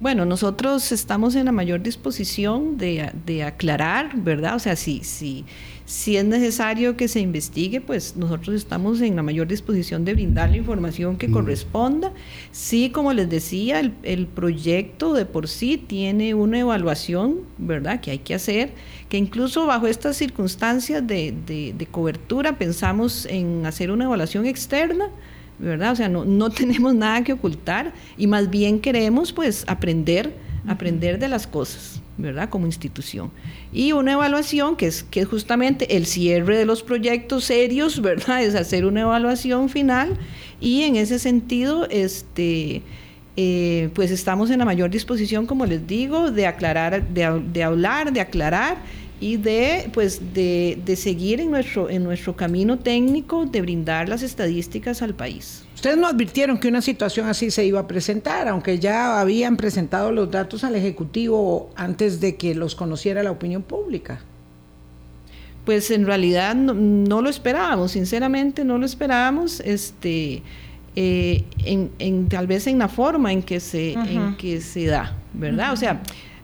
Bueno, 0.00 0.24
nosotros 0.24 0.90
estamos 0.90 1.36
en 1.36 1.44
la 1.44 1.52
mayor 1.52 1.80
disposición 1.82 2.76
de, 2.76 3.10
de 3.24 3.44
aclarar, 3.44 4.16
¿verdad? 4.16 4.56
O 4.56 4.58
sea, 4.58 4.74
si, 4.74 5.04
si, 5.04 5.44
si 5.92 6.16
es 6.16 6.24
necesario 6.24 6.96
que 6.96 7.06
se 7.06 7.20
investigue, 7.20 7.82
pues 7.82 8.16
nosotros 8.16 8.56
estamos 8.56 9.02
en 9.02 9.14
la 9.14 9.22
mayor 9.22 9.46
disposición 9.46 10.06
de 10.06 10.14
brindar 10.14 10.48
la 10.48 10.56
información 10.56 11.18
que 11.18 11.28
mm. 11.28 11.32
corresponda. 11.32 12.14
Sí, 12.50 12.88
como 12.88 13.12
les 13.12 13.28
decía, 13.28 13.78
el, 13.78 14.26
proyecto 14.26 15.12
de 15.12 15.26
por 15.26 15.48
sí 15.48 15.76
tiene 15.76 16.32
una 16.32 16.60
evaluación, 16.60 17.40
¿verdad?, 17.58 18.00
que 18.00 18.10
hay 18.10 18.20
que 18.20 18.34
hacer, 18.34 18.72
que 19.10 19.18
incluso 19.18 19.66
bajo 19.66 19.86
estas 19.86 20.16
circunstancias 20.16 21.06
de, 21.06 21.34
de, 21.46 21.86
cobertura 21.90 22.56
pensamos 22.56 23.26
en 23.26 23.66
hacer 23.66 23.90
una 23.90 24.06
evaluación 24.06 24.46
externa. 24.46 25.10
¿verdad? 25.58 25.92
O 25.92 25.96
sea, 25.96 26.08
no, 26.08 26.24
no 26.24 26.48
tenemos 26.62 26.94
nada 26.94 27.22
que 27.22 27.34
ocultar 27.34 27.92
y 28.16 28.26
más 28.26 28.48
bien 28.48 28.80
queremos 28.80 29.30
pues 29.34 29.62
aprender, 29.68 30.34
aprender 30.66 31.18
de 31.18 31.28
las 31.28 31.46
cosas. 31.46 32.01
¿Verdad? 32.18 32.48
Como 32.48 32.66
institución. 32.66 33.30
Y 33.72 33.92
una 33.92 34.12
evaluación 34.12 34.76
que 34.76 34.86
es, 34.86 35.02
que 35.02 35.24
justamente 35.24 35.96
el 35.96 36.06
cierre 36.06 36.56
de 36.58 36.64
los 36.64 36.82
proyectos 36.82 37.44
serios, 37.44 38.00
¿verdad? 38.02 38.42
Es 38.42 38.54
hacer 38.54 38.86
una 38.86 39.02
evaluación 39.02 39.68
final 39.68 40.18
y 40.60 40.82
en 40.82 40.96
ese 40.96 41.18
sentido, 41.18 41.88
este... 41.90 42.82
Eh, 43.34 43.88
pues 43.94 44.10
estamos 44.10 44.50
en 44.50 44.58
la 44.58 44.66
mayor 44.66 44.90
disposición, 44.90 45.46
como 45.46 45.64
les 45.64 45.86
digo, 45.86 46.30
de 46.30 46.46
aclarar, 46.46 47.08
de, 47.08 47.42
de 47.50 47.62
hablar, 47.64 48.12
de 48.12 48.20
aclarar 48.20 48.76
y 49.22 49.36
de 49.36 49.88
pues 49.92 50.34
de, 50.34 50.80
de, 50.84 50.96
seguir 50.96 51.40
en 51.40 51.52
nuestro 51.52 51.88
en 51.88 52.02
nuestro 52.02 52.34
camino 52.34 52.80
técnico 52.80 53.46
de 53.46 53.60
brindar 53.60 54.08
las 54.08 54.22
estadísticas 54.22 55.00
al 55.00 55.14
país. 55.14 55.64
Ustedes 55.76 55.96
no 55.96 56.08
advirtieron 56.08 56.58
que 56.58 56.66
una 56.66 56.82
situación 56.82 57.28
así 57.28 57.52
se 57.52 57.64
iba 57.64 57.78
a 57.78 57.86
presentar, 57.86 58.48
aunque 58.48 58.80
ya 58.80 59.20
habían 59.20 59.56
presentado 59.56 60.10
los 60.10 60.28
datos 60.28 60.64
al 60.64 60.74
Ejecutivo 60.74 61.70
antes 61.76 62.20
de 62.20 62.34
que 62.34 62.56
los 62.56 62.74
conociera 62.74 63.22
la 63.22 63.30
opinión 63.30 63.62
pública. 63.62 64.20
Pues 65.64 65.92
en 65.92 66.04
realidad 66.04 66.56
no, 66.56 67.22
lo 67.22 67.30
esperábamos, 67.30 67.92
sinceramente 67.92 68.64
no 68.64 68.76
lo 68.78 68.86
esperábamos, 68.86 69.60
este, 69.60 70.42
eh, 70.96 71.44
en, 71.64 72.28
tal 72.28 72.48
vez 72.48 72.66
en 72.66 72.80
la 72.80 72.88
forma 72.88 73.32
en 73.32 73.44
que 73.44 73.60
se, 73.60 73.92
en 73.92 74.36
que 74.36 74.60
se 74.60 74.86
da, 74.86 75.16
¿verdad? 75.32 75.72
O 75.72 75.76
sea, 75.76 76.02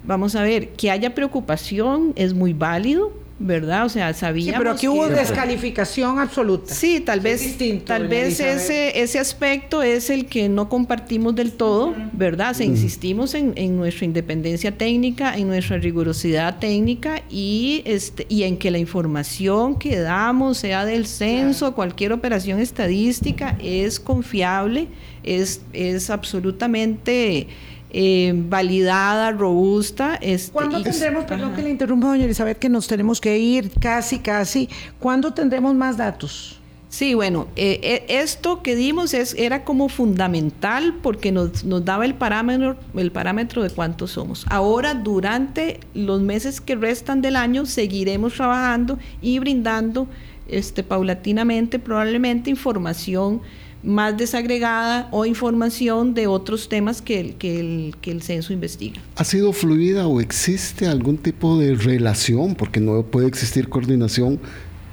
vamos 0.08 0.34
a 0.34 0.42
ver, 0.42 0.70
que 0.70 0.90
haya 0.90 1.14
preocupación 1.14 2.14
es 2.16 2.32
muy 2.32 2.54
válido, 2.54 3.12
¿verdad? 3.38 3.84
O 3.84 3.88
sea, 3.90 4.14
sabíamos. 4.14 4.54
Sí, 4.54 4.58
pero 4.58 4.70
aquí 4.70 4.88
hubo 4.88 5.06
descalificación 5.06 6.18
absoluta. 6.18 6.74
Sí, 6.74 7.00
tal 7.00 7.20
vez, 7.20 7.56
tal 7.84 8.08
vez 8.08 8.40
ese, 8.40 9.00
ese 9.02 9.18
aspecto 9.18 9.82
es 9.82 10.08
el 10.08 10.24
que 10.24 10.48
no 10.48 10.70
compartimos 10.70 11.34
del 11.36 11.52
todo, 11.52 11.94
¿verdad? 12.14 12.52
O 12.52 12.54
sea, 12.54 12.64
insistimos 12.64 13.34
en, 13.34 13.52
en, 13.56 13.76
nuestra 13.76 14.06
independencia 14.06 14.76
técnica, 14.76 15.36
en 15.36 15.46
nuestra 15.48 15.76
rigurosidad 15.76 16.58
técnica 16.58 17.22
y, 17.28 17.82
este, 17.84 18.24
y 18.30 18.44
en 18.44 18.56
que 18.56 18.70
la 18.70 18.78
información 18.78 19.78
que 19.78 19.98
damos, 19.98 20.56
sea 20.56 20.86
del 20.86 21.06
censo, 21.06 21.74
cualquier 21.74 22.14
operación 22.14 22.60
estadística, 22.60 23.58
es 23.62 24.00
confiable, 24.00 24.88
es, 25.22 25.60
es 25.74 26.08
absolutamente 26.08 27.46
eh, 27.90 28.32
validada, 28.34 29.30
robusta. 29.32 30.16
Este, 30.20 30.52
¿Cuándo 30.52 30.82
tendremos, 30.82 31.24
perdón 31.24 31.54
que 31.54 31.62
le 31.62 31.70
interrumpa, 31.70 32.08
doña 32.08 32.24
Elizabeth, 32.24 32.58
que 32.58 32.68
nos 32.68 32.86
tenemos 32.86 33.20
que 33.20 33.38
ir 33.38 33.70
casi, 33.80 34.18
casi, 34.18 34.68
¿cuándo 34.98 35.32
tendremos 35.32 35.74
más 35.74 35.96
datos? 35.96 36.60
Sí, 36.90 37.12
bueno, 37.12 37.48
eh, 37.54 37.80
eh, 37.82 38.20
esto 38.20 38.62
que 38.62 38.74
dimos 38.74 39.12
es, 39.12 39.34
era 39.34 39.62
como 39.62 39.90
fundamental 39.90 40.94
porque 41.02 41.32
nos, 41.32 41.62
nos, 41.64 41.84
daba 41.84 42.06
el 42.06 42.14
parámetro, 42.14 42.76
el 42.96 43.12
parámetro 43.12 43.62
de 43.62 43.68
cuántos 43.68 44.12
somos. 44.12 44.46
Ahora, 44.48 44.94
durante 44.94 45.80
los 45.92 46.22
meses 46.22 46.62
que 46.62 46.76
restan 46.76 47.20
del 47.20 47.36
año, 47.36 47.66
seguiremos 47.66 48.34
trabajando 48.34 48.98
y 49.20 49.38
brindando 49.38 50.08
este, 50.48 50.82
paulatinamente, 50.82 51.78
probablemente, 51.78 52.48
información 52.48 53.42
más 53.82 54.16
desagregada 54.16 55.08
o 55.12 55.24
información 55.24 56.14
de 56.14 56.26
otros 56.26 56.68
temas 56.68 57.00
que 57.00 57.20
el, 57.20 57.34
que 57.34 57.60
el, 57.60 57.94
que 58.00 58.10
el 58.10 58.22
censo 58.22 58.52
investiga. 58.52 59.00
¿Ha 59.16 59.24
sido 59.24 59.52
fluida 59.52 60.06
o 60.06 60.20
existe 60.20 60.86
algún 60.86 61.16
tipo 61.16 61.58
de 61.58 61.74
relación, 61.74 62.54
porque 62.54 62.80
no 62.80 63.02
puede 63.04 63.28
existir 63.28 63.68
coordinación 63.68 64.40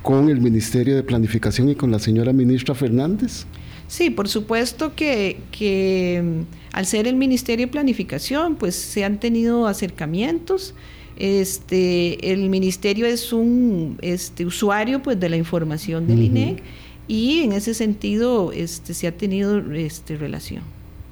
con 0.01 0.29
el 0.29 0.39
Ministerio 0.39 0.95
de 0.95 1.03
Planificación 1.03 1.69
y 1.69 1.75
con 1.75 1.89
la 1.89 1.99
señora 1.99 2.31
ministra 2.31 2.75
Fernández? 2.75 3.45
Sí, 3.88 4.09
por 4.09 4.27
supuesto 4.27 4.93
que, 4.95 5.39
que 5.51 6.21
mm, 6.23 6.75
al 6.75 6.86
ser 6.86 7.07
el 7.07 7.15
Ministerio 7.15 7.65
de 7.65 7.71
Planificación, 7.71 8.55
pues 8.55 8.75
se 8.75 9.03
han 9.03 9.19
tenido 9.19 9.67
acercamientos. 9.67 10.75
Este, 11.17 12.33
el 12.33 12.49
ministerio 12.49 13.05
es 13.05 13.31
un 13.31 13.97
este, 14.01 14.45
usuario 14.45 15.01
pues, 15.01 15.19
de 15.19 15.29
la 15.29 15.38
información 15.38 16.07
del 16.07 16.21
INEC 16.21 16.61
y 17.07 17.41
en 17.43 17.51
ese 17.53 17.73
sentido 17.73 18.51
este, 18.51 18.93
se 18.93 19.07
ha 19.07 19.15
tenido 19.15 19.59
este, 19.73 20.17
relación. 20.17 20.63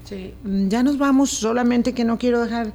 Sí, 0.03 0.33
ya 0.67 0.83
nos 0.83 0.97
vamos, 0.97 1.29
solamente 1.29 1.93
que 1.93 2.03
no 2.03 2.17
quiero 2.17 2.41
dejar 2.41 2.73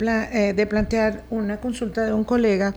eh, 0.00 0.52
de 0.56 0.66
plantear 0.66 1.24
una 1.30 1.60
consulta 1.60 2.04
de 2.04 2.12
un 2.12 2.24
colega 2.24 2.74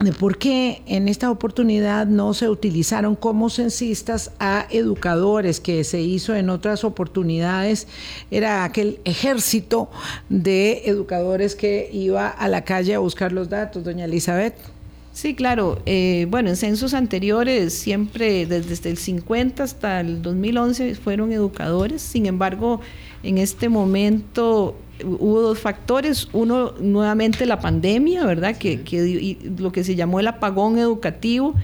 de 0.00 0.12
por 0.12 0.36
qué 0.38 0.82
en 0.86 1.08
esta 1.08 1.30
oportunidad 1.30 2.06
no 2.06 2.34
se 2.34 2.48
utilizaron 2.48 3.16
como 3.16 3.48
censistas 3.48 4.32
a 4.38 4.66
educadores 4.70 5.60
que 5.60 5.82
se 5.84 6.00
hizo 6.00 6.34
en 6.34 6.50
otras 6.50 6.84
oportunidades. 6.84 7.86
Era 8.30 8.64
aquel 8.64 9.00
ejército 9.04 9.88
de 10.28 10.82
educadores 10.86 11.54
que 11.54 11.88
iba 11.92 12.28
a 12.28 12.48
la 12.48 12.64
calle 12.64 12.94
a 12.94 12.98
buscar 12.98 13.32
los 13.32 13.48
datos, 13.48 13.84
doña 13.84 14.04
Elizabeth. 14.04 14.73
Sí, 15.14 15.36
claro. 15.36 15.80
Eh, 15.86 16.26
bueno, 16.28 16.50
en 16.50 16.56
censos 16.56 16.92
anteriores, 16.92 17.72
siempre 17.72 18.46
desde 18.46 18.90
el 18.90 18.98
50 18.98 19.62
hasta 19.62 20.00
el 20.00 20.22
2011 20.22 20.96
fueron 20.96 21.30
educadores. 21.30 22.02
Sin 22.02 22.26
embargo, 22.26 22.80
en 23.22 23.38
este 23.38 23.68
momento 23.68 24.76
hubo 25.04 25.40
dos 25.40 25.60
factores. 25.60 26.28
Uno, 26.32 26.72
nuevamente 26.80 27.46
la 27.46 27.60
pandemia, 27.60 28.26
¿verdad? 28.26 28.58
Que, 28.58 28.82
que 28.82 29.38
lo 29.56 29.70
que 29.70 29.84
se 29.84 29.94
llamó 29.94 30.18
el 30.18 30.26
apagón 30.26 30.78
educativo. 30.78 31.54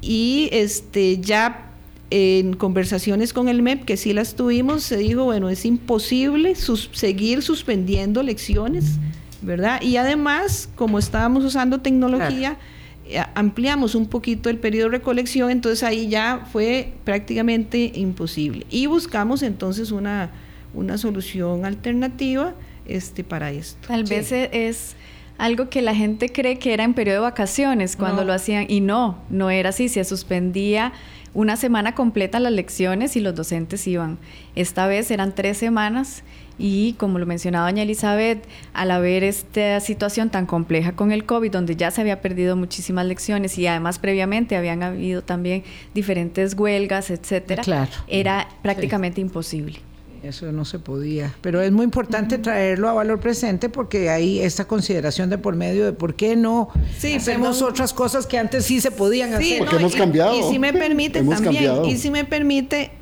Y 0.00 0.48
este 0.50 1.18
ya 1.18 1.70
en 2.10 2.54
conversaciones 2.54 3.32
con 3.32 3.48
el 3.48 3.62
MEP, 3.62 3.84
que 3.84 3.96
sí 3.96 4.12
las 4.12 4.34
tuvimos, 4.34 4.82
se 4.82 4.96
dijo, 4.96 5.22
bueno, 5.22 5.48
es 5.48 5.64
imposible 5.64 6.56
seguir 6.56 7.42
suspendiendo 7.42 8.24
lecciones, 8.24 8.98
¿verdad? 9.42 9.82
Y 9.82 9.96
además, 9.96 10.68
como 10.76 10.98
estábamos 10.98 11.44
usando 11.44 11.80
tecnología, 11.80 12.58
eh, 13.06 13.22
ampliamos 13.34 13.94
un 13.94 14.06
poquito 14.06 14.48
el 14.48 14.58
periodo 14.58 14.90
de 14.90 14.98
recolección, 14.98 15.50
entonces 15.50 15.82
ahí 15.82 16.08
ya 16.08 16.46
fue 16.52 16.94
prácticamente 17.04 17.92
imposible. 17.94 18.66
Y 18.70 18.86
buscamos 18.86 19.42
entonces 19.42 19.90
una 19.90 20.30
una 20.74 20.98
solución 20.98 21.64
alternativa 21.64 22.54
este, 22.86 23.24
para 23.24 23.50
esto. 23.50 23.88
Tal 23.88 24.04
vez 24.04 24.32
e-, 24.32 24.68
es 24.68 24.96
algo 25.38 25.68
que 25.68 25.82
la 25.82 25.94
gente 25.94 26.30
cree 26.30 26.58
que 26.58 26.72
era 26.72 26.84
en 26.84 26.94
periodo 26.94 27.16
de 27.18 27.22
vacaciones 27.22 27.96
cuando 27.96 28.24
lo 28.24 28.32
hacían 28.32 28.66
y 28.68 28.80
no, 28.80 29.18
no 29.28 29.50
era 29.50 29.70
así, 29.70 29.88
se 29.88 30.04
suspendía 30.04 30.92
una 31.34 31.56
semana 31.56 31.94
completa 31.94 32.40
las 32.40 32.52
lecciones 32.52 33.16
y 33.16 33.20
los 33.20 33.34
docentes 33.34 33.86
iban. 33.86 34.18
Esta 34.54 34.86
vez 34.86 35.10
eran 35.10 35.34
tres 35.34 35.58
semanas 35.58 36.22
y 36.58 36.92
como 36.94 37.18
lo 37.18 37.26
mencionaba 37.26 37.70
doña 37.70 37.82
Elizabeth, 37.82 38.46
al 38.74 38.90
haber 38.90 39.24
esta 39.24 39.80
situación 39.80 40.30
tan 40.30 40.46
compleja 40.46 40.92
con 40.92 41.10
el 41.10 41.24
COVID, 41.24 41.50
donde 41.50 41.76
ya 41.76 41.90
se 41.90 42.00
había 42.00 42.20
perdido 42.20 42.56
muchísimas 42.56 43.06
lecciones 43.06 43.58
y 43.58 43.66
además 43.66 43.98
previamente 43.98 44.56
habían 44.56 44.82
habido 44.82 45.22
también 45.22 45.64
diferentes 45.94 46.54
huelgas, 46.54 47.10
etcétera, 47.10 47.88
era 48.06 48.48
prácticamente 48.62 49.20
imposible. 49.20 49.80
Eso 50.22 50.52
no 50.52 50.64
se 50.64 50.78
podía, 50.78 51.34
pero 51.40 51.60
es 51.60 51.72
muy 51.72 51.82
importante 51.82 52.38
traerlo 52.38 52.88
a 52.88 52.92
valor 52.92 53.18
presente 53.18 53.68
porque 53.68 54.08
hay 54.08 54.38
esta 54.38 54.66
consideración 54.66 55.30
de 55.30 55.38
por 55.38 55.56
medio 55.56 55.84
de 55.84 55.92
por 55.92 56.14
qué 56.14 56.36
no 56.36 56.68
sí, 56.96 57.14
hacemos 57.14 57.60
otras 57.60 57.92
cosas 57.92 58.26
que 58.26 58.38
antes 58.38 58.64
sí 58.64 58.80
se 58.80 58.92
podían 58.92 59.34
hacer. 59.34 59.58
Porque 59.58 59.76
hemos 59.76 59.96
cambiado. 59.96 60.38
Y, 60.38 60.52
si 60.52 60.60
me 60.60 60.72
permite 60.72 61.22
también, 61.24 61.84
y 61.86 61.98
si 61.98 62.10
me 62.10 62.24
permite, 62.24 62.92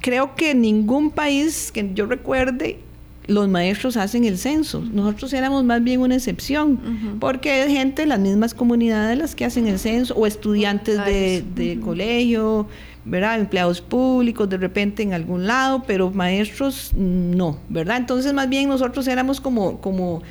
creo 0.00 0.36
que 0.36 0.54
ningún 0.54 1.10
país 1.10 1.72
que 1.72 1.90
yo 1.92 2.06
recuerde 2.06 2.78
los 3.26 3.48
maestros 3.48 3.96
hacen 3.96 4.24
el 4.24 4.38
censo. 4.38 4.80
Nosotros 4.80 5.32
éramos 5.32 5.64
más 5.64 5.82
bien 5.82 6.00
una 6.00 6.16
excepción, 6.16 7.18
porque 7.20 7.50
hay 7.50 7.72
gente, 7.72 8.06
las 8.06 8.18
mismas 8.18 8.54
comunidades 8.54 9.18
las 9.18 9.34
que 9.34 9.44
hacen 9.44 9.66
el 9.66 9.78
censo, 9.78 10.14
o 10.14 10.26
estudiantes 10.26 11.04
de, 11.04 11.44
de 11.54 11.80
colegio, 11.80 12.66
¿verdad? 13.04 13.38
Empleados 13.38 13.80
públicos 13.80 14.48
de 14.48 14.56
repente 14.56 15.02
en 15.02 15.12
algún 15.12 15.46
lado, 15.46 15.82
pero 15.86 16.10
maestros 16.10 16.92
no, 16.94 17.58
¿verdad? 17.68 17.96
Entonces 17.96 18.32
más 18.32 18.48
bien 18.48 18.68
nosotros 18.68 19.06
éramos 19.08 19.40
como, 19.40 19.80
como, 19.80 20.22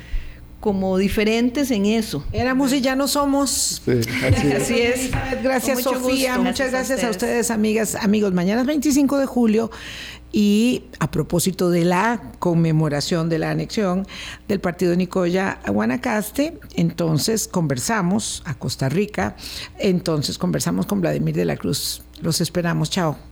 como 0.60 0.96
diferentes 0.96 1.70
en 1.70 1.86
eso. 1.86 2.24
Éramos 2.32 2.72
y 2.72 2.80
ya 2.80 2.96
no 2.96 3.08
somos. 3.08 3.82
así, 4.56 4.80
es. 4.80 5.10
Gracias 5.42 5.82
Sofía, 5.82 6.38
muchas 6.38 6.70
gracias, 6.70 7.04
a, 7.04 7.10
ustedes 7.10 7.50
amigas, 7.50 7.94
amigos. 7.94 8.32
Mañana 8.32 8.62
es 8.62 8.66
25 8.66 9.18
de 9.18 9.26
julio 9.26 9.70
y 10.32 10.84
a 10.98 11.10
propósito 11.10 11.68
de 11.68 11.84
la 11.84 12.32
conmemoración 12.38 13.28
de 13.28 13.38
la 13.38 13.50
anexión 13.50 14.06
del 14.48 14.60
partido 14.60 14.92
de 14.92 14.96
Nicoya 14.96 15.60
a 15.62 15.70
Guanacaste, 15.70 16.58
entonces 16.74 17.46
conversamos 17.46 18.42
a 18.46 18.54
Costa 18.54 18.88
Rica, 18.88 19.36
entonces 19.78 20.38
conversamos 20.38 20.86
con 20.86 21.02
Vladimir 21.02 21.36
de 21.36 21.44
la 21.44 21.58
Cruz 21.58 22.02
los 22.22 22.40
esperamos. 22.40 22.90
Chao. 22.90 23.31